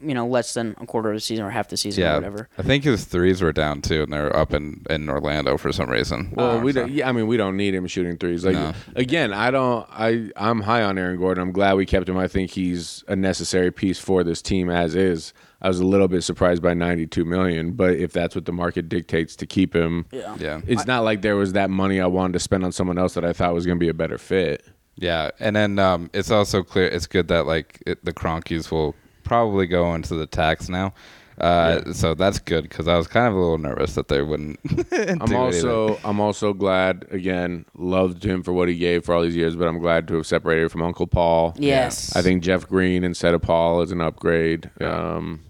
you 0.02 0.14
know, 0.14 0.26
less 0.26 0.54
than 0.54 0.74
a 0.80 0.86
quarter 0.86 1.10
of 1.10 1.16
the 1.16 1.20
season 1.20 1.44
or 1.44 1.50
half 1.50 1.68
the 1.68 1.76
season 1.76 2.04
or 2.04 2.14
whatever. 2.14 2.48
I 2.58 2.62
think 2.62 2.84
his 2.84 3.04
threes 3.04 3.42
were 3.42 3.52
down 3.52 3.82
too, 3.82 4.02
and 4.02 4.12
they're 4.12 4.34
up 4.36 4.52
in, 4.54 4.84
in 4.90 5.08
Orlando 5.08 5.56
for 5.56 5.72
some 5.72 5.88
reason. 5.90 6.32
well, 6.34 6.58
Uh, 6.58 6.60
we 6.60 6.72
so- 6.72 6.80
don't. 6.80 6.92
Yeah, 6.92 7.08
I 7.08 7.12
mean, 7.12 7.26
we 7.26 7.36
don't 7.36 7.56
need 7.56 7.74
him 7.74 7.86
shooting 7.86 8.16
threes. 8.16 8.44
Like 8.44 8.54
No. 8.54 8.72
again, 8.96 9.32
I 9.32 9.50
don't. 9.50 9.86
I 9.90 10.30
I'm 10.36 10.60
high 10.62 10.82
on 10.82 10.98
Aaron 10.98 11.18
Gordon. 11.18 11.42
I'm 11.42 11.52
glad 11.52 11.74
we 11.74 11.86
kept 11.86 12.08
him. 12.08 12.16
I 12.16 12.28
think 12.28 12.50
he's 12.50 13.04
a 13.08 13.16
necessary 13.16 13.70
piece 13.70 13.98
for 13.98 14.22
this 14.24 14.42
team 14.42 14.70
as 14.70 14.94
is. 14.94 15.32
I 15.60 15.66
was 15.66 15.80
a 15.80 15.84
little 15.86 16.06
bit 16.06 16.22
surprised 16.22 16.62
by 16.62 16.72
92 16.74 17.24
million, 17.24 17.72
but 17.72 17.94
if 17.94 18.12
that's 18.12 18.36
what 18.36 18.44
the 18.44 18.52
market 18.52 18.88
dictates 18.88 19.34
to 19.36 19.46
keep 19.46 19.74
him, 19.74 20.06
Yeah. 20.12 20.36
Yeah. 20.38 20.60
it's 20.68 20.86
not 20.86 21.02
like 21.02 21.22
there 21.22 21.34
was 21.34 21.54
that 21.54 21.68
money 21.68 22.00
I 22.00 22.06
wanted 22.06 22.34
to 22.34 22.38
spend 22.38 22.64
on 22.64 22.70
someone 22.70 22.96
else 22.96 23.14
that 23.14 23.24
I 23.24 23.32
thought 23.32 23.54
was 23.54 23.66
going 23.66 23.76
to 23.76 23.84
be 23.84 23.88
a 23.88 23.94
better 23.94 24.18
fit. 24.18 24.64
Yeah, 25.00 25.30
and 25.40 25.56
then 25.56 25.78
um, 25.80 26.10
it's 26.12 26.30
also 26.30 26.62
clear. 26.62 26.86
It's 26.86 27.06
good 27.06 27.26
that 27.28 27.46
like 27.46 27.82
it, 27.86 28.04
the 28.04 28.12
Kroenkes 28.12 28.70
will 28.70 28.94
probably 29.28 29.66
go 29.66 29.94
into 29.94 30.14
the 30.14 30.26
tax 30.26 30.68
now. 30.68 30.92
Uh, 31.40 31.92
So 31.92 32.14
that's 32.14 32.40
good 32.40 32.62
because 32.64 32.88
I 32.88 32.96
was 32.96 33.06
kind 33.06 33.28
of 33.28 33.34
a 33.34 33.38
little 33.38 33.58
nervous 33.58 33.94
that 33.94 34.08
they 34.08 34.22
wouldn't. 34.22 34.58
I'm 34.92 35.36
also 35.36 35.98
I'm 36.02 36.18
also 36.20 36.52
glad 36.52 37.06
again 37.12 37.64
loved 37.76 38.24
him 38.24 38.42
for 38.42 38.52
what 38.52 38.68
he 38.68 38.76
gave 38.76 39.04
for 39.04 39.14
all 39.14 39.22
these 39.22 39.36
years, 39.36 39.54
but 39.54 39.68
I'm 39.68 39.78
glad 39.78 40.08
to 40.08 40.14
have 40.14 40.26
separated 40.26 40.72
from 40.72 40.82
Uncle 40.82 41.06
Paul. 41.06 41.54
Yes, 41.56 42.16
I 42.16 42.22
think 42.22 42.42
Jeff 42.42 42.66
Green 42.66 43.04
instead 43.04 43.34
of 43.34 43.42
Paul 43.42 43.82
is 43.82 43.92
an 43.92 44.00
upgrade. 44.00 44.68
Um, 44.80 45.40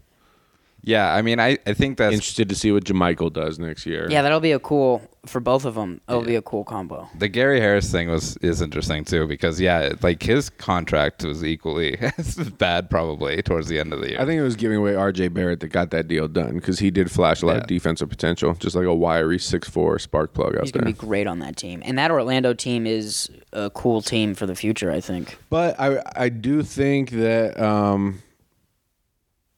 Yeah, 0.83 1.13
I 1.13 1.23
mean, 1.23 1.39
I, 1.41 1.59
I 1.67 1.75
think 1.75 1.99
that's 1.99 2.15
interested 2.15 2.49
to 2.49 2.55
see 2.55 2.73
what 2.73 2.85
JaMychal 2.85 3.33
does 3.33 3.59
next 3.59 3.85
year. 3.85 4.09
Yeah, 4.11 4.23
that'll 4.23 4.41
be 4.41 4.53
a 4.53 4.59
cool 4.61 5.03
for 5.27 5.41
both 5.41 5.67
of 5.67 5.75
them. 5.75 6.01
It'll 6.09 6.23
be 6.23 6.37
a 6.37 6.41
cool 6.43 6.65
combo. 6.65 7.11
the 7.19 7.29
Gary 7.29 7.61
Harris 7.61 7.91
thing 7.93 8.09
was 8.09 8.37
is 8.39 8.63
interesting 8.63 9.05
too 9.05 9.27
because 9.27 9.61
yeah, 9.61 9.93
like 10.03 10.23
his 10.23 10.49
contract 10.49 11.25
was 11.25 11.45
equally 11.45 11.99
as 12.17 12.37
bad 12.51 12.89
probably 12.89 13.43
towards 13.43 13.69
the 13.69 13.79
end 13.79 13.93
of 13.93 14.01
the 14.01 14.11
year. 14.11 14.21
I 14.21 14.25
think 14.25 14.39
it 14.39 14.43
was 14.43 14.57
giving 14.57 14.79
away 14.79 14.95
R.J. 14.95 15.29
Barrett 15.29 15.61
that 15.61 15.69
got 15.69 15.91
that 15.91 16.09
deal 16.09 16.29
done 16.29 16.55
because 16.55 16.79
he 16.79 16.91
did 16.91 17.11
flash 17.11 17.43
a 17.43 17.47
lot 17.47 17.57
Yeah. 17.57 17.61
of 17.63 17.67
defensive 17.67 18.09
potential, 18.09 18.55
just 18.55 18.75
like 18.77 18.87
a 18.87 18.95
wiry 18.95 19.39
six 19.39 19.69
four 19.69 19.99
spark 19.99 20.33
plug 20.33 20.55
out 20.57 20.63
He's 20.63 20.73
there. 20.73 20.81
gonna 20.81 20.93
be 20.95 20.99
great 20.99 21.27
on 21.27 21.41
that 21.41 21.57
team, 21.57 21.83
and 21.85 21.99
that 21.99 22.11
Orlando 22.11 22.55
team 22.55 22.87
is 22.87 23.29
a 23.53 23.69
cool 23.71 24.01
team 24.01 24.35
for 24.35 24.47
the 24.47 24.55
future. 24.55 24.91
I 24.91 25.01
think. 25.01 25.37
But 25.51 25.79
I 25.79 26.03
I 26.17 26.29
do 26.31 26.63
think 26.63 27.11
that 27.11 27.61
um, 27.61 28.23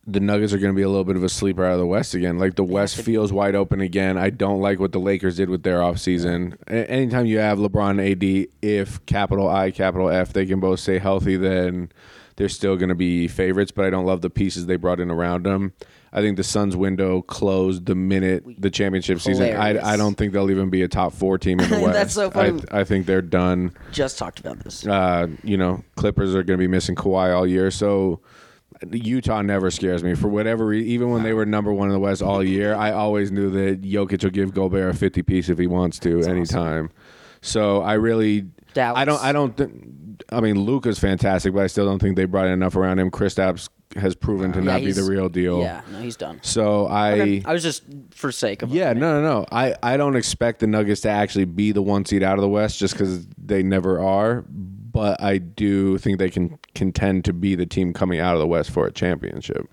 the 0.07 0.21
Nuggets 0.21 0.53
are 0.53 0.59
going 0.59 0.73
to 0.73 0.77
be 0.77 0.83
a 0.83 0.89
little 0.89 1.05
bit 1.05 1.17
of 1.17 1.23
a 1.25 1.29
sleeper 1.29 1.65
out 1.65 1.75
of 1.75 1.79
the 1.79 1.87
West 1.87 2.15
again. 2.15 2.39
Like 2.39 2.57
the 2.57 2.65
West 2.65 2.97
feels 2.97 3.33
wide 3.33 3.55
open 3.55 3.81
again. 3.81 4.17
I 4.17 4.31
don't 4.31 4.61
like 4.61 4.81
what 4.81 4.93
the 4.93 4.99
Lakers 4.99 5.37
did 5.37 5.51
with 5.51 5.63
their 5.63 5.79
offseason. 5.79 6.57
A- 6.69 6.91
anytime 6.91 7.27
you 7.27 7.39
have 7.39 7.59
LeBron 7.59 8.01
AD, 8.01 8.49
if 8.63 9.05
capital 9.07 9.49
I, 9.49 9.71
capital 9.71 10.09
F, 10.09 10.33
they 10.33 10.47
can 10.47 10.59
both 10.59 10.81
stay 10.81 10.99
healthy, 10.99 11.37
then 11.37 11.93
they're 12.37 12.49
still 12.49 12.77
going 12.77 12.89
to 12.89 12.95
be 12.95 13.29
favorites. 13.29 13.71
But 13.73 13.85
I 13.85 13.91
don't 13.91 14.07
love 14.07 14.23
the 14.23 14.31
pieces 14.31 14.67
they 14.67 14.77
brought 14.77 15.01
in 15.01 15.11
around 15.11 15.45
them. 15.45 15.75
I 16.13 16.23
think 16.23 16.37
the 16.37 16.45
Suns' 16.45 16.77
window 16.77 17.23
closed 17.23 17.87
the 17.87 17.95
minute 17.95 18.43
the 18.59 18.71
championship 18.71 19.21
season. 19.21 19.55
I, 19.55 19.93
I 19.93 19.97
don't 19.97 20.17
think 20.17 20.33
they'll 20.33 20.51
even 20.51 20.69
be 20.69 20.83
a 20.83 20.89
top 20.89 21.13
four 21.13 21.39
team 21.39 21.61
in 21.61 21.71
the 21.71 21.79
West. 21.81 21.93
That's 21.93 22.15
so 22.15 22.31
funny. 22.31 22.61
I, 22.73 22.81
I 22.81 22.85
think 22.85 23.07
they're 23.07 23.23
done. 23.23 23.73
Just 23.93 24.19
talked 24.19 24.41
about 24.41 24.59
this. 24.61 24.85
Uh, 24.85 25.29
you 25.45 25.57
know, 25.57 25.85
Clippers 25.95 26.35
are 26.35 26.43
going 26.43 26.59
to 26.59 26.63
be 26.63 26.67
missing 26.67 26.97
Kawhi 26.97 27.37
all 27.37 27.47
year, 27.47 27.71
so 27.71 28.21
Utah 28.91 29.43
never 29.43 29.71
scares 29.71 30.03
me 30.03 30.15
for 30.15 30.29
whatever 30.29 30.67
reason. 30.67 30.89
Even 30.89 31.11
when 31.11 31.23
they 31.23 31.33
were 31.33 31.45
number 31.45 31.73
one 31.73 31.89
in 31.89 31.93
the 31.93 32.01
West 32.01 32.23
all 32.23 32.43
year, 32.43 32.75
I 32.75 32.93
always 32.93 33.31
knew 33.31 33.51
that 33.51 33.83
Jokic 33.83 34.23
will 34.23 34.31
give 34.31 34.55
Gobert 34.55 34.95
a 34.95 34.97
fifty 34.97 35.23
piece 35.23 35.49
if 35.49 35.59
he 35.59 35.67
wants 35.67 35.99
to 36.01 36.23
anytime. 36.23 36.91
So 37.43 37.83
I 37.83 37.95
really, 37.95 38.47
Dallas. 38.75 38.99
I 38.99 39.05
don't, 39.05 39.23
I 39.23 39.33
don't. 39.33 39.57
Th- 39.57 39.71
I 40.31 40.41
mean, 40.41 40.61
Luka's 40.61 40.99
fantastic, 40.99 41.53
but 41.55 41.63
I 41.63 41.67
still 41.67 41.87
don't 41.87 41.99
think 41.99 42.17
they 42.17 42.25
brought 42.27 42.47
in 42.47 42.53
enough 42.53 42.77
around 42.77 42.99
him. 42.99 43.11
Kristaps 43.11 43.69
has 43.97 44.15
proven 44.15 44.53
to 44.53 44.59
Yeah, 44.61 44.65
not 44.65 44.81
be 44.81 44.93
the 44.93 45.03
real 45.03 45.29
deal. 45.29 45.61
Yeah, 45.61 45.81
no, 45.91 46.01
he's 46.01 46.17
done. 46.17 46.39
So 46.43 46.87
I. 46.87 47.13
Okay, 47.13 47.43
I 47.45 47.53
was 47.53 47.63
just 47.63 47.83
for 48.13 48.31
sake 48.31 48.63
of. 48.63 48.71
Yeah, 48.71 48.93
no, 48.93 49.21
no, 49.21 49.23
no. 49.23 49.47
I, 49.51 49.75
I 49.83 49.97
don't 49.97 50.17
expect 50.17 50.61
the 50.61 50.67
Nuggets 50.67 51.01
to 51.03 51.09
actually 51.11 51.47
be 51.47 51.73
the 51.73 51.83
one 51.83 52.05
seed 52.05 52.23
out 52.23 52.35
of 52.39 52.43
the 52.43 52.49
West 52.49 52.79
just 52.79 52.95
because 52.95 53.27
they 53.37 53.63
never 53.63 54.01
are. 54.01 54.45
But 54.93 55.21
I 55.23 55.39
do 55.39 55.99
think 55.99 56.19
they 56.19 56.31
can 56.31 56.59
contend 56.75 57.25
to 57.27 57.33
be 57.33 57.55
the 57.55 57.67
team 57.67 57.93
coming 57.93 58.19
out 58.21 58.35
of 58.35 58.41
the 58.41 58.47
West 58.47 58.71
for 58.71 58.87
a 58.87 58.93
championship. 58.93 59.69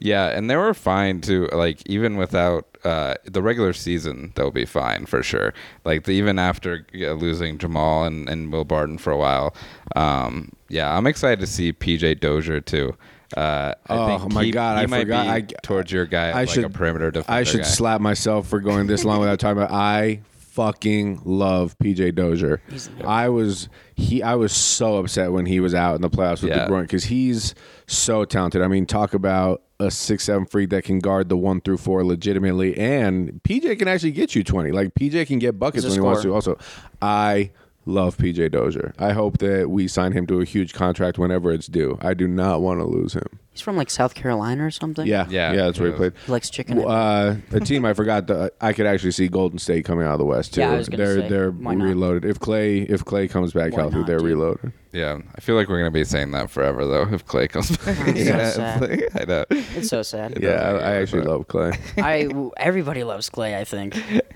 Yeah, 0.00 0.28
and 0.28 0.48
they 0.48 0.56
were 0.56 0.74
fine 0.74 1.20
too. 1.20 1.48
Like 1.52 1.82
even 1.86 2.16
without 2.16 2.66
uh, 2.84 3.14
the 3.24 3.42
regular 3.42 3.72
season, 3.72 4.32
they'll 4.36 4.50
be 4.52 4.64
fine 4.64 5.06
for 5.06 5.22
sure. 5.24 5.52
Like 5.84 6.04
the, 6.04 6.12
even 6.12 6.38
after 6.38 6.86
losing 6.92 7.58
Jamal 7.58 8.04
and, 8.04 8.28
and 8.28 8.52
Will 8.52 8.64
Barton 8.64 8.98
for 8.98 9.10
a 9.12 9.16
while. 9.16 9.54
Um, 9.96 10.52
yeah, 10.68 10.96
I'm 10.96 11.06
excited 11.06 11.40
to 11.40 11.46
see 11.48 11.72
PJ 11.72 12.20
Dozier 12.20 12.60
too. 12.60 12.96
Uh, 13.36 13.74
I 13.88 13.96
Oh, 13.96 14.18
think 14.20 14.32
my 14.32 14.50
God, 14.50 14.78
I 14.78 14.86
forgot. 14.86 15.26
I- 15.26 15.40
towards 15.62 15.90
your 15.90 16.06
guy, 16.06 16.28
I 16.30 16.32
like 16.44 16.48
should 16.50 16.64
a 16.64 16.70
perimeter 16.70 17.10
defender. 17.10 17.32
I 17.40 17.42
should 17.42 17.60
guy. 17.62 17.66
slap 17.66 18.00
myself 18.00 18.46
for 18.48 18.60
going 18.60 18.86
this 18.86 19.04
long 19.04 19.18
without 19.20 19.40
talking 19.40 19.60
about. 19.60 19.72
I 19.74 20.20
fucking 20.58 21.20
love 21.24 21.78
PJ 21.78 22.16
Dozier. 22.16 22.60
I 23.04 23.28
was 23.28 23.68
he. 23.94 24.24
I 24.24 24.34
was 24.34 24.52
so 24.52 24.96
upset 24.96 25.30
when 25.30 25.46
he 25.46 25.60
was 25.60 25.72
out 25.72 25.94
in 25.94 26.02
the 26.02 26.10
playoffs 26.10 26.42
with 26.42 26.50
Yeah. 26.50 26.64
the 26.64 26.66
groin 26.66 26.82
because 26.82 27.04
he's 27.04 27.54
so 27.86 28.24
talented. 28.24 28.60
I 28.60 28.66
mean, 28.66 28.84
talk 28.84 29.14
about 29.14 29.62
a 29.78 29.88
six 29.88 30.24
seven 30.24 30.46
freak 30.46 30.70
that 30.70 30.82
can 30.82 30.98
guard 30.98 31.28
the 31.28 31.36
one 31.36 31.60
through 31.60 31.76
four 31.76 32.02
legitimately, 32.04 32.76
and 32.76 33.40
PJ 33.44 33.78
can 33.78 33.86
actually 33.86 34.10
get 34.10 34.34
you 34.34 34.42
twenty. 34.42 34.72
Like 34.72 34.94
PJ 34.94 35.28
can 35.28 35.38
get 35.38 35.60
buckets 35.60 35.84
when 35.84 35.92
a 35.92 35.94
he 35.94 36.00
wants 36.00 36.22
to. 36.22 36.34
Also, 36.34 36.58
I 37.00 37.52
love 37.88 38.16
PJ 38.18 38.52
Dozier. 38.52 38.94
I 38.98 39.12
hope 39.12 39.38
that 39.38 39.70
we 39.70 39.88
sign 39.88 40.12
him 40.12 40.26
to 40.28 40.40
a 40.40 40.44
huge 40.44 40.74
contract 40.74 41.18
whenever 41.18 41.50
it's 41.52 41.66
due. 41.66 41.98
I 42.00 42.14
do 42.14 42.28
not 42.28 42.60
want 42.60 42.80
to 42.80 42.84
lose 42.84 43.14
him. 43.14 43.26
He's 43.52 43.60
from 43.62 43.76
like 43.76 43.90
South 43.90 44.14
Carolina 44.14 44.64
or 44.66 44.70
something. 44.70 45.06
Yeah, 45.06 45.26
Yeah, 45.28 45.52
yeah, 45.52 45.64
that's 45.64 45.80
where 45.80 45.88
he 45.88 45.92
he 45.94 45.96
played. 45.98 46.12
he 46.26 46.30
likes 46.32 46.48
chicken. 46.50 46.78
Uh, 46.80 47.38
a 47.50 47.60
team 47.60 47.84
I 47.84 47.92
forgot 47.94 48.26
that 48.28 48.52
I 48.60 48.72
could 48.72 48.86
actually 48.86 49.10
see 49.12 49.26
Golden 49.28 49.58
State 49.58 49.84
coming 49.84 50.06
out 50.06 50.12
of 50.12 50.18
the 50.18 50.24
West 50.26 50.54
too. 50.54 50.60
Yeah, 50.60 50.72
I 50.72 50.76
was 50.76 50.88
gonna 50.88 51.04
they're 51.04 51.20
say, 51.22 51.28
they're 51.28 51.50
why 51.50 51.74
not? 51.74 51.84
reloaded. 51.86 52.24
If 52.24 52.38
Klay 52.38 52.88
if 52.88 53.04
Klay 53.04 53.28
comes 53.28 53.52
back 53.52 53.72
Why 53.72 53.80
healthy, 53.80 53.96
not, 53.96 54.06
they're 54.06 54.18
dude? 54.18 54.26
reloaded. 54.28 54.72
Yeah, 54.92 55.18
I 55.34 55.40
feel 55.40 55.56
like 55.56 55.68
we're 55.68 55.78
gonna 55.78 55.90
be 55.90 56.04
saying 56.04 56.30
that 56.32 56.50
forever 56.50 56.86
though. 56.86 57.08
If 57.12 57.26
Klay 57.26 57.48
comes 57.48 57.76
back, 57.78 57.96
so 57.96 58.04
yeah, 58.14 58.50
sad. 58.50 58.82
it's 58.84 59.14
like- 59.14 59.22
I 59.22 59.24
know. 59.24 59.44
it's 59.50 59.88
so 59.88 60.02
sad. 60.02 60.38
Yeah, 60.40 60.50
I, 60.50 60.70
I 60.76 60.92
actually 61.00 61.22
love 61.22 61.48
Klay. 61.48 61.76
I 61.98 62.28
everybody 62.62 63.02
loves 63.02 63.28
Klay. 63.30 63.56
I 63.56 63.64
think. 63.64 63.96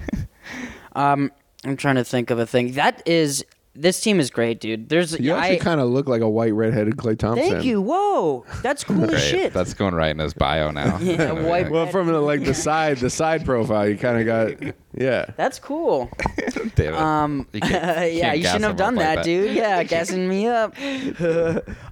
Um, 0.95 1.31
I'm 1.65 1.77
trying 1.77 1.97
to 1.97 2.05
think 2.05 2.31
of 2.31 2.39
a 2.39 2.47
thing. 2.47 2.73
That 2.73 3.03
is, 3.07 3.45
this 3.75 4.01
team 4.01 4.21
is 4.21 4.31
great, 4.31 4.61
dude. 4.61 4.89
There's, 4.89 5.19
You 5.19 5.33
I, 5.33 5.39
actually 5.47 5.59
kind 5.61 5.81
of 5.81 5.89
look 5.89 6.09
like 6.09 6.21
a 6.21 6.29
white 6.29 6.53
redheaded 6.53 6.97
Klay 6.97 7.19
Thompson. 7.19 7.49
thank 7.51 7.65
you. 7.65 7.81
Whoa, 7.81 8.45
that's 8.63 8.85
cool 8.85 9.09
as 9.15 9.23
shit. 9.25 9.53
That's 9.55 9.73
going 9.73 9.95
right 9.95 10.11
in 10.11 10.19
his 10.19 10.35
bio 10.35 10.71
now. 10.73 10.99
Yeah, 11.01 11.33
white- 11.49 11.71
Well, 11.71 11.87
from 11.87 12.09
the, 12.09 12.21
like 12.21 12.45
the 12.45 12.53
side 12.55 12.99
the 12.99 13.09
side 13.11 13.45
profile, 13.47 13.89
you 13.89 13.97
kind 13.97 14.19
of 14.19 14.27
got 14.27 14.75
yeah. 14.95 15.27
That's 15.37 15.59
cool. 15.59 16.11
Damn 16.75 16.95
it. 16.95 17.01
Um, 17.01 17.49
You 17.53 17.61
can't- 17.61 18.13
yeah, 18.13 18.21
can't 18.27 18.39
you 18.39 18.45
shouldn't 18.45 18.65
have 18.65 18.77
done 18.77 18.99
up 18.99 19.05
like 19.05 19.15
that, 19.17 19.25
dude. 19.25 19.55
Yeah, 19.57 19.83
gassing 19.85 20.29
me 20.29 20.47
up. 20.49 20.75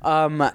um, 0.04 0.50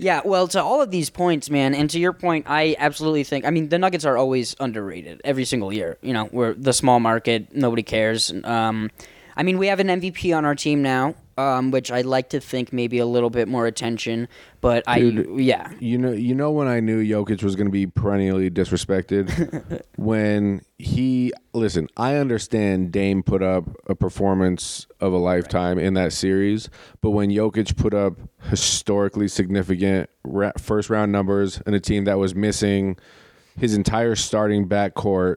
yeah, 0.00 0.20
well, 0.24 0.48
to 0.48 0.62
all 0.62 0.80
of 0.80 0.90
these 0.90 1.10
points, 1.10 1.50
man, 1.50 1.74
and 1.74 1.88
to 1.90 1.98
your 1.98 2.12
point, 2.12 2.46
I 2.48 2.76
absolutely 2.78 3.24
think. 3.24 3.44
I 3.44 3.50
mean, 3.50 3.68
the 3.68 3.78
Nuggets 3.78 4.04
are 4.04 4.16
always 4.16 4.56
underrated 4.58 5.20
every 5.24 5.44
single 5.44 5.72
year. 5.72 5.98
You 6.02 6.12
know, 6.12 6.28
we're 6.32 6.54
the 6.54 6.72
small 6.72 7.00
market, 7.00 7.54
nobody 7.54 7.82
cares. 7.82 8.32
Um, 8.44 8.90
I 9.36 9.42
mean, 9.42 9.58
we 9.58 9.68
have 9.68 9.80
an 9.80 9.88
MVP 9.88 10.36
on 10.36 10.44
our 10.44 10.54
team 10.54 10.82
now. 10.82 11.14
Um, 11.40 11.70
which 11.70 11.90
I'd 11.90 12.06
like 12.06 12.30
to 12.30 12.40
think 12.40 12.72
maybe 12.72 12.98
a 12.98 13.06
little 13.06 13.30
bit 13.30 13.48
more 13.48 13.66
attention. 13.66 14.28
But 14.60 14.84
Dude. 14.86 15.26
I, 15.26 15.32
yeah, 15.40 15.72
You 15.80 15.98
know, 15.98 16.12
you 16.12 16.34
know 16.34 16.50
when 16.50 16.68
I 16.68 16.80
knew 16.80 17.02
Jokic 17.02 17.42
was 17.42 17.56
going 17.56 17.66
to 17.66 17.72
be 17.72 17.86
perennially 17.86 18.50
disrespected 18.50 19.82
when 19.96 20.62
he 20.78 21.32
listen. 21.52 21.88
I 21.96 22.16
understand 22.16 22.92
Dame 22.92 23.22
put 23.22 23.42
up 23.42 23.64
a 23.86 23.94
performance 23.94 24.86
of 25.00 25.12
a 25.12 25.18
lifetime 25.18 25.78
in 25.78 25.94
that 25.94 26.12
series, 26.12 26.68
but 27.00 27.10
when 27.10 27.30
Jokic 27.30 27.76
put 27.76 27.94
up 27.94 28.14
historically 28.42 29.28
significant 29.28 30.10
ra- 30.24 30.52
first 30.58 30.90
round 30.90 31.12
numbers 31.12 31.60
in 31.66 31.74
a 31.74 31.80
team 31.80 32.04
that 32.04 32.18
was 32.18 32.34
missing 32.34 32.96
his 33.58 33.74
entire 33.74 34.14
starting 34.14 34.68
backcourt, 34.68 35.36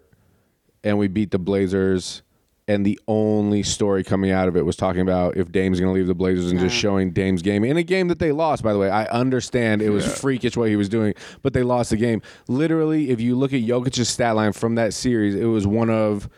and 0.83 0.97
we 0.97 1.07
beat 1.07 1.31
the 1.31 1.39
Blazers. 1.39 2.21
And 2.67 2.85
the 2.85 2.97
only 3.09 3.61
story 3.61 4.03
coming 4.03 4.31
out 4.31 4.47
of 4.47 4.55
it 4.55 4.65
was 4.65 4.77
talking 4.77 5.01
about 5.01 5.35
if 5.35 5.51
Dame's 5.51 5.81
going 5.81 5.93
to 5.93 5.93
leave 5.93 6.07
the 6.07 6.15
Blazers 6.15 6.49
and 6.49 6.59
just 6.59 6.75
showing 6.75 7.11
Dame's 7.11 7.41
game 7.41 7.65
in 7.65 7.75
a 7.75 7.83
game 7.83 8.07
that 8.07 8.19
they 8.19 8.31
lost. 8.31 8.63
By 8.63 8.71
the 8.71 8.79
way, 8.79 8.89
I 8.89 9.03
understand 9.05 9.81
it 9.81 9.89
was 9.89 10.19
freakish 10.19 10.55
what 10.55 10.69
he 10.69 10.77
was 10.77 10.87
doing, 10.87 11.13
but 11.41 11.53
they 11.53 11.63
lost 11.63 11.89
the 11.89 11.97
game. 11.97 12.21
Literally, 12.47 13.09
if 13.09 13.19
you 13.19 13.35
look 13.35 13.51
at 13.51 13.61
Jokic's 13.61 14.07
stat 14.07 14.35
line 14.35 14.53
from 14.53 14.75
that 14.75 14.93
series, 14.93 15.35
it 15.35 15.45
was 15.45 15.67
one 15.67 15.89
of 15.89 16.29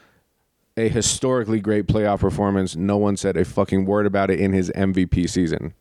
a 0.77 0.89
historically 0.89 1.59
great 1.59 1.85
playoff 1.87 2.19
performance. 2.19 2.75
No 2.75 2.97
one 2.97 3.17
said 3.17 3.37
a 3.37 3.45
fucking 3.45 3.85
word 3.85 4.05
about 4.05 4.31
it 4.31 4.39
in 4.39 4.51
his 4.51 4.71
MVP 4.71 5.29
season. 5.29 5.73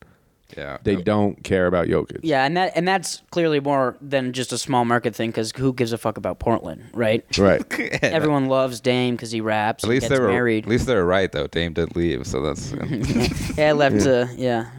Yeah. 0.56 0.78
They 0.82 0.96
don't 0.96 1.42
care 1.42 1.66
about 1.66 1.88
Jokic. 1.88 2.20
yeah, 2.22 2.44
and 2.44 2.56
that 2.56 2.72
and 2.76 2.86
that's 2.86 3.22
clearly 3.30 3.60
more 3.60 3.96
than 4.00 4.32
just 4.32 4.52
a 4.52 4.58
small 4.58 4.84
market 4.84 5.14
thing 5.14 5.30
because 5.30 5.52
who 5.56 5.72
gives 5.72 5.92
a 5.92 5.98
fuck 5.98 6.16
about 6.16 6.38
Portland, 6.38 6.84
right? 6.92 7.24
Right. 7.38 7.62
Everyone 8.02 8.46
loves 8.46 8.80
Dame 8.80 9.16
because 9.16 9.32
he 9.32 9.40
raps. 9.40 9.82
At 9.82 9.88
and 9.88 9.90
least 9.90 10.08
gets 10.08 10.14
they 10.14 10.20
were. 10.20 10.28
married. 10.28 10.64
At 10.64 10.70
least 10.70 10.86
they 10.86 10.94
were 10.94 11.04
right 11.04 11.32
though. 11.32 11.46
Dame 11.46 11.72
did 11.72 11.96
leave, 11.96 12.26
so 12.26 12.40
that's. 12.42 12.72
Yeah, 13.56 13.68
I 13.68 13.72
left. 13.72 14.06
Uh, 14.06 14.26
yeah, 14.36 14.70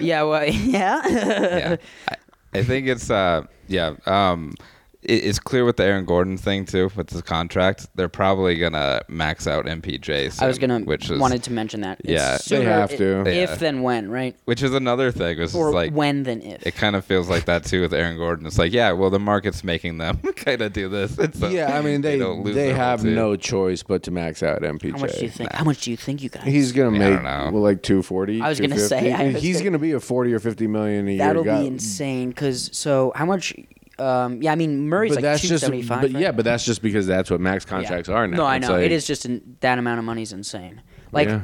yeah. 0.00 0.22
Well, 0.22 0.44
yeah. 0.46 1.06
yeah. 1.06 1.76
I, 2.08 2.16
I 2.54 2.62
think 2.62 2.86
it's 2.86 3.10
uh 3.10 3.42
yeah 3.66 3.94
um 4.06 4.54
it, 4.58 4.62
it's 5.06 5.38
clear 5.38 5.64
with 5.64 5.76
the 5.76 5.84
Aaron 5.84 6.04
Gordon 6.04 6.36
thing 6.36 6.64
too 6.64 6.90
with 6.96 7.10
his 7.10 7.22
contract 7.22 7.86
they're 7.94 8.08
probably 8.08 8.56
gonna 8.56 9.02
max 9.08 9.46
out 9.46 9.66
MPJ. 9.66 10.40
I 10.42 10.46
was 10.46 10.58
gonna 10.58 10.80
which 10.80 11.10
is 11.10 11.18
wanted 11.20 11.42
to 11.44 11.52
mention 11.52 11.82
that. 11.82 12.00
It's 12.00 12.10
Yeah. 12.50 12.58
They 12.58 12.64
have 12.64 12.92
i- 12.92 12.96
to. 12.96 13.20
If 13.26 13.50
Yeah. 13.50 13.54
then 13.56 13.82
when, 13.82 14.10
right? 14.10 14.34
which 14.44 14.62
is 14.62 14.72
another 14.74 15.10
thing. 15.10 15.38
It's 15.40 15.54
Or 15.54 15.72
like 15.72 15.92
when 15.92 16.22
then 16.22 16.42
if. 16.42 16.66
it 16.66 16.74
kind 16.74 16.96
of 16.96 17.04
feels 17.04 17.28
like 17.28 17.44
that 17.46 17.64
too 17.64 17.80
with 17.82 17.92
Aaron 17.94 18.16
Gordon. 18.16 18.46
It's 18.46 18.58
like 18.58 18.72
yeah, 18.72 18.92
well 18.92 19.10
the 19.10 19.18
market's 19.18 19.62
making 19.64 19.98
them 19.98 20.16
kind 20.36 20.60
of 20.62 20.72
do 20.72 20.88
this. 20.88 21.18
And 21.24 21.34
so 21.34 21.48
yeah, 21.48 21.76
I 21.76 21.80
mean 21.82 22.00
they 22.02 22.18
don't 22.18 22.42
lose 22.44 22.54
they 22.54 22.72
have 22.72 23.04
no 23.04 23.36
choice 23.36 23.82
but 23.82 24.02
to 24.04 24.10
max 24.10 24.42
out 24.42 24.62
MPJ. 24.62 24.92
How 24.92 24.98
much 24.98 25.18
do 25.18 25.24
you 25.24 25.30
think? 25.30 25.52
How 25.52 25.64
much 25.64 25.82
do 25.82 25.90
you 25.90 25.96
think 25.96 26.22
you 26.22 26.28
guys? 26.28 26.44
He's 26.44 26.72
gonna 26.72 26.96
Yeah, 26.98 27.04
I 27.06 27.10
make 27.10 27.14
don't 27.16 27.24
know. 27.24 27.50
well, 27.52 27.62
like 27.62 27.82
two 27.82 28.02
forty. 28.02 28.40
I 28.40 28.48
was 28.48 28.60
gonna 28.60 28.78
say, 28.78 29.12
I 29.12 29.32
was 29.32 29.42
he's 29.42 29.56
gonna- 29.58 29.64
gonna 29.70 29.78
be 29.78 29.92
a 29.92 30.00
forty 30.00 30.32
or 30.32 30.38
fifty 30.38 30.66
million 30.66 31.08
a 31.08 31.10
year 31.12 31.18
That'll 31.18 31.44
guy. 31.44 31.60
be 31.62 31.66
insane. 31.68 32.28
Because 32.30 32.70
so 32.72 33.12
how 33.14 33.24
much? 33.26 33.54
Um, 33.98 34.42
yeah, 34.42 34.52
I 34.52 34.54
mean 34.56 34.88
Murray's 34.88 35.10
But 35.10 35.16
like 35.16 35.22
that's 35.22 35.42
two 35.42 35.48
just, 35.48 35.62
seventy 35.64 35.82
five. 35.82 36.00
but 36.02 36.10
yeah, 36.12 36.32
but 36.32 36.44
that's 36.44 36.64
just 36.64 36.82
because 36.82 37.06
that's 37.06 37.30
what 37.30 37.40
max 37.40 37.64
contracts 37.64 38.08
are 38.08 38.26
now. 38.26 38.38
No, 38.38 38.44
I 38.44 38.56
It's 38.56 38.66
know 38.68 38.74
like- 38.74 38.86
it 38.86 38.92
is 38.92 39.06
just 39.06 39.24
an, 39.24 39.56
that 39.60 39.78
amount 39.78 39.98
of 39.98 40.04
money 40.04 40.22
is 40.22 40.32
insane. 40.32 40.82
Like, 41.12 41.28
yeah. 41.28 41.42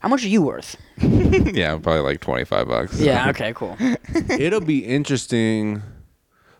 how 0.00 0.08
much 0.08 0.22
are 0.24 0.28
you 0.28 0.42
worth? 0.42 0.76
yeah, 0.98 1.78
probably 1.78 2.00
like 2.00 2.20
twenty 2.20 2.44
five 2.44 2.68
bucks. 2.68 3.00
Yeah. 3.00 3.30
Okay. 3.30 3.52
Cool. 3.54 3.76
It'll 4.30 4.60
be 4.60 4.84
interesting. 4.84 5.82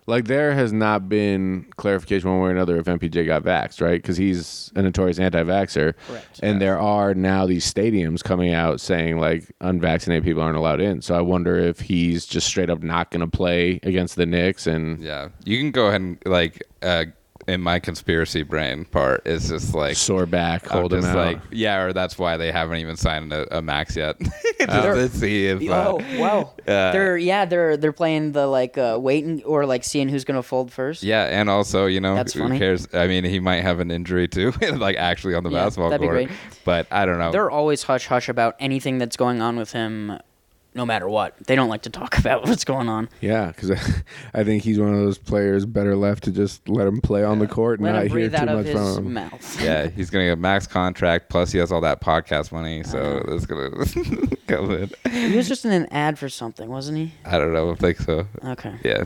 Like 0.08 0.26
there 0.26 0.52
has 0.52 0.72
not 0.72 1.08
been 1.08 1.66
clarification 1.76 2.30
one 2.30 2.40
way 2.40 2.48
or 2.48 2.52
another 2.52 2.76
if 2.76 2.86
MPJ 2.86 3.26
got 3.26 3.42
vaxxed, 3.42 3.80
right? 3.80 4.00
Because 4.00 4.16
he's 4.16 4.70
a 4.76 4.82
notorious 4.82 5.18
anti-vaxxer, 5.18 5.94
Correct. 6.06 6.40
and 6.42 6.60
there 6.62 6.78
are 6.78 7.12
now 7.12 7.44
these 7.46 7.70
stadiums 7.72 8.22
coming 8.22 8.52
out 8.52 8.80
saying 8.80 9.18
like 9.18 9.50
unvaccinated 9.60 10.22
people 10.22 10.42
aren't 10.42 10.56
allowed 10.56 10.80
in. 10.80 11.02
So 11.02 11.16
I 11.16 11.20
wonder 11.22 11.56
if 11.56 11.80
he's 11.80 12.24
just 12.24 12.46
straight 12.46 12.70
up 12.70 12.82
not 12.84 13.10
going 13.10 13.20
to 13.20 13.26
play 13.36 13.80
against 13.82 14.14
the 14.16 14.26
Knicks, 14.26 14.66
and 14.68 15.00
Yeah, 15.02 15.28
you 15.44 15.58
can 15.58 15.72
go 15.72 15.88
ahead 15.88 16.00
and 16.00 16.18
like 16.24 16.62
uh, 16.82 17.06
in 17.48 17.60
my 17.60 17.78
conspiracy 17.78 18.42
brain 18.42 18.84
part 18.86 19.26
is 19.26 19.48
just 19.48 19.74
like 19.74 19.96
sore 19.96 20.26
back, 20.26 20.70
I'm 20.72 20.80
hold 20.80 20.92
him 20.92 21.00
just 21.02 21.10
out. 21.12 21.16
like 21.16 21.38
yeah, 21.50 21.80
or 21.82 21.92
that's 21.92 22.18
why 22.18 22.36
they 22.36 22.50
haven't 22.50 22.78
even 22.78 22.96
signed 22.96 23.32
a, 23.32 23.58
a 23.58 23.62
max 23.62 23.94
yet. 23.96 24.18
just 24.20 24.32
They're- 24.58 24.94
to 24.94 25.08
see 25.08 25.46
if 25.46 25.62
uh, 25.70 25.96
oh 25.96 26.18
wow. 26.18 26.52
uh, 26.66 26.90
they're 26.92 27.16
yeah 27.16 27.44
they're 27.44 27.76
they're 27.76 27.92
playing 27.92 28.32
the 28.32 28.46
like 28.46 28.76
uh, 28.76 28.98
waiting 29.00 29.42
or 29.44 29.64
like 29.66 29.84
seeing 29.84 30.08
who's 30.08 30.24
gonna 30.24 30.42
fold 30.42 30.72
first. 30.72 31.02
yeah, 31.02 31.24
and 31.24 31.48
also 31.48 31.86
you 31.86 32.00
know 32.00 32.14
That's 32.16 32.32
who 32.32 32.40
funny. 32.40 32.58
cares? 32.58 32.88
I 32.92 33.06
mean, 33.06 33.24
he 33.24 33.38
might 33.40 33.60
have 33.62 33.78
an 33.80 33.90
injury 33.90 34.26
too, 34.28 34.50
like 34.72 34.96
actually 34.96 35.34
on 35.34 35.44
the 35.44 35.50
Yeah, 35.50 35.64
basketball 35.66 35.90
that'd 35.90 36.00
be 36.00 36.06
court. 36.08 36.26
great. 36.26 36.30
But 36.64 36.86
I 36.90 37.06
don't 37.06 37.18
know. 37.18 37.30
They're 37.30 37.50
always 37.50 37.84
hush 37.84 38.06
hush 38.06 38.28
about 38.28 38.56
anything 38.58 38.98
that's 38.98 39.16
going 39.16 39.40
on 39.40 39.56
with 39.56 39.72
him, 39.72 40.18
no 40.76 40.86
matter 40.86 41.08
what. 41.08 41.34
They 41.46 41.56
don't 41.56 41.68
like 41.68 41.82
to 41.82 41.90
talk 41.90 42.18
about 42.18 42.46
what's 42.46 42.64
going 42.64 42.88
on. 42.88 43.08
Yeah, 43.20 43.46
because 43.48 43.70
I 44.34 44.44
think 44.44 44.62
he's 44.62 44.78
one 44.78 44.94
of 44.94 45.00
those 45.00 45.18
players 45.18 45.66
better 45.66 45.96
left 45.96 46.24
to 46.24 46.30
just 46.30 46.68
let 46.68 46.86
him 46.86 47.00
play 47.00 47.24
on 47.24 47.38
the 47.40 47.46
court 47.48 47.80
and 47.80 47.86
Let 47.86 47.92
not 47.94 48.06
hear 48.06 48.28
too 48.30 48.36
out 48.36 48.48
of 48.48 48.58
much 48.58 48.66
his 48.66 48.94
from 48.96 49.06
him. 49.06 49.12
mouth. 49.14 49.62
yeah, 49.64 49.88
he's 49.88 50.10
gonna 50.10 50.26
get 50.26 50.32
a 50.32 50.36
max 50.36 50.66
contract. 50.66 51.28
Plus, 51.30 51.50
he 51.50 51.58
has 51.58 51.72
all 51.72 51.80
that 51.80 52.00
podcast 52.00 52.52
money, 52.52 52.82
so 52.84 52.98
Uh-huh. 52.98 53.30
that's 53.30 53.46
gonna 53.46 53.70
come 54.46 54.70
in. 54.70 54.90
He 55.10 55.36
was 55.36 55.48
just 55.48 55.64
in 55.64 55.72
an 55.72 55.86
ad 55.90 56.18
for 56.18 56.28
something, 56.28 56.68
wasn't 56.68 56.98
he? 56.98 57.12
I 57.24 57.38
don't 57.38 57.52
know. 57.52 57.72
I 57.72 57.74
think 57.74 57.98
so. 57.98 58.26
Okay. 58.44 58.74
Yeah. 58.84 59.04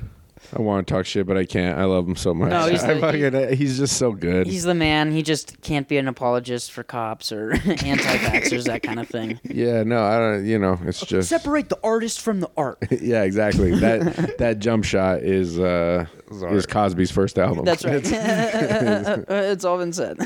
I 0.57 0.61
want 0.63 0.87
to 0.87 0.93
talk 0.95 1.07
shit, 1.07 1.27
but 1.27 1.37
I 1.37 1.45
can't. 1.45 1.79
I 1.79 1.85
love 1.85 2.09
him 2.09 2.17
so 2.17 2.35
much. 2.35 2.51
No, 2.51 2.67
he's 2.67 2.83
I 2.85 2.95
the- 2.95 3.01
fucking, 3.01 3.57
he's 3.57 3.79
just 3.79 3.97
so 3.97 4.13
good. 4.13 4.47
He's 4.47 4.65
the 4.65 4.75
man. 4.75 5.13
He 5.13 5.23
just 5.23 5.61
can't 5.63 5.87
be 5.87 5.97
an 5.99 6.09
apologist 6.09 6.73
for 6.73 6.83
cops 6.83 7.31
or 7.31 7.53
anti-vaxxers, 7.65 8.65
that 8.65 8.83
kind 8.83 8.99
of 8.99 9.09
thing. 9.09 9.39
yeah, 9.45 9.83
no, 9.85 10.03
I 10.05 10.19
don't. 10.19 10.47
You 10.47 10.59
know, 10.59 10.79
it's 10.85 11.01
just 11.07 11.29
Separate 11.29 11.69
the 11.69 11.79
artist 11.85 12.21
from 12.21 12.41
the 12.41 12.51
art. 12.57 12.79
yeah, 12.91 13.23
exactly. 13.23 13.75
That 13.79 14.39
that 14.39 14.59
jump 14.59 14.85
shot 14.85 15.21
is 15.23 15.59
uh 15.61 16.07
is 16.51 16.67
Cosby's 16.67 17.11
first 17.11 17.39
album. 17.39 17.65
That's 17.65 17.85
right. 17.85 18.03
it's 18.05 19.65
all 19.65 19.79
been 19.79 19.93
said. 19.93 20.19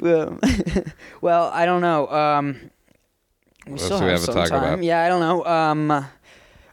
well, 0.00 0.38
well, 1.20 1.50
I 1.52 1.66
don't 1.66 1.80
know. 1.82 2.08
Um, 2.08 2.70
we 3.66 3.72
What 3.72 3.80
still 3.80 3.92
else 3.92 4.00
do 4.00 4.04
we 4.06 4.10
have 4.12 4.20
have 4.20 4.20
to 4.20 4.26
some 4.26 4.34
talk 4.34 4.48
time. 4.48 4.72
about? 4.74 4.82
Yeah, 4.84 5.04
I 5.04 5.08
don't 5.08 5.20
know. 5.20 5.44
Um, 5.44 6.06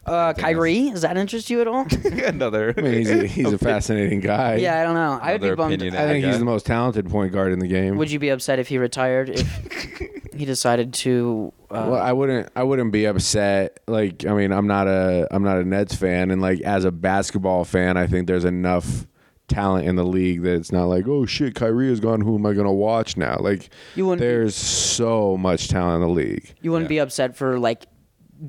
uh, 0.06 0.32
Kyrie, 0.34 0.90
does 0.90 1.02
that 1.02 1.16
interest 1.16 1.50
you 1.50 1.60
at 1.60 1.66
all? 1.68 1.86
Another. 2.04 2.72
I 2.76 2.80
mean, 2.80 2.94
he's 2.94 3.10
a, 3.10 3.26
he's 3.26 3.52
a 3.52 3.58
fascinating 3.70 4.20
guy. 4.20 4.56
yeah, 4.56 4.80
I 4.80 4.84
don't 4.84 4.94
know. 4.94 5.18
I 5.20 5.32
would 5.32 5.40
be 5.40 5.48
Another 5.48 5.56
bummed. 5.56 5.74
opinion. 5.74 5.96
I 5.96 6.06
think 6.06 6.24
guy. 6.24 6.30
he's 6.30 6.38
the 6.38 6.44
most 6.44 6.66
talented 6.66 7.08
point 7.10 7.32
guard 7.32 7.52
in 7.52 7.58
the 7.58 7.68
game. 7.68 7.96
Would 7.96 8.10
you 8.10 8.18
be 8.18 8.28
upset 8.30 8.58
if 8.58 8.68
he 8.68 8.78
retired? 8.78 9.30
If 9.30 10.34
he 10.34 10.44
decided 10.44 10.94
to? 10.94 11.52
Uh, 11.70 11.86
well, 11.90 12.00
I 12.02 12.12
wouldn't. 12.12 12.48
I 12.56 12.62
wouldn't 12.62 12.92
be 12.92 13.04
upset. 13.06 13.80
Like, 13.88 14.24
I 14.26 14.32
mean, 14.34 14.52
I'm 14.52 14.66
not 14.66 14.86
a. 14.86 15.26
I'm 15.30 15.42
not 15.42 15.58
a 15.58 15.64
Nets 15.64 15.94
fan, 15.94 16.30
and 16.30 16.40
like 16.40 16.60
as 16.62 16.84
a 16.84 16.92
basketball 16.92 17.64
fan, 17.64 17.96
I 17.96 18.06
think 18.06 18.26
there's 18.28 18.44
enough 18.44 19.06
talent 19.48 19.86
in 19.86 19.94
the 19.96 20.04
league 20.04 20.42
that 20.42 20.54
it's 20.54 20.72
not 20.72 20.86
like, 20.86 21.06
oh 21.06 21.24
shit, 21.24 21.54
Kyrie 21.54 21.90
is 21.90 22.00
gone. 22.00 22.20
Who 22.20 22.36
am 22.36 22.44
I 22.46 22.52
gonna 22.52 22.72
watch 22.72 23.16
now? 23.16 23.36
Like, 23.40 23.68
You 23.94 24.06
wouldn't 24.06 24.20
be- 24.20 24.26
there's 24.26 24.56
so 24.56 25.36
much 25.36 25.68
talent 25.68 26.02
in 26.02 26.08
the 26.08 26.14
league. 26.14 26.52
you 26.62 26.72
wouldn't 26.72 26.86
Yeah. 26.90 26.96
be 26.96 26.98
upset 27.00 27.36
for 27.36 27.58
like 27.58 27.86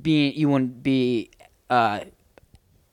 being. 0.01 0.34
You 0.36 0.49
wouldn't 0.49 0.82
be. 0.84 1.32
Uh, 1.70 2.01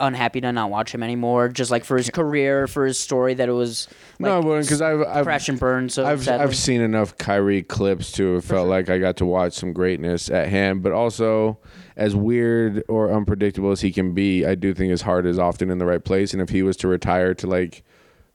unhappy 0.00 0.40
to 0.40 0.52
not 0.52 0.70
watch 0.70 0.92
him 0.92 1.04
anymore 1.04 1.48
just 1.48 1.70
like 1.70 1.84
for 1.84 1.96
his 1.96 2.10
career 2.10 2.66
for 2.66 2.84
his 2.84 2.98
story 2.98 3.32
that 3.32 3.48
it 3.48 3.52
was 3.52 3.86
like, 4.18 4.28
no, 4.28 4.36
I 4.36 4.40
wouldn't 4.40 4.66
because 4.66 4.82
I've, 4.82 5.02
I've 5.02 5.24
crash 5.24 5.48
and 5.48 5.58
burn 5.58 5.88
so 5.88 6.04
I've 6.04 6.24
sadly. 6.24 6.44
I've 6.44 6.56
seen 6.56 6.80
enough 6.80 7.16
Kyrie 7.16 7.62
clips 7.62 8.10
to 8.12 8.34
have 8.34 8.44
felt 8.44 8.68
like 8.68 8.90
I 8.90 8.98
got 8.98 9.16
to 9.18 9.24
watch 9.24 9.52
some 9.52 9.72
greatness 9.72 10.28
at 10.28 10.48
hand, 10.48 10.82
but 10.82 10.92
also 10.92 11.58
as 11.96 12.16
weird 12.16 12.82
or 12.88 13.12
unpredictable 13.12 13.70
as 13.70 13.82
he 13.82 13.92
can 13.92 14.12
be, 14.14 14.44
I 14.44 14.56
do 14.56 14.74
think 14.74 14.90
his 14.90 15.02
heart 15.02 15.26
is 15.26 15.38
often 15.38 15.70
in 15.70 15.78
the 15.78 15.86
right 15.86 16.04
place. 16.04 16.32
And 16.32 16.42
if 16.42 16.48
he 16.48 16.62
was 16.64 16.76
to 16.78 16.88
retire 16.88 17.32
to 17.34 17.46
like 17.46 17.84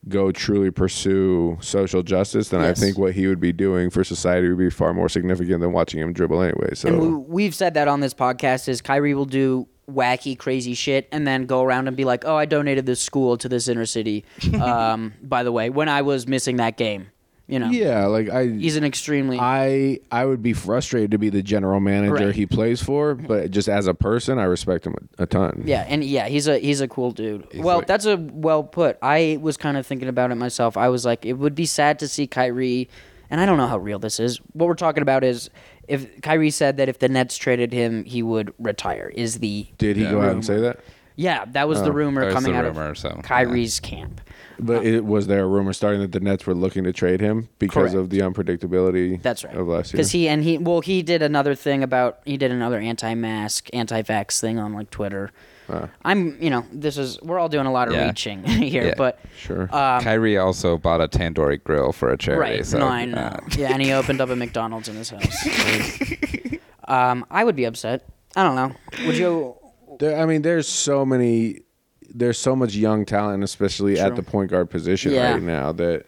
go 0.08 0.32
truly 0.32 0.72
pursue 0.72 1.58
social 1.60 2.04
justice, 2.04 2.50
then 2.50 2.62
Yes. 2.62 2.78
I 2.78 2.86
think 2.86 2.98
what 2.98 3.14
he 3.14 3.28
would 3.28 3.42
be 3.42 3.52
doing 3.52 3.90
for 3.90 4.06
society 4.06 4.48
would 4.48 4.58
be 4.58 4.70
far 4.70 4.94
more 4.94 5.10
significant 5.10 5.60
than 5.60 5.74
watching 5.74 6.00
him 6.00 6.14
dribble 6.14 6.42
anyway. 6.42 6.74
So 6.74 6.88
And 6.88 7.00
we, 7.02 7.08
we've 7.10 7.54
said 7.54 7.74
that 7.74 7.90
on 7.90 8.00
this 8.00 8.14
podcast 8.14 8.70
is 8.70 8.82
Kyrie 8.82 9.14
will 9.14 9.26
do 9.26 9.68
wacky, 9.94 10.38
crazy 10.38 10.74
shit 10.74 11.08
and 11.12 11.26
then 11.28 11.46
go 11.46 11.62
around 11.64 11.88
and 11.88 11.98
be 11.98 12.06
like, 12.06 12.24
"Oh, 12.26 12.36
I 12.36 12.46
donated 12.46 12.86
this 12.86 13.02
school 13.02 13.38
to 13.38 13.50
this 13.50 13.68
inner 13.68 13.86
city." 13.86 14.24
um, 14.62 15.14
by 15.22 15.44
the 15.44 15.52
way, 15.52 15.70
when 15.70 15.90
I 15.90 16.02
was 16.02 16.28
missing 16.28 16.58
that 16.58 16.78
game, 16.78 17.08
you 17.48 17.58
know, 17.58 17.70
yeah, 17.70 18.06
like 18.06 18.30
I 18.30 18.46
he's 18.48 18.78
an 18.78 18.84
extremely 18.84 19.40
I 19.40 20.00
I 20.12 20.26
would 20.26 20.44
be 20.44 20.54
frustrated 20.54 21.12
to 21.12 21.18
be 21.18 21.30
the 21.30 21.42
general 21.42 21.80
manager 21.80 22.28
Right. 22.28 22.36
he 22.36 22.46
plays 22.46 22.82
for, 22.82 23.16
but 23.16 23.50
just 23.50 23.68
as 23.68 23.88
a 23.88 23.94
person, 23.96 24.38
I 24.38 24.44
respect 24.44 24.86
him 24.86 24.96
a, 25.18 25.24
a 25.24 25.26
ton. 25.26 25.64
yeah, 25.66 25.84
and 25.88 26.04
yeah, 26.04 26.28
he's 26.28 26.48
a 26.48 26.60
he's 26.60 26.80
a 26.82 26.88
cool 26.88 27.10
dude. 27.12 27.48
He's 27.52 27.62
well, 27.62 27.78
like- 27.78 27.88
that's 27.88 28.06
a 28.06 28.18
well 28.18 28.64
put. 28.64 28.98
I 29.02 29.40
was 29.42 29.58
kind 29.58 29.78
of 29.78 29.88
thinking 29.88 30.08
about 30.10 30.30
it 30.32 30.36
myself. 30.36 30.78
I 30.78 30.90
was 30.90 31.06
like, 31.06 31.26
it 31.26 31.34
would 31.34 31.56
be 31.56 31.66
sad 31.66 31.98
to 32.00 32.08
see 32.08 32.28
Kyrie, 32.28 32.88
and 33.32 33.42
I 33.42 33.48
don't 33.48 33.58
know 33.58 33.68
how 33.68 33.80
real 33.80 33.98
this 33.98 34.20
is. 34.20 34.38
What 34.54 34.68
we're 34.68 34.76
talking 34.76 35.02
about 35.02 35.24
is 35.24 35.50
if 35.90 36.22
Kyrie 36.22 36.52
said 36.52 36.78
that 36.78 36.88
if 36.88 37.00
the 37.00 37.10
Nets 37.10 37.36
traded 37.38 37.74
him, 37.74 38.06
he 38.06 38.24
would 38.24 38.54
retire. 38.60 39.12
Is 39.16 39.40
the 39.40 39.68
Did 39.78 39.98
he 39.98 40.04
Yeah. 40.04 40.12
go 40.12 40.22
out 40.22 40.32
and 40.32 40.46
say 40.46 40.60
that? 40.62 40.80
Yeah, 41.16 41.44
that 41.52 41.68
was 41.68 41.82
the 41.82 41.90
Oh. 41.90 41.94
rumor 41.94 42.24
was 42.24 42.34
coming 42.34 42.54
the 42.54 42.58
out 42.60 42.64
rumor, 42.64 42.92
of 42.92 42.98
so, 42.98 43.20
Kyrie's 43.24 43.82
camp. 43.82 44.22
But 44.58 44.78
uh, 44.78 44.82
it, 44.84 45.06
was 45.06 45.28
there 45.28 45.44
a 45.44 45.48
rumor 45.48 45.74
starting 45.74 46.00
that 46.00 46.14
the 46.14 46.22
Nets 46.22 46.46
were 46.48 46.54
looking 46.54 46.86
to 46.86 46.94
trade 46.94 47.20
him 47.20 47.50
because 47.60 47.94
of 47.94 48.10
the 48.10 48.20
unpredictability 48.20 49.22
That's 49.22 49.44
right. 49.44 49.54
of 49.54 49.68
last 49.68 49.92
year? 49.92 49.98
Because 49.98 50.12
he 50.12 50.30
and 50.30 50.44
he 50.46 50.58
well 50.58 50.80
he 50.80 51.02
did 51.02 51.22
another 51.22 51.56
thing 51.56 51.84
about 51.84 52.20
he 52.26 52.38
did 52.38 52.52
another 52.52 52.80
anti-mask, 52.80 53.68
anti-vax 53.74 54.40
thing 54.40 54.58
on 54.60 54.74
like 54.74 54.90
Twitter. 54.92 55.32
I'm 56.04 56.38
you 56.42 56.50
know 56.50 56.66
this 56.72 56.98
is 56.98 57.22
we're 57.22 57.40
all 57.40 57.50
doing 57.50 57.66
a 57.66 57.72
lot 57.72 57.88
of 57.88 57.94
Yeah. 57.94 58.08
reaching 58.08 58.44
here, 58.46 58.88
Yeah. 58.88 58.94
but 58.98 59.20
Sure. 59.38 59.64
um, 59.76 60.02
Kyrie 60.04 60.38
also 60.38 60.78
bought 60.78 61.02
a 61.02 61.08
tandoori 61.08 61.64
grill 61.64 61.92
for 61.92 62.10
a 62.12 62.18
charity. 62.18 62.58
right? 62.58 62.66
So, 62.66 62.80
no, 62.80 62.88
I 62.88 63.06
know. 63.06 63.18
uh, 63.18 63.38
yeah, 63.58 63.72
and 63.74 63.82
he 63.82 63.92
opened 63.94 64.22
up 64.22 64.30
a 64.30 64.36
McDonald's 64.36 64.88
in 64.90 64.96
his 64.96 65.10
house. 65.10 65.48
um, 66.88 67.26
I 67.30 67.44
would 67.44 67.56
be 67.56 67.66
upset. 67.66 68.06
I 68.36 68.44
don't 68.44 68.56
know. 68.56 68.72
Would 69.06 69.18
you? 69.18 69.56
There, 70.00 70.18
I 70.20 70.26
mean, 70.26 70.42
there's 70.44 70.68
so 70.68 71.06
many, 71.06 71.62
there's 72.14 72.38
so 72.38 72.56
much 72.56 72.74
young 72.76 73.06
talent, 73.06 73.44
especially 73.44 74.00
at 74.00 74.16
the 74.16 74.24
point 74.24 74.50
guard 74.52 74.70
position 74.70 75.12
Yeah. 75.14 75.34
right 75.34 75.42
now 75.44 75.72
that 75.74 76.06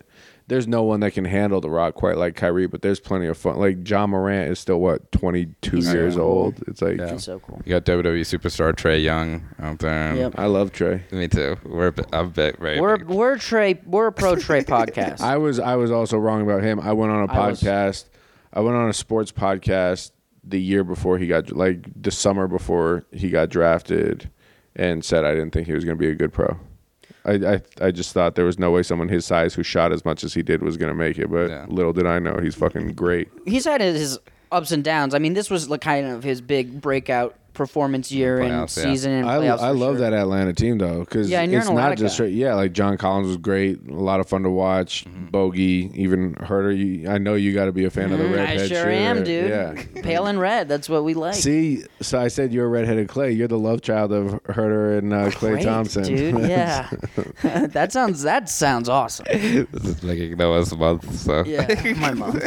there's 0.52 0.68
no 0.68 0.84
one 0.84 1.00
that 1.00 1.12
can 1.14 1.24
handle 1.24 1.62
the 1.62 1.70
rock 1.70 1.96
quite 1.96 2.18
like 2.18 2.36
Kyrie. 2.36 2.68
But 2.68 2.82
there's 2.82 3.00
plenty 3.00 3.28
of 3.28 3.38
fun. 3.38 3.58
Like 3.58 3.88
Ja 3.90 4.06
Morant 4.06 4.52
is 4.52 4.60
still 4.60 4.82
what 4.82 5.10
22 5.14 5.78
He's 5.78 5.86
so 5.86 5.94
years 5.94 6.16
cool. 6.16 6.24
old. 6.24 6.64
It's 6.68 6.82
like 6.82 6.98
Yeah. 6.98 7.14
He's 7.14 7.24
so 7.24 7.40
cool. 7.40 7.62
You 7.64 7.70
got 7.70 7.86
WWE 7.86 8.20
superstar 8.22 8.74
Trae 8.74 9.02
Young 9.02 9.46
out 9.60 9.80
there. 9.80 10.14
Yep. 10.14 10.34
I 10.38 10.48
love 10.48 10.74
Trae. 10.74 11.10
Me 11.14 11.30
too. 11.30 11.56
We're 11.64 11.88
a 11.88 11.92
bit, 11.94 12.08
I'm 12.12 12.32
bit 12.32 12.60
very 12.60 12.82
We're 12.82 12.98
big. 12.98 13.08
we're 13.08 13.36
Trae. 13.38 13.82
We're 13.86 14.08
a 14.08 14.12
pro 14.12 14.36
Trae 14.36 14.66
podcast. 14.66 15.22
I 15.22 15.38
was 15.38 15.58
I 15.58 15.76
was 15.78 15.90
also 15.90 16.18
wrong 16.18 16.42
about 16.42 16.64
him. 16.64 16.80
I 16.82 16.92
went 16.92 17.14
on 17.14 17.30
a 17.30 17.32
I 17.34 17.48
was- 17.48 17.62
podcast. 17.64 18.06
I 18.54 18.60
went 18.60 18.76
on 18.76 18.90
a 18.90 18.94
sports 18.94 19.32
podcast 19.32 20.12
the 20.44 20.60
year 20.60 20.84
before 20.84 21.18
he 21.18 21.28
got 21.28 21.52
like 21.56 21.86
the 22.02 22.12
summer 22.12 22.50
before 22.50 23.06
he 23.14 23.30
got 23.30 23.48
drafted, 23.50 24.30
and 24.76 25.06
said 25.06 25.24
I 25.24 25.32
didn't 25.34 25.52
think 25.52 25.68
he 25.68 25.74
was 25.74 25.86
going 25.86 25.98
to 25.98 26.02
be 26.02 26.10
a 26.10 26.16
good 26.16 26.34
pro. 26.34 26.60
I, 27.26 27.34
I 27.34 27.62
I 27.80 27.92
just 27.92 28.14
thought 28.14 28.36
there 28.36 28.46
was 28.46 28.58
no 28.58 28.72
way 28.72 28.84
someone 28.84 29.08
his 29.10 29.26
size 29.26 29.54
who 29.54 29.64
shot 29.64 29.92
as 29.92 30.04
much 30.06 30.24
as 30.24 30.34
he 30.34 30.42
did 30.42 30.62
was 30.64 30.78
going 30.78 30.90
to 30.92 30.96
make 30.98 31.18
it. 31.20 31.30
But 31.30 31.50
Yeah. 31.50 31.66
little 31.70 31.94
did 31.94 32.06
I 32.08 32.20
know 32.20 32.40
he's 32.42 32.56
fucking 32.56 32.94
great. 32.94 33.30
He's 33.46 33.66
had 33.66 33.80
his 33.82 34.18
ups 34.52 34.72
and 34.72 34.84
downs. 34.84 35.14
I 35.14 35.20
mean, 35.20 35.34
this 35.34 35.50
was 35.50 35.70
like 35.70 35.82
kind 35.82 36.08
of 36.08 36.24
his 36.24 36.42
big 36.42 36.82
breakout 36.82 37.36
performance 37.54 38.12
year 38.12 38.40
and 38.40 38.52
Playoffs, 38.52 38.78
yeah. 38.78 38.84
season 38.84 39.12
and 39.12 39.30
I, 39.30 39.38
playoffs. 39.40 39.60
I 39.60 39.70
for 39.72 39.78
love 39.78 39.98
sure. 39.98 40.10
that 40.10 40.14
Atlanta 40.14 40.54
team 40.54 40.78
though 40.78 41.00
because 41.02 41.30
Yeah, 41.30 41.42
it's 41.44 41.68
an 41.68 41.76
not 41.76 41.98
just 41.98 42.14
straight. 42.16 42.34
Yeah, 42.34 42.56
like 42.56 42.72
John 42.74 42.98
Collins 42.98 43.28
was 43.28 43.38
great, 43.38 43.80
a 43.90 43.94
lot 43.94 44.20
of 44.20 44.28
fun 44.30 44.44
to 44.44 44.50
watch. 44.50 45.06
Bogi, 45.32 45.94
even 45.96 46.36
Huerter. 46.36 46.78
You, 46.78 47.10
I 47.10 47.18
know 47.18 47.36
you 47.36 47.54
got 47.54 47.66
to 47.66 47.72
be 47.72 47.86
a 47.86 47.90
fan 47.90 48.12
of 48.12 48.20
the 48.20 48.26
Mm, 48.26 48.34
I 48.34 48.36
redhead. 48.56 48.70
sure 48.70 48.90
am, 48.90 49.24
dude. 49.24 49.50
Yeah, 49.50 49.84
Pale 50.04 50.26
and 50.28 50.40
red. 50.40 50.68
That's 50.70 50.88
what 50.90 51.04
we 51.04 51.14
like. 51.14 51.36
See, 51.36 51.84
so 52.02 52.20
I 52.20 52.28
said 52.28 52.54
you're 52.54 52.66
a 52.66 52.70
redheaded 52.70 53.08
Klay. 53.08 53.36
You're 53.36 53.48
the 53.48 53.58
love 53.60 53.82
child 53.82 54.12
of 54.12 54.28
Huerter 54.44 54.98
and 54.98 55.12
uh, 55.14 55.30
Klay 55.32 55.52
Great, 55.54 55.64
Thompson, 55.66 56.04
dude. 56.04 56.40
Yeah, 56.50 56.90
that 57.44 57.92
sounds 57.92 58.24
that 58.24 58.50
sounds 58.50 58.90
awesome. 58.90 59.26
this 59.30 59.84
is 59.86 60.04
making 60.04 60.38
Noah's 60.38 60.76
month. 60.76 61.14
So 61.20 61.44
Yeah, 61.46 61.68
my 61.98 62.14
mom. 62.14 62.40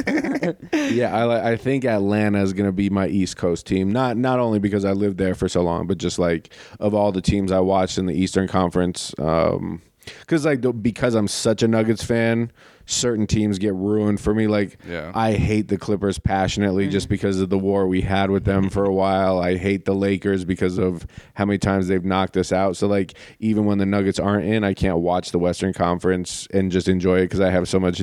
yeah, 0.73 1.15
I 1.15 1.53
I 1.53 1.57
think 1.57 1.85
Atlanta 1.85 2.43
is 2.43 2.53
going 2.53 2.67
to 2.67 2.73
be 2.73 2.91
my 2.91 3.07
East 3.09 3.37
Coast 3.37 3.67
team. 3.67 3.91
Not 3.93 4.17
not 4.17 4.39
only 4.39 4.59
because 4.59 4.85
I 4.85 4.93
lived 4.95 5.19
there 5.19 5.35
for 5.35 5.49
so 5.49 5.61
long, 5.63 5.87
but 5.87 5.99
just 5.99 6.19
like 6.19 6.53
of 6.81 6.95
all 6.95 7.13
the 7.13 7.21
teams 7.21 7.53
I 7.53 7.61
watched 7.61 7.99
in 7.99 8.07
the 8.07 8.15
Eastern 8.15 8.49
Conference. 8.49 9.15
Um, 9.19 9.83
because 10.21 10.45
like 10.45 10.61
because 10.83 11.15
I'm 11.15 11.29
such 11.29 11.63
a 11.63 11.69
Nuggets 11.69 12.05
fan, 12.05 12.53
certain 12.85 13.27
teams 13.27 13.59
get 13.59 13.73
ruined 13.75 14.21
for 14.21 14.35
me. 14.35 14.47
Like 14.47 14.77
Yeah. 14.87 15.11
I 15.15 15.33
hate 15.33 15.69
the 15.69 15.79
Clippers 15.79 16.19
passionately 16.19 16.85
Mm-hmm. 16.85 16.93
just 16.93 17.09
because 17.09 17.41
of 17.41 17.49
the 17.49 17.57
war 17.59 17.87
we 17.87 18.03
had 18.03 18.31
with 18.31 18.45
them 18.45 18.69
for 18.69 18.85
a 18.85 18.93
while. 18.93 19.39
I 19.39 19.57
hate 19.57 19.87
the 19.87 19.95
Lakers 19.95 20.45
because 20.45 20.77
of 20.77 21.07
how 21.33 21.47
many 21.47 21.57
times 21.57 21.89
they've 21.89 22.05
knocked 22.05 22.37
us 22.37 22.53
out. 22.53 22.77
So 22.77 22.87
like 22.87 23.15
even 23.39 23.65
when 23.65 23.79
the 23.79 23.87
Nuggets 23.87 24.19
aren't 24.19 24.45
in, 24.45 24.63
I 24.63 24.75
can't 24.75 24.99
watch 24.99 25.31
the 25.31 25.39
Western 25.39 25.73
Conference 25.73 26.47
and 26.53 26.71
just 26.71 26.87
enjoy 26.87 27.21
it 27.21 27.25
because 27.29 27.41
I 27.41 27.49
have 27.49 27.67
so 27.67 27.81
much 27.81 28.03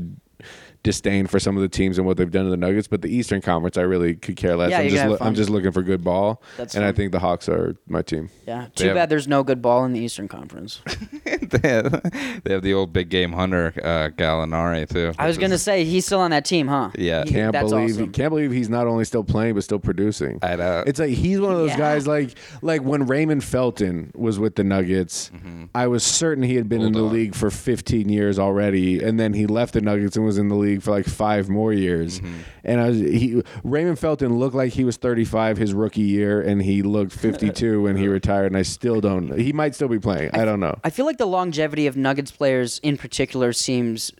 disdain 0.83 1.27
for 1.27 1.39
some 1.39 1.55
of 1.55 1.61
the 1.61 1.69
teams 1.69 1.97
and 1.97 2.07
what 2.07 2.17
they've 2.17 2.31
done 2.31 2.45
to 2.45 2.49
the 2.49 2.57
Nuggets. 2.57 2.87
But 2.87 3.01
the 3.01 3.09
Eastern 3.15 3.41
Conference, 3.41 3.77
I 3.77 3.81
really 3.81 4.15
could 4.15 4.35
care 4.35 4.55
less. 4.55 4.71
Yeah, 4.71 4.79
I'm 4.79 4.85
just 4.89 4.95
gotta 4.95 5.09
loo- 5.11 5.17
have 5.17 5.27
I'm 5.27 5.35
just 5.35 5.49
looking 5.49 5.71
for 5.71 5.81
good 5.83 6.03
ball, 6.03 6.41
That's 6.57 6.75
and 6.75 6.83
I 6.85 6.91
think 6.91 7.11
the 7.11 7.19
Hawks 7.19 7.47
are 7.49 7.75
my 7.87 8.01
team. 8.01 8.29
Yeah. 8.47 8.67
Too 8.75 8.87
have- 8.87 8.95
bad 8.95 9.09
there's 9.09 9.27
no 9.27 9.43
good 9.43 9.61
ball 9.61 9.85
in 9.85 9.93
the 9.93 9.99
Eastern 9.99 10.27
Conference. 10.27 10.81
they, 11.61 11.69
have, 11.69 12.41
they 12.43 12.53
have 12.53 12.61
the 12.61 12.73
old 12.73 12.93
big 12.93 13.09
game 13.09 13.31
hunter 13.33 13.73
uh, 13.83 14.09
Gallinari 14.15 14.87
too. 14.89 15.13
I 15.19 15.27
was 15.27 15.37
gonna 15.37 15.55
is- 15.55 15.61
say 15.63 15.83
he's 15.85 16.05
still 16.05 16.19
on 16.19 16.31
that 16.31 16.45
team, 16.45 16.67
huh? 16.67 16.91
Yeah. 16.97 17.23
He- 17.25 17.31
Can't 17.31 17.51
that's 17.53 17.69
believe 17.69 17.91
awesome. 17.95 18.11
can't 18.11 18.29
believe 18.29 18.51
he's 18.51 18.69
not 18.69 18.87
only 18.87 19.05
still 19.05 19.23
playing 19.23 19.55
but 19.55 19.63
still 19.63 19.79
producing. 19.79 20.39
I 20.41 20.55
know. 20.55 20.83
It's 20.85 20.99
like 20.99 21.11
he's 21.11 21.39
one 21.39 21.51
of 21.53 21.57
those 21.59 21.69
Yeah. 21.71 21.77
guys 21.77 22.07
like 22.07 22.31
like 22.61 22.81
when 22.81 23.05
Raymond 23.05 23.43
Felton 23.43 24.11
was 24.15 24.39
with 24.39 24.55
the 24.55 24.63
Nuggets, 24.63 25.31
I 25.75 25.87
was 25.87 26.03
certain 26.03 26.43
he 26.43 26.55
had 26.55 26.67
been 26.69 26.81
in 26.81 26.91
the 26.93 26.99
Bulldog. 26.99 27.13
league 27.13 27.35
for 27.35 27.49
15 27.51 28.09
years 28.09 28.39
already, 28.39 29.03
and 29.03 29.19
then 29.19 29.33
he 29.33 29.45
left 29.47 29.73
the 29.73 29.81
Nuggets 29.81 30.15
and 30.15 30.25
was 30.25 30.37
in 30.37 30.47
the 30.47 30.55
league 30.55 30.81
for 30.81 30.91
like 30.91 31.05
five 31.05 31.49
more 31.49 31.73
years. 31.73 32.21
And 32.63 32.79
I 32.79 32.89
was 32.89 32.97
he 32.99 33.41
Raymond 33.63 33.99
Felton 33.99 34.37
looked 34.39 34.55
like 34.55 34.73
he 34.73 34.83
was 34.83 34.97
35 34.97 35.57
his 35.57 35.73
rookie 35.73 36.01
year, 36.01 36.41
and 36.41 36.61
he 36.61 36.81
looked 36.81 37.11
52 37.13 37.81
when 37.81 37.97
he 37.97 38.07
retired. 38.19 38.47
And 38.47 38.57
I 38.57 38.61
still 38.61 39.01
don't. 39.01 39.37
He 39.37 39.53
might 39.53 39.75
still 39.75 39.87
be 39.87 39.99
playing. 39.99 40.31
I 40.33 40.45
don't 40.45 40.59
know. 40.59 40.77
I 40.83 40.89
feel 40.89 41.05
like 41.05 41.17
the 41.17 41.25
longevity 41.41 41.87
of 41.87 41.95
Nuggets 41.97 42.31
players 42.31 42.79
in 42.83 42.97
particular 42.97 43.51
seems 43.53 44.11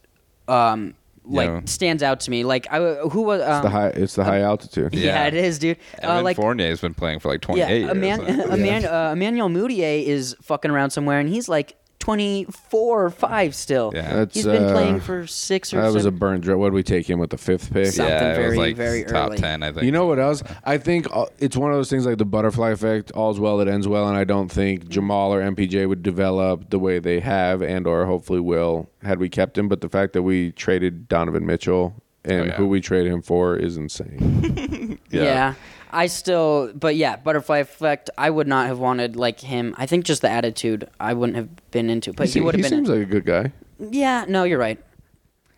um 0.48 0.96
like 1.24 1.48
Yeah. 1.50 1.62
stands 1.66 2.02
out 2.02 2.20
to 2.22 2.32
me. 2.32 2.44
Like 2.44 2.66
I 2.72 2.80
who 3.14 3.22
was 3.22 3.42
um, 3.42 3.62
The 3.64 3.70
high, 3.70 3.88
it's 3.90 4.16
the 4.16 4.24
high 4.24 4.42
altitude. 4.42 4.94
yeah. 4.96 5.06
Yeah. 5.06 5.28
it 5.28 5.36
is, 5.36 5.60
dude. 5.60 5.78
Evan 6.00 6.18
Uh, 6.18 6.22
like 6.24 6.36
Fournier's 6.36 6.82
been 6.82 6.96
playing 6.96 7.20
for 7.20 7.30
like 7.30 7.42
28 7.42 7.62
yeah, 7.62 7.76
years. 7.78 7.92
Eman- 7.92 8.38
so- 8.44 8.50
Eman- 8.58 8.92
uh, 9.10 9.14
Emmanuel 9.14 9.48
Mudiay 9.50 10.04
is 10.04 10.36
fucking 10.42 10.72
around 10.72 10.90
somewhere, 10.90 11.20
and 11.20 11.30
he's 11.30 11.48
like 11.48 11.76
24 12.02 13.06
or 13.06 13.10
5 13.10 13.56
still. 13.56 13.92
Yeah. 13.96 14.14
That's, 14.16 14.36
He's 14.36 14.46
been 14.46 14.64
uh, 14.64 14.72
playing 14.74 15.00
for 15.00 15.26
six 15.28 15.74
or 15.74 15.78
That 15.78 15.88
was 15.94 15.96
a 15.98 16.00
seven. 16.08 16.20
burn 16.20 16.42
draw. 16.42 16.58
What 16.58 16.68
did 16.68 16.74
we 16.74 16.84
take 16.84 17.10
him 17.10 17.20
with 17.20 17.30
the 17.30 17.38
fifth 17.38 17.72
pick? 17.72 17.88
Something 17.88 18.14
yeah, 18.14 18.32
it 18.32 18.36
very, 18.36 18.50
was 18.50 18.58
like 18.58 18.76
very 18.76 19.04
top 19.06 19.30
early. 19.30 19.38
10, 19.38 19.64
I 19.64 19.72
think. 19.72 19.84
You 19.86 19.92
know 19.92 20.06
what 20.08 20.20
else? 20.20 20.44
I 20.64 20.78
think 20.78 21.08
uh, 21.16 21.26
it's 21.40 21.56
one 21.56 21.72
of 21.72 21.78
those 21.78 21.90
things 21.90 22.06
like 22.06 22.18
the 22.18 22.26
butterfly 22.26 22.72
effect. 22.72 23.12
All's 23.12 23.40
well 23.40 23.58
that 23.60 23.68
ends 23.68 23.88
well, 23.88 24.08
and 24.10 24.18
I 24.18 24.24
don't 24.24 24.50
think 24.52 24.90
Jamal 24.90 25.34
or 25.34 25.42
MPJ 25.42 25.88
would 25.88 26.04
develop 26.04 26.70
the 26.72 26.80
way 26.80 27.00
they 27.00 27.20
have, 27.22 27.62
and 27.62 27.88
or 27.88 28.06
hopefully 28.06 28.40
will 28.42 28.90
had 29.04 29.20
we 29.20 29.30
kept 29.30 29.58
him. 29.58 29.68
But 29.70 29.82
the 29.82 29.90
fact 29.90 30.14
that 30.14 30.24
we 30.24 30.52
traded 30.52 31.08
Donovan 31.08 31.46
Mitchell 31.46 31.94
and 32.26 32.42
Oh, 32.42 32.46
yeah. 32.46 32.52
who 32.56 32.68
we 32.68 32.82
traded 32.82 33.12
him 33.12 33.22
for 33.22 33.56
is 33.56 33.78
insane. 33.78 34.98
Yeah. 35.12 35.56
I 35.92 36.08
still, 36.08 36.72
but 36.74 36.96
yeah, 36.96 37.16
butterfly 37.18 37.60
effect. 37.60 38.10
I 38.18 38.30
would 38.30 38.48
not 38.48 38.68
have 38.68 38.80
wanted 38.80 39.16
like 39.16 39.40
him. 39.40 39.76
I 39.78 39.86
think 39.86 40.06
just 40.06 40.22
the 40.22 40.30
attitude. 40.30 40.90
I 41.00 41.14
wouldn't 41.14 41.36
have 41.36 41.72
been 41.72 41.90
into. 41.90 42.14
But 42.14 42.28
he, 42.28 42.34
he 42.34 42.42
would 42.42 42.56
have 42.56 42.64
been. 42.64 42.72
He 42.72 42.86
seems 42.86 42.90
like 42.90 43.02
a 43.02 43.06
good 43.06 43.26
guy. 43.26 43.52
yeah, 43.80 44.26
no, 44.28 44.44
you're 44.44 44.60
right. 44.60 44.80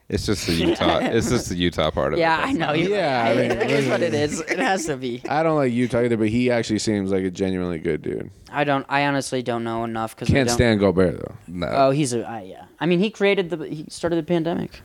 It's 0.09 0.25
just 0.25 0.45
the 0.47 0.53
Utah. 0.53 0.99
it's 1.01 1.29
just 1.29 1.49
the 1.49 1.55
Utah 1.55 1.89
part 1.89 2.13
of 2.13 2.19
Yeah, 2.19 2.37
it. 2.37 2.41
Yeah, 2.41 2.47
I 2.47 2.51
know. 2.67 2.73
You're 2.73 2.91
Yeah, 2.91 3.23
right. 3.23 3.31
I 3.31 3.41
mean, 3.41 3.51
it 3.51 3.71
is 3.71 3.87
what 3.87 4.01
it 4.01 4.13
is. 4.13 4.41
It 4.41 4.59
has 4.59 4.85
to 4.87 4.97
be. 4.97 5.21
I 5.29 5.43
don't 5.43 5.55
like 5.55 5.71
Utah 5.71 6.01
either, 6.01 6.17
but 6.17 6.27
he 6.27 6.51
actually 6.51 6.79
seems 6.79 7.09
like 7.11 7.23
a 7.23 7.31
genuinely 7.31 7.79
good 7.79 8.01
dude. 8.01 8.29
I 8.51 8.63
don't. 8.65 8.85
I 8.89 9.05
honestly 9.05 9.41
don't 9.41 9.63
know 9.63 9.83
enough 9.85 10.13
because 10.15 10.27
Can't 10.27 10.47
don't, 10.47 10.55
stand 10.55 10.79
Gobert 10.81 11.19
though. 11.19 11.35
No, 11.47 11.67
Oh, 11.71 11.91
he's 11.91 12.13
a. 12.13 12.23
I 12.27 12.41
yeah. 12.41 12.65
I 12.79 12.85
mean, 12.85 12.99
he 12.99 13.09
created 13.09 13.49
the. 13.49 13.65
He 13.67 13.85
started 13.89 14.17
the 14.17 14.23
pandemic. 14.23 14.81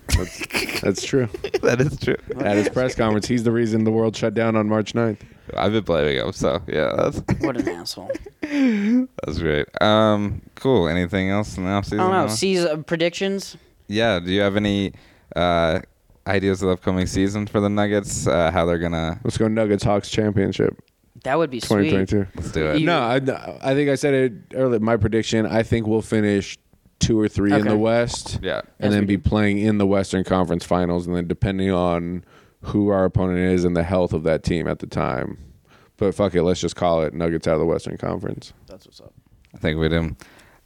That's 0.83 1.05
true. 1.05 1.27
that 1.62 1.81
is 1.81 1.99
true. 1.99 2.16
At 2.41 2.57
his 2.57 2.69
press 2.69 2.95
conference, 2.95 3.27
he's 3.27 3.43
the 3.43 3.53
reason 3.53 3.85
the 3.85 3.91
world 3.91 4.16
shut 4.16 4.33
down 4.35 4.55
on 4.57 4.69
March 4.69 4.95
9th. 4.95 5.19
I've 5.55 5.73
been 5.73 5.83
blaming 5.85 6.16
him, 6.16 6.33
so 6.33 6.62
yeah, 6.69 6.95
that's 6.97 7.23
What 7.41 7.57
an 7.57 7.69
asshole. 7.69 8.11
that's 8.43 9.39
great. 9.39 9.66
Um, 9.83 10.43
cool. 10.55 10.89
Anything 10.89 11.31
else 11.31 11.57
in 11.57 11.64
the 11.64 11.71
offseason? 11.71 11.95
I 11.95 11.97
don't 12.05 12.12
know. 12.12 12.21
Noah? 12.27 12.31
Sees 12.31 12.64
uh, 12.64 12.77
predictions. 12.79 13.57
Yeah. 13.89 14.20
Do 14.20 14.30
you 14.30 14.41
have 14.41 14.57
any 14.57 14.93
uh, 15.34 15.80
ideas 16.26 16.62
of 16.62 16.68
the 16.68 16.72
upcoming 16.74 17.07
season 17.07 17.47
for 17.47 17.61
the 17.61 17.68
Nuggets? 17.68 18.26
Uh, 18.26 18.51
how 18.51 18.64
they're 18.66 18.78
gonna? 18.78 19.20
Let's 19.24 19.39
go 19.39 19.49
Nuggets 19.49 19.84
Hawks 19.84 20.11
championship 20.11 20.78
That 21.24 21.36
would 21.39 21.51
be 21.51 21.61
sweet. 21.61 21.91
2022. 21.91 22.26
Let's 22.36 22.53
do 22.53 22.66
it. 22.66 22.80
You- 22.80 22.86
No, 22.86 22.99
I, 23.01 23.16
I 23.62 23.74
think 23.74 23.91
I 23.91 23.95
said 23.95 24.14
it 24.14 24.32
earlier. 24.55 24.80
My 24.80 24.97
prediction: 24.97 25.47
I 25.47 25.62
think 25.62 25.86
we'll 25.86 26.03
finish 26.03 26.59
two 27.01 27.18
or 27.18 27.28
three 27.28 27.53
in 27.53 27.61
Okay. 27.61 27.68
the 27.70 27.78
West, 27.78 28.41
Yeah. 28.43 28.62
and 28.80 28.89
As 28.89 28.93
then 28.95 29.03
we 29.03 29.07
be 29.16 29.18
playing 29.18 29.59
in 29.59 29.78
the 29.78 29.86
Western 29.86 30.24
Conference 30.24 30.64
Finals, 30.64 31.07
and 31.07 31.14
then 31.14 31.28
depending 31.28 31.70
on 31.70 32.24
who 32.62 32.89
our 32.89 33.05
opponent 33.05 33.39
is 33.39 33.64
and 33.64 33.76
the 33.76 33.84
health 33.84 34.12
of 34.12 34.24
that 34.24 34.43
team 34.43 34.66
at 34.66 34.80
the 34.80 34.86
time. 34.86 35.39
But 35.97 36.12
fuck 36.14 36.34
it, 36.34 36.43
let's 36.43 36.61
just 36.61 36.74
call 36.76 37.03
it 37.05 37.14
Nuggets 37.14 37.47
out 37.47 37.55
of 37.55 37.61
the 37.61 37.66
Western 37.66 37.97
Conference. 37.99 38.53
That's 38.66 38.84
what's 38.84 39.01
up. 39.01 39.12
I 39.55 39.59
think 39.59 39.78
we 39.78 39.89
do. 39.89 40.16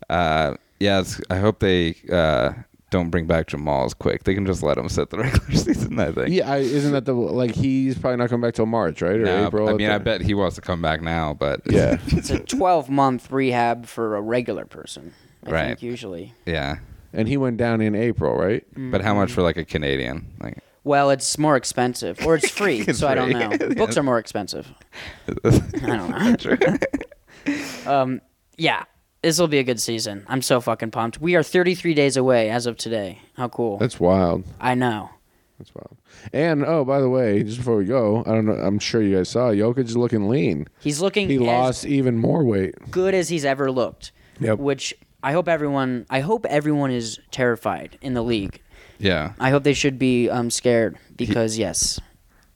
Uh, 0.09 0.55
yeah. 0.81 1.01
It's, 1.01 1.21
I 1.31 1.37
hope 1.37 1.59
they 1.61 1.97
uh, 2.11 2.53
don't 2.93 3.11
bring 3.11 3.27
back 3.27 3.49
Jamal 3.49 3.85
as 3.87 3.95
quick. 3.95 4.23
They 4.23 4.35
can 4.35 4.47
just 4.47 4.63
let 4.63 4.79
him 4.79 4.89
sit 4.89 5.11
the 5.11 5.19
regular 5.25 5.51
season. 5.51 5.99
I 5.99 6.13
think. 6.13 6.29
Yeah, 6.29 6.49
I, 6.49 6.59
isn't 6.59 6.93
that 6.93 7.05
the 7.07 7.15
like 7.15 7.57
he's 7.57 7.99
probably 7.99 8.19
not 8.19 8.31
coming 8.31 8.43
back 8.47 8.55
till 8.55 8.67
March, 8.67 9.03
right? 9.03 9.17
Or 9.17 9.25
No, 9.25 9.47
April? 9.49 9.69
I 9.69 9.73
mean, 9.73 9.89
the- 9.89 9.95
I 9.95 9.99
bet 9.99 10.21
he 10.21 10.35
wants 10.35 10.55
to 10.55 10.63
come 10.63 10.81
back 10.81 11.03
now, 11.03 11.35
but 11.35 11.61
Yeah, 11.71 11.99
It's 12.07 12.31
a 12.31 12.39
12 12.39 12.89
month 12.89 13.33
rehab 13.33 13.87
for 13.87 14.15
a 14.17 14.21
regular 14.21 14.65
person. 14.65 15.13
I 15.45 15.51
Right. 15.51 15.67
think 15.67 15.83
usually. 15.83 16.35
yeah. 16.47 16.77
and 17.13 17.27
he 17.27 17.37
went 17.37 17.57
down 17.57 17.81
in 17.81 17.97
April, 17.97 18.37
right? 18.37 18.65
But 18.77 19.03
how 19.03 19.15
much 19.15 19.33
for 19.33 19.43
like 19.43 19.57
a 19.57 19.65
Canadian? 19.65 20.27
Like, 20.41 20.59
Well, 20.85 21.11
it's 21.11 21.37
more 21.37 21.57
expensive, 21.57 22.25
or 22.25 22.37
it's 22.37 22.49
free. 22.51 22.81
It's 22.87 23.01
so 23.01 23.09
I 23.09 23.15
don't 23.17 23.33
free. 23.33 23.69
know. 23.69 23.75
Books 23.75 23.97
are 23.97 24.03
more 24.05 24.19
expensive. 24.19 24.69
I 25.45 25.97
don't 25.97 26.11
know. 27.87 27.93
um, 27.93 28.21
yeah, 28.57 28.85
This 29.23 29.39
will 29.39 29.49
be 29.49 29.59
a 29.59 29.65
good 29.65 29.81
season. 29.81 30.25
I'm 30.29 30.43
so 30.43 30.61
fucking 30.61 30.91
pumped. 30.91 31.21
We 31.21 31.37
are 31.37 31.43
33 31.45 31.95
days 31.95 32.17
away 32.17 32.51
as 32.51 32.67
of 32.67 32.77
today. 32.77 33.21
How 33.37 33.49
cool. 33.49 33.79
That's 33.79 34.01
wild. 34.01 34.45
I 34.61 34.75
know. 34.75 35.11
That's 35.59 35.73
wild. 35.75 35.97
And 36.33 36.65
oh, 36.65 36.85
by 36.85 37.01
the 37.01 37.09
way, 37.09 37.43
just 37.45 37.59
before 37.59 37.77
we 37.77 37.85
go, 37.85 38.23
I 38.27 38.31
don't 38.33 38.47
know. 38.47 38.55
I'm 38.55 38.81
sure 38.81 39.01
you 39.01 39.17
guys 39.17 39.29
saw 39.29 39.51
Jokic 39.51 39.85
is 39.87 39.97
looking 39.97 40.29
lean. 40.29 40.67
He's 40.81 41.01
looking 41.01 41.29
He 41.29 41.37
as 41.37 41.41
lost 41.43 41.85
even 41.87 42.19
more 42.19 42.43
weight. 42.45 42.75
good 42.91 43.15
as 43.15 43.29
he's 43.29 43.45
ever 43.45 43.71
looked. 43.71 44.11
Yep. 44.41 44.59
Which 44.59 44.93
I 45.23 45.33
hope 45.33 45.49
everyone 45.49 46.05
I 46.11 46.19
hope 46.21 46.45
everyone 46.47 46.91
is 46.91 47.21
terrified 47.31 47.99
in 48.03 48.15
the 48.15 48.23
league. 48.23 48.61
Yeah. 48.99 49.35
I 49.39 49.51
hope 49.51 49.63
they 49.63 49.73
should 49.75 49.99
be 50.01 50.29
um, 50.29 50.51
scared 50.51 50.99
because 51.15 51.57
yes. 51.59 52.01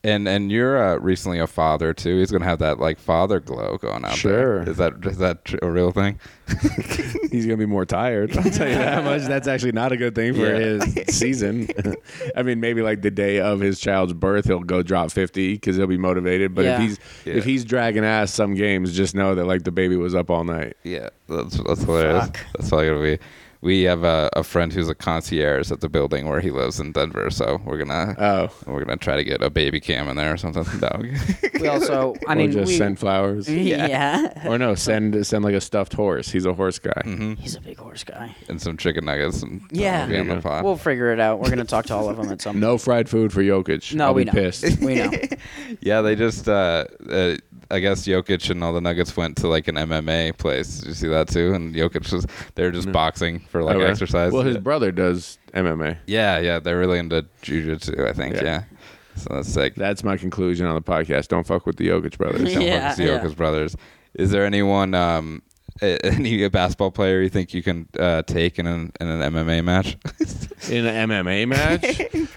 And 0.04 0.28
and 0.28 0.52
you're 0.52 0.80
uh, 0.80 0.98
recently 0.98 1.40
a 1.40 1.48
father 1.48 1.92
too. 1.92 2.18
He's 2.18 2.30
gonna 2.30 2.44
have 2.44 2.60
that 2.60 2.78
like 2.78 2.96
father 2.98 3.40
glow 3.40 3.76
going 3.78 4.04
out 4.04 4.14
Sure. 4.14 4.60
there. 4.64 4.70
Is 4.70 4.76
that 4.76 4.92
is 5.04 5.18
that 5.18 5.44
tr- 5.44 5.56
a 5.62 5.68
real 5.70 5.90
thing? 5.90 6.20
He's 7.32 7.44
gonna 7.44 7.56
be 7.56 7.66
more 7.66 7.84
tired. 7.84 8.36
I'll 8.36 8.44
tell 8.44 8.68
you 8.68 8.74
that 8.76 9.02
much. 9.02 9.22
That's 9.22 9.48
actually 9.48 9.72
not 9.72 9.90
a 9.90 9.96
good 9.96 10.14
thing 10.14 10.34
for 10.34 10.46
Yeah. 10.46 10.84
his 10.84 11.16
season. 11.16 11.68
I 12.36 12.44
mean, 12.44 12.60
maybe 12.60 12.82
like 12.82 13.02
the 13.02 13.10
day 13.10 13.40
of 13.40 13.58
his 13.58 13.80
child's 13.80 14.12
birth, 14.12 14.46
he'll 14.46 14.60
go 14.60 14.80
drop 14.82 15.10
fifty 15.10 15.54
because 15.54 15.76
he'll 15.76 15.88
be 15.88 15.98
motivated. 15.98 16.54
But 16.54 16.66
Yeah. 16.66 16.74
if 16.76 16.80
he's 16.80 16.98
Yeah. 17.24 17.34
if 17.34 17.44
he's 17.44 17.64
dragging 17.64 18.04
ass 18.04 18.32
some 18.32 18.54
games, 18.54 18.94
just 18.96 19.14
know 19.16 19.34
that 19.34 19.46
like 19.46 19.64
the 19.64 19.72
baby 19.72 19.96
was 19.96 20.14
up 20.14 20.30
all 20.30 20.44
night. 20.44 20.76
Yeah, 20.84 21.08
that's 21.28 21.56
that's 21.64 21.82
hilarious. 21.82 22.26
Fuck. 22.26 22.38
That's 22.56 22.72
all 22.72 22.84
gonna 22.84 23.02
be. 23.02 23.18
We 23.62 23.82
have 23.84 24.04
a, 24.04 24.28
a 24.34 24.42
friend 24.44 24.72
who's 24.72 24.88
a 24.88 24.94
concierge 24.94 25.72
at 25.72 25.80
the 25.80 25.88
building 25.88 26.28
where 26.28 26.40
he 26.40 26.50
lives 26.50 26.78
in 26.78 26.92
Denver, 26.92 27.30
so 27.30 27.60
we're 27.64 27.78
gonna 27.78 28.14
Oh, 28.18 28.50
we're 28.66 28.84
gonna 28.84 28.96
try 28.96 29.16
to 29.16 29.24
get 29.24 29.42
a 29.42 29.50
baby 29.50 29.80
cam 29.80 30.08
in 30.08 30.16
there 30.16 30.32
or 30.34 30.36
something. 30.36 30.64
No. 30.80 31.02
We 31.60 31.68
also 31.68 32.14
I 32.28 32.32
or 32.34 32.36
mean 32.36 32.52
just 32.52 32.68
we, 32.72 32.76
send 32.76 32.98
flowers. 32.98 33.48
yeah. 33.50 34.46
Or 34.48 34.58
no, 34.58 34.74
send 34.74 35.26
send 35.26 35.44
like 35.44 35.54
a 35.54 35.60
stuffed 35.60 35.94
horse. 35.94 36.28
He's 36.30 36.44
a 36.44 36.52
horse 36.54 36.78
guy. 36.78 37.00
hmm 37.02 37.34
He's 37.34 37.56
a 37.56 37.60
big 37.60 37.78
horse 37.78 38.04
guy. 38.04 38.34
And 38.48 38.60
some 38.60 38.76
chicken 38.76 39.04
nuggets. 39.06 39.42
And 39.42 39.62
Yeah. 39.70 40.06
that'll 40.06 40.12
be 40.14 40.20
on 40.20 40.28
the 40.28 40.34
Yeah. 40.36 40.40
pod. 40.40 40.64
We'll 40.64 40.76
figure 40.76 41.12
it 41.12 41.20
out. 41.20 41.40
We're 41.40 41.48
gonna 41.50 41.64
talk 41.64 41.86
to 41.86 41.94
all 41.94 42.08
of 42.10 42.16
them 42.18 42.30
at 42.30 42.42
some. 42.42 42.60
No 42.60 42.76
fried 42.78 43.08
food 43.08 43.32
for 43.32 43.42
Jokic. 43.42 43.94
No, 43.94 44.06
I'll 44.06 44.14
we 44.14 44.24
be 44.24 44.26
know. 44.26 44.32
pissed. 44.32 44.78
We 44.80 44.96
know. 44.96 45.10
Yeah, 45.80 46.02
they 46.02 46.14
just 46.14 46.48
uh, 46.48 46.84
uh 47.10 47.36
I 47.70 47.80
guess 47.80 48.06
Jokic 48.06 48.48
and 48.50 48.62
all 48.62 48.72
the 48.72 48.80
Nuggets 48.80 49.16
went 49.16 49.36
to 49.38 49.48
like 49.48 49.66
an 49.68 49.74
MMA 49.76 50.36
place. 50.38 50.78
Did 50.78 50.88
you 50.88 50.94
see 50.94 51.08
that 51.08 51.28
too? 51.28 51.52
And 51.54 51.74
Jokic 51.74 52.12
was 52.12 52.26
they're 52.54 52.70
just 52.70 52.90
boxing 52.92 53.40
for 53.50 53.62
like 53.62 53.76
Oh, 53.76 53.78
really? 53.78 53.90
exercise. 53.90 54.32
Well, 54.32 54.42
his 54.42 54.54
yeah. 54.56 54.60
brother 54.60 54.92
does 54.92 55.38
MMA. 55.54 55.98
yeah, 56.06 56.38
yeah, 56.38 56.58
they're 56.60 56.78
really 56.78 56.98
into 56.98 57.26
jujitsu, 57.42 58.06
I 58.08 58.12
think. 58.12 58.34
Yeah. 58.36 58.42
Yeah. 58.44 58.62
So 59.16 59.28
that's 59.34 59.48
sick. 59.48 59.74
That's 59.74 60.04
my 60.04 60.16
conclusion 60.16 60.66
on 60.66 60.74
the 60.74 60.82
podcast. 60.82 61.28
Don't 61.28 61.46
fuck 61.46 61.64
with 61.66 61.76
the 61.76 61.88
Jokic 61.88 62.18
brothers. 62.18 62.52
Don't 62.54 62.62
Yeah, 62.62 62.80
focus 62.90 62.96
the 62.98 63.04
yeah. 63.04 63.18
Jokic 63.20 63.36
brothers. 63.36 63.76
Is 64.14 64.30
there 64.30 64.44
anyone, 64.44 64.92
um, 64.94 65.42
a- 65.82 65.98
any 66.06 66.46
basketball 66.48 66.90
player 66.90 67.20
you 67.22 67.28
think 67.30 67.52
you 67.54 67.62
can 67.62 67.88
uh, 67.98 68.22
take 68.22 68.58
in 68.58 68.66
an 68.66 68.92
in 69.00 69.08
an 69.08 69.32
MMA 69.32 69.64
match? 69.64 69.96
In 70.70 70.86
an 70.86 71.10
MMA 71.10 71.46
match? 71.46 71.84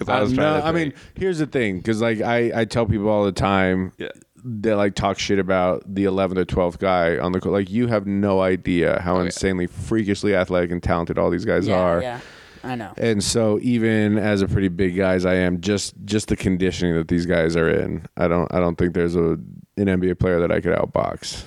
I 0.08 0.20
was 0.22 0.34
Uh, 0.34 0.36
no, 0.36 0.60
to 0.60 0.66
I 0.66 0.72
mean, 0.74 0.94
here's 1.16 1.40
the 1.40 1.48
thing, 1.48 1.78
because 1.78 2.02
like 2.02 2.20
I, 2.22 2.52
I 2.62 2.66
tell 2.66 2.86
people 2.86 3.08
all 3.08 3.24
the 3.24 3.32
time 3.32 3.94
Yeah. 3.98 4.10
That 4.44 4.76
like 4.78 4.96
talk 4.96 5.20
shit 5.20 5.40
about 5.40 5.84
the 5.86 6.06
11th 6.06 6.38
or 6.38 6.46
12th 6.46 6.80
guy 6.80 7.18
on 7.18 7.32
the 7.32 7.40
court. 7.40 7.54
Like 7.54 7.70
you 7.70 7.88
have 7.88 8.06
no 8.08 8.42
idea 8.42 9.02
how 9.02 9.16
Oh, 9.16 9.20
yeah. 9.20 9.26
insanely 9.26 9.68
freakishly 9.68 10.36
athletic 10.36 10.72
and 10.72 10.82
talented 10.82 11.18
all 11.18 11.30
these 11.30 11.46
guys 11.46 11.68
yeah, 11.68 11.80
are. 11.80 12.02
yeah. 12.02 12.20
I 12.64 12.76
know. 12.76 12.92
And 12.98 13.24
so 13.24 13.58
even 13.62 14.18
as 14.18 14.42
a 14.42 14.48
pretty 14.48 14.68
big 14.68 14.96
guy 14.98 15.14
as 15.14 15.26
I 15.26 15.36
am, 15.36 15.62
just 15.62 15.94
just 16.04 16.28
the 16.28 16.36
conditioning 16.36 16.94
that 16.96 17.08
these 17.08 17.26
guys 17.26 17.56
are 17.56 17.70
in, 17.70 18.06
I 18.18 18.28
don't 18.28 18.54
I 18.54 18.60
don't 18.60 18.76
think 18.78 18.94
there's 18.94 19.16
a 19.16 19.38
an 19.78 19.86
NBA 19.86 20.20
player 20.20 20.40
that 20.42 20.52
I 20.52 20.60
could 20.60 20.76
outbox. 20.78 21.44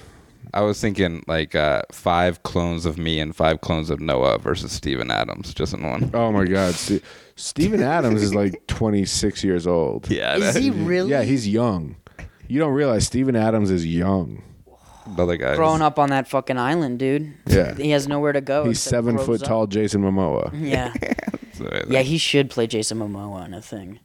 I 0.55 0.61
was 0.62 0.80
thinking 0.80 1.22
like 1.28 1.55
uh, 1.55 1.82
five 1.93 2.43
clones 2.43 2.84
of 2.86 2.99
me 2.99 3.20
and 3.20 3.34
five 3.36 3.61
clones 3.62 3.88
of 3.90 4.01
Noah 4.01 4.38
versus 4.38 4.72
Steven 4.72 5.11
Adams, 5.11 5.53
just 5.55 5.72
in 5.74 5.82
one. 5.82 6.11
Oh 6.14 6.30
my 6.32 6.45
God, 6.45 6.74
Ste 6.76 7.03
Steven 7.36 7.82
Adams 7.82 8.22
is 8.22 8.34
like 8.34 8.66
26 8.66 9.43
years 9.45 9.66
old. 9.66 10.11
Yeah, 10.11 10.36
Is 10.36 10.55
he 10.57 10.70
really? 10.70 11.11
Yeah, 11.11 11.22
he's 11.22 11.49
young. 11.49 11.97
You 12.53 12.59
don't 12.59 12.75
realize 12.75 13.07
Steven 13.07 13.35
Adams 13.35 13.71
is 13.71 13.87
young. 13.87 14.43
another 15.07 15.39
guy. 15.39 15.57
growing 15.57 15.81
up 15.81 15.99
on 15.99 16.11
that 16.11 16.29
fucking 16.29 16.59
island, 16.59 16.99
dude. 16.99 17.33
Yeah. 17.47 17.75
He 17.75 17.91
has 17.93 18.07
nowhere 18.07 18.33
to 18.35 18.43
go. 18.43 18.65
He's 18.65 18.77
except 18.77 18.91
seven 18.91 19.15
grows 19.15 19.27
foot 19.27 19.43
up. 19.43 19.49
tall, 19.49 19.67
Jason 19.67 20.03
Momoa. 20.03 20.51
Yeah. 20.61 20.93
Yeah, 21.89 22.01
he 22.03 22.19
should 22.19 22.51
play 22.51 22.67
Jason 22.67 22.99
Momoa 22.99 23.47
in 23.47 23.55
a 23.55 23.63
thing. 23.63 24.01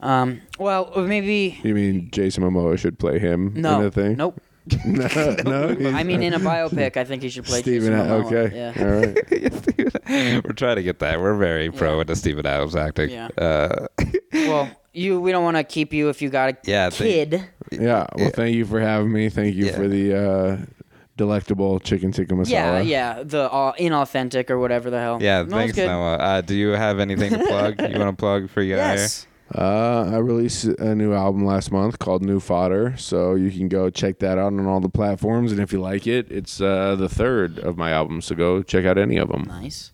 Um, 0.00 0.42
well, 0.58 0.92
maybe 0.96 1.58
You 1.62 1.74
mean 1.74 2.10
Jason 2.12 2.44
Momoa 2.44 2.78
should 2.78 2.98
play 2.98 3.18
him 3.18 3.54
no. 3.56 3.80
in 3.80 3.86
a 3.86 3.90
thing? 3.90 4.16
Nope. 4.16 4.40
no, 4.84 5.72
no. 5.72 5.90
I 5.90 6.02
mean, 6.04 6.22
in 6.22 6.34
a 6.34 6.38
biopic, 6.38 6.96
I 6.98 7.04
think 7.04 7.22
he 7.22 7.30
should 7.30 7.46
play 7.46 7.62
Steven. 7.62 7.92
Jason 7.92 8.06
Momoa. 8.06 8.26
Okay. 8.26 8.56
Yeah. 8.56 8.74
All 8.84 10.34
right. 10.36 10.44
We're 10.44 10.52
trying 10.52 10.76
to 10.76 10.82
get 10.82 10.98
that. 11.00 11.18
We're 11.20 11.36
very 11.36 11.70
pro 11.72 11.94
Yeah. 11.94 12.00
into 12.02 12.14
Steven 12.16 12.44
Adams 12.46 12.76
acting. 12.76 13.10
Yeah. 13.10 13.28
Uh, 13.38 13.86
Well, 14.32 14.68
you 14.98 15.20
we 15.20 15.32
don't 15.32 15.44
want 15.44 15.56
to 15.56 15.64
keep 15.64 15.92
you 15.92 16.08
if 16.08 16.20
you 16.20 16.28
got 16.28 16.50
a 16.50 16.56
Yeah, 16.64 16.90
thank- 16.90 17.10
kid. 17.30 17.44
Yeah. 17.72 17.80
Well, 17.80 18.08
Yeah. 18.16 18.28
thank 18.30 18.54
you 18.56 18.64
for 18.64 18.80
having 18.80 19.12
me. 19.12 19.28
Thank 19.28 19.54
you 19.54 19.66
Yeah. 19.66 19.72
for 19.76 19.88
the 19.88 20.14
uh, 20.14 20.56
delectable 21.16 21.80
chicken 21.80 22.12
tikka 22.12 22.34
masala. 22.34 22.48
Yeah, 22.50 22.80
yeah, 22.80 23.22
the 23.24 23.50
uh, 23.52 23.72
inauthentic 23.78 24.50
or 24.50 24.58
whatever 24.58 24.90
the 24.90 24.98
hell. 25.00 25.18
yeah, 25.20 25.42
No, 25.42 25.58
it's 25.58 25.74
thanks. 25.74 25.76
Noah. 25.78 26.14
Uh, 26.16 26.40
do 26.40 26.54
you 26.54 26.68
have 26.70 26.98
anything 26.98 27.30
to 27.32 27.38
plug? 27.38 27.80
you 27.90 27.98
want 27.98 28.16
to 28.16 28.20
plug 28.20 28.50
for 28.50 28.62
you 28.62 28.76
guys? 28.76 28.98
Yes. 29.00 29.26
Uh, 29.54 30.10
I 30.12 30.18
released 30.18 30.64
a 30.64 30.94
new 30.94 31.14
album 31.14 31.46
last 31.46 31.72
month 31.72 31.98
called 31.98 32.22
New 32.22 32.38
Fodder, 32.38 32.94
so 32.98 33.34
you 33.34 33.50
can 33.50 33.68
go 33.68 33.88
check 33.88 34.18
that 34.18 34.36
out 34.36 34.52
on 34.52 34.66
all 34.66 34.78
the 34.80 34.90
platforms. 34.90 35.52
And 35.52 35.60
if 35.60 35.72
you 35.72 35.80
like 35.80 36.06
it, 36.06 36.30
it's 36.30 36.60
uh, 36.60 36.96
the 36.96 37.08
third 37.08 37.58
of 37.58 37.78
my 37.78 37.90
albums, 37.90 38.26
so 38.26 38.34
go 38.34 38.62
check 38.62 38.84
out 38.84 38.98
any 38.98 39.16
of 39.16 39.28
them. 39.30 39.44
Nice. 39.48 39.90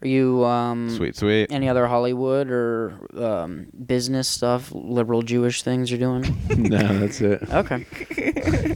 Are 0.00 0.06
you 0.06 0.44
um 0.44 0.90
Sweet, 0.90 1.16
sweet. 1.16 1.50
any 1.50 1.68
other 1.68 1.86
Hollywood 1.88 2.50
or 2.50 2.92
um, 3.16 3.66
business 3.86 4.28
stuff, 4.28 4.70
liberal 4.72 5.22
Jewish 5.22 5.62
things 5.62 5.90
you're 5.90 5.98
doing? 5.98 6.22
no, 6.56 6.78
that's 7.00 7.20
it. 7.20 7.42
Okay. 7.52 7.84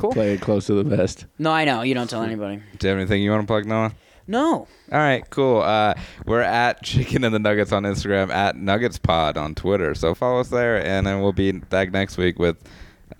cool. 0.01 0.13
Play 0.13 0.35
it 0.35 0.41
close 0.41 0.67
to 0.67 0.75
the 0.75 0.83
vest. 0.83 1.27
No, 1.39 1.53
I 1.53 1.65
know. 1.65 1.83
You 1.83 1.95
don't 1.95 2.11
tell 2.11 2.23
anybody. 2.23 2.61
Do 2.79 2.87
you 2.87 2.91
have 2.91 2.99
anything 2.99 3.23
you 3.23 3.31
want 3.31 3.43
to 3.43 3.47
plug, 3.47 3.67
Noah? 3.67 3.93
No. 4.27 4.67
All 4.91 4.99
right, 4.99 5.29
cool. 5.31 5.61
Uh, 5.63 5.95
we're 6.27 6.41
at 6.41 6.83
Chicken 6.85 7.23
and 7.25 7.33
the 7.35 7.39
Nuggets 7.39 7.71
on 7.73 7.85
Instagram, 7.85 8.31
at 8.31 8.57
Nuggets 8.57 8.99
Pod 8.99 9.37
on 9.37 9.55
Twitter. 9.55 9.95
So 9.95 10.15
follow 10.15 10.41
us 10.41 10.49
there, 10.49 10.85
and 10.85 11.07
then 11.07 11.21
we'll 11.23 11.33
be 11.33 11.53
back 11.53 11.93
next 11.93 12.17
week 12.19 12.39
with 12.41 12.57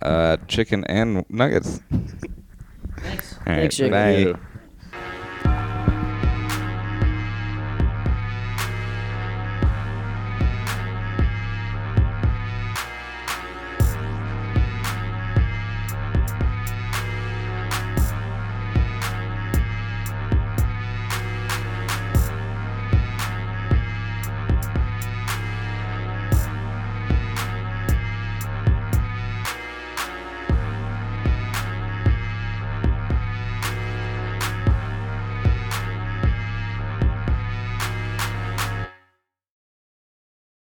uh, 0.01 0.37
chicken 0.47 0.83
and 0.85 1.23
nuggets. 1.29 1.79
Thanks. 2.97 3.33
All 3.33 3.39
right, 3.47 3.59
Thanks, 3.61 3.77
Jake. 3.77 3.91
bye. 3.91 4.15
Yeah. 4.17 4.33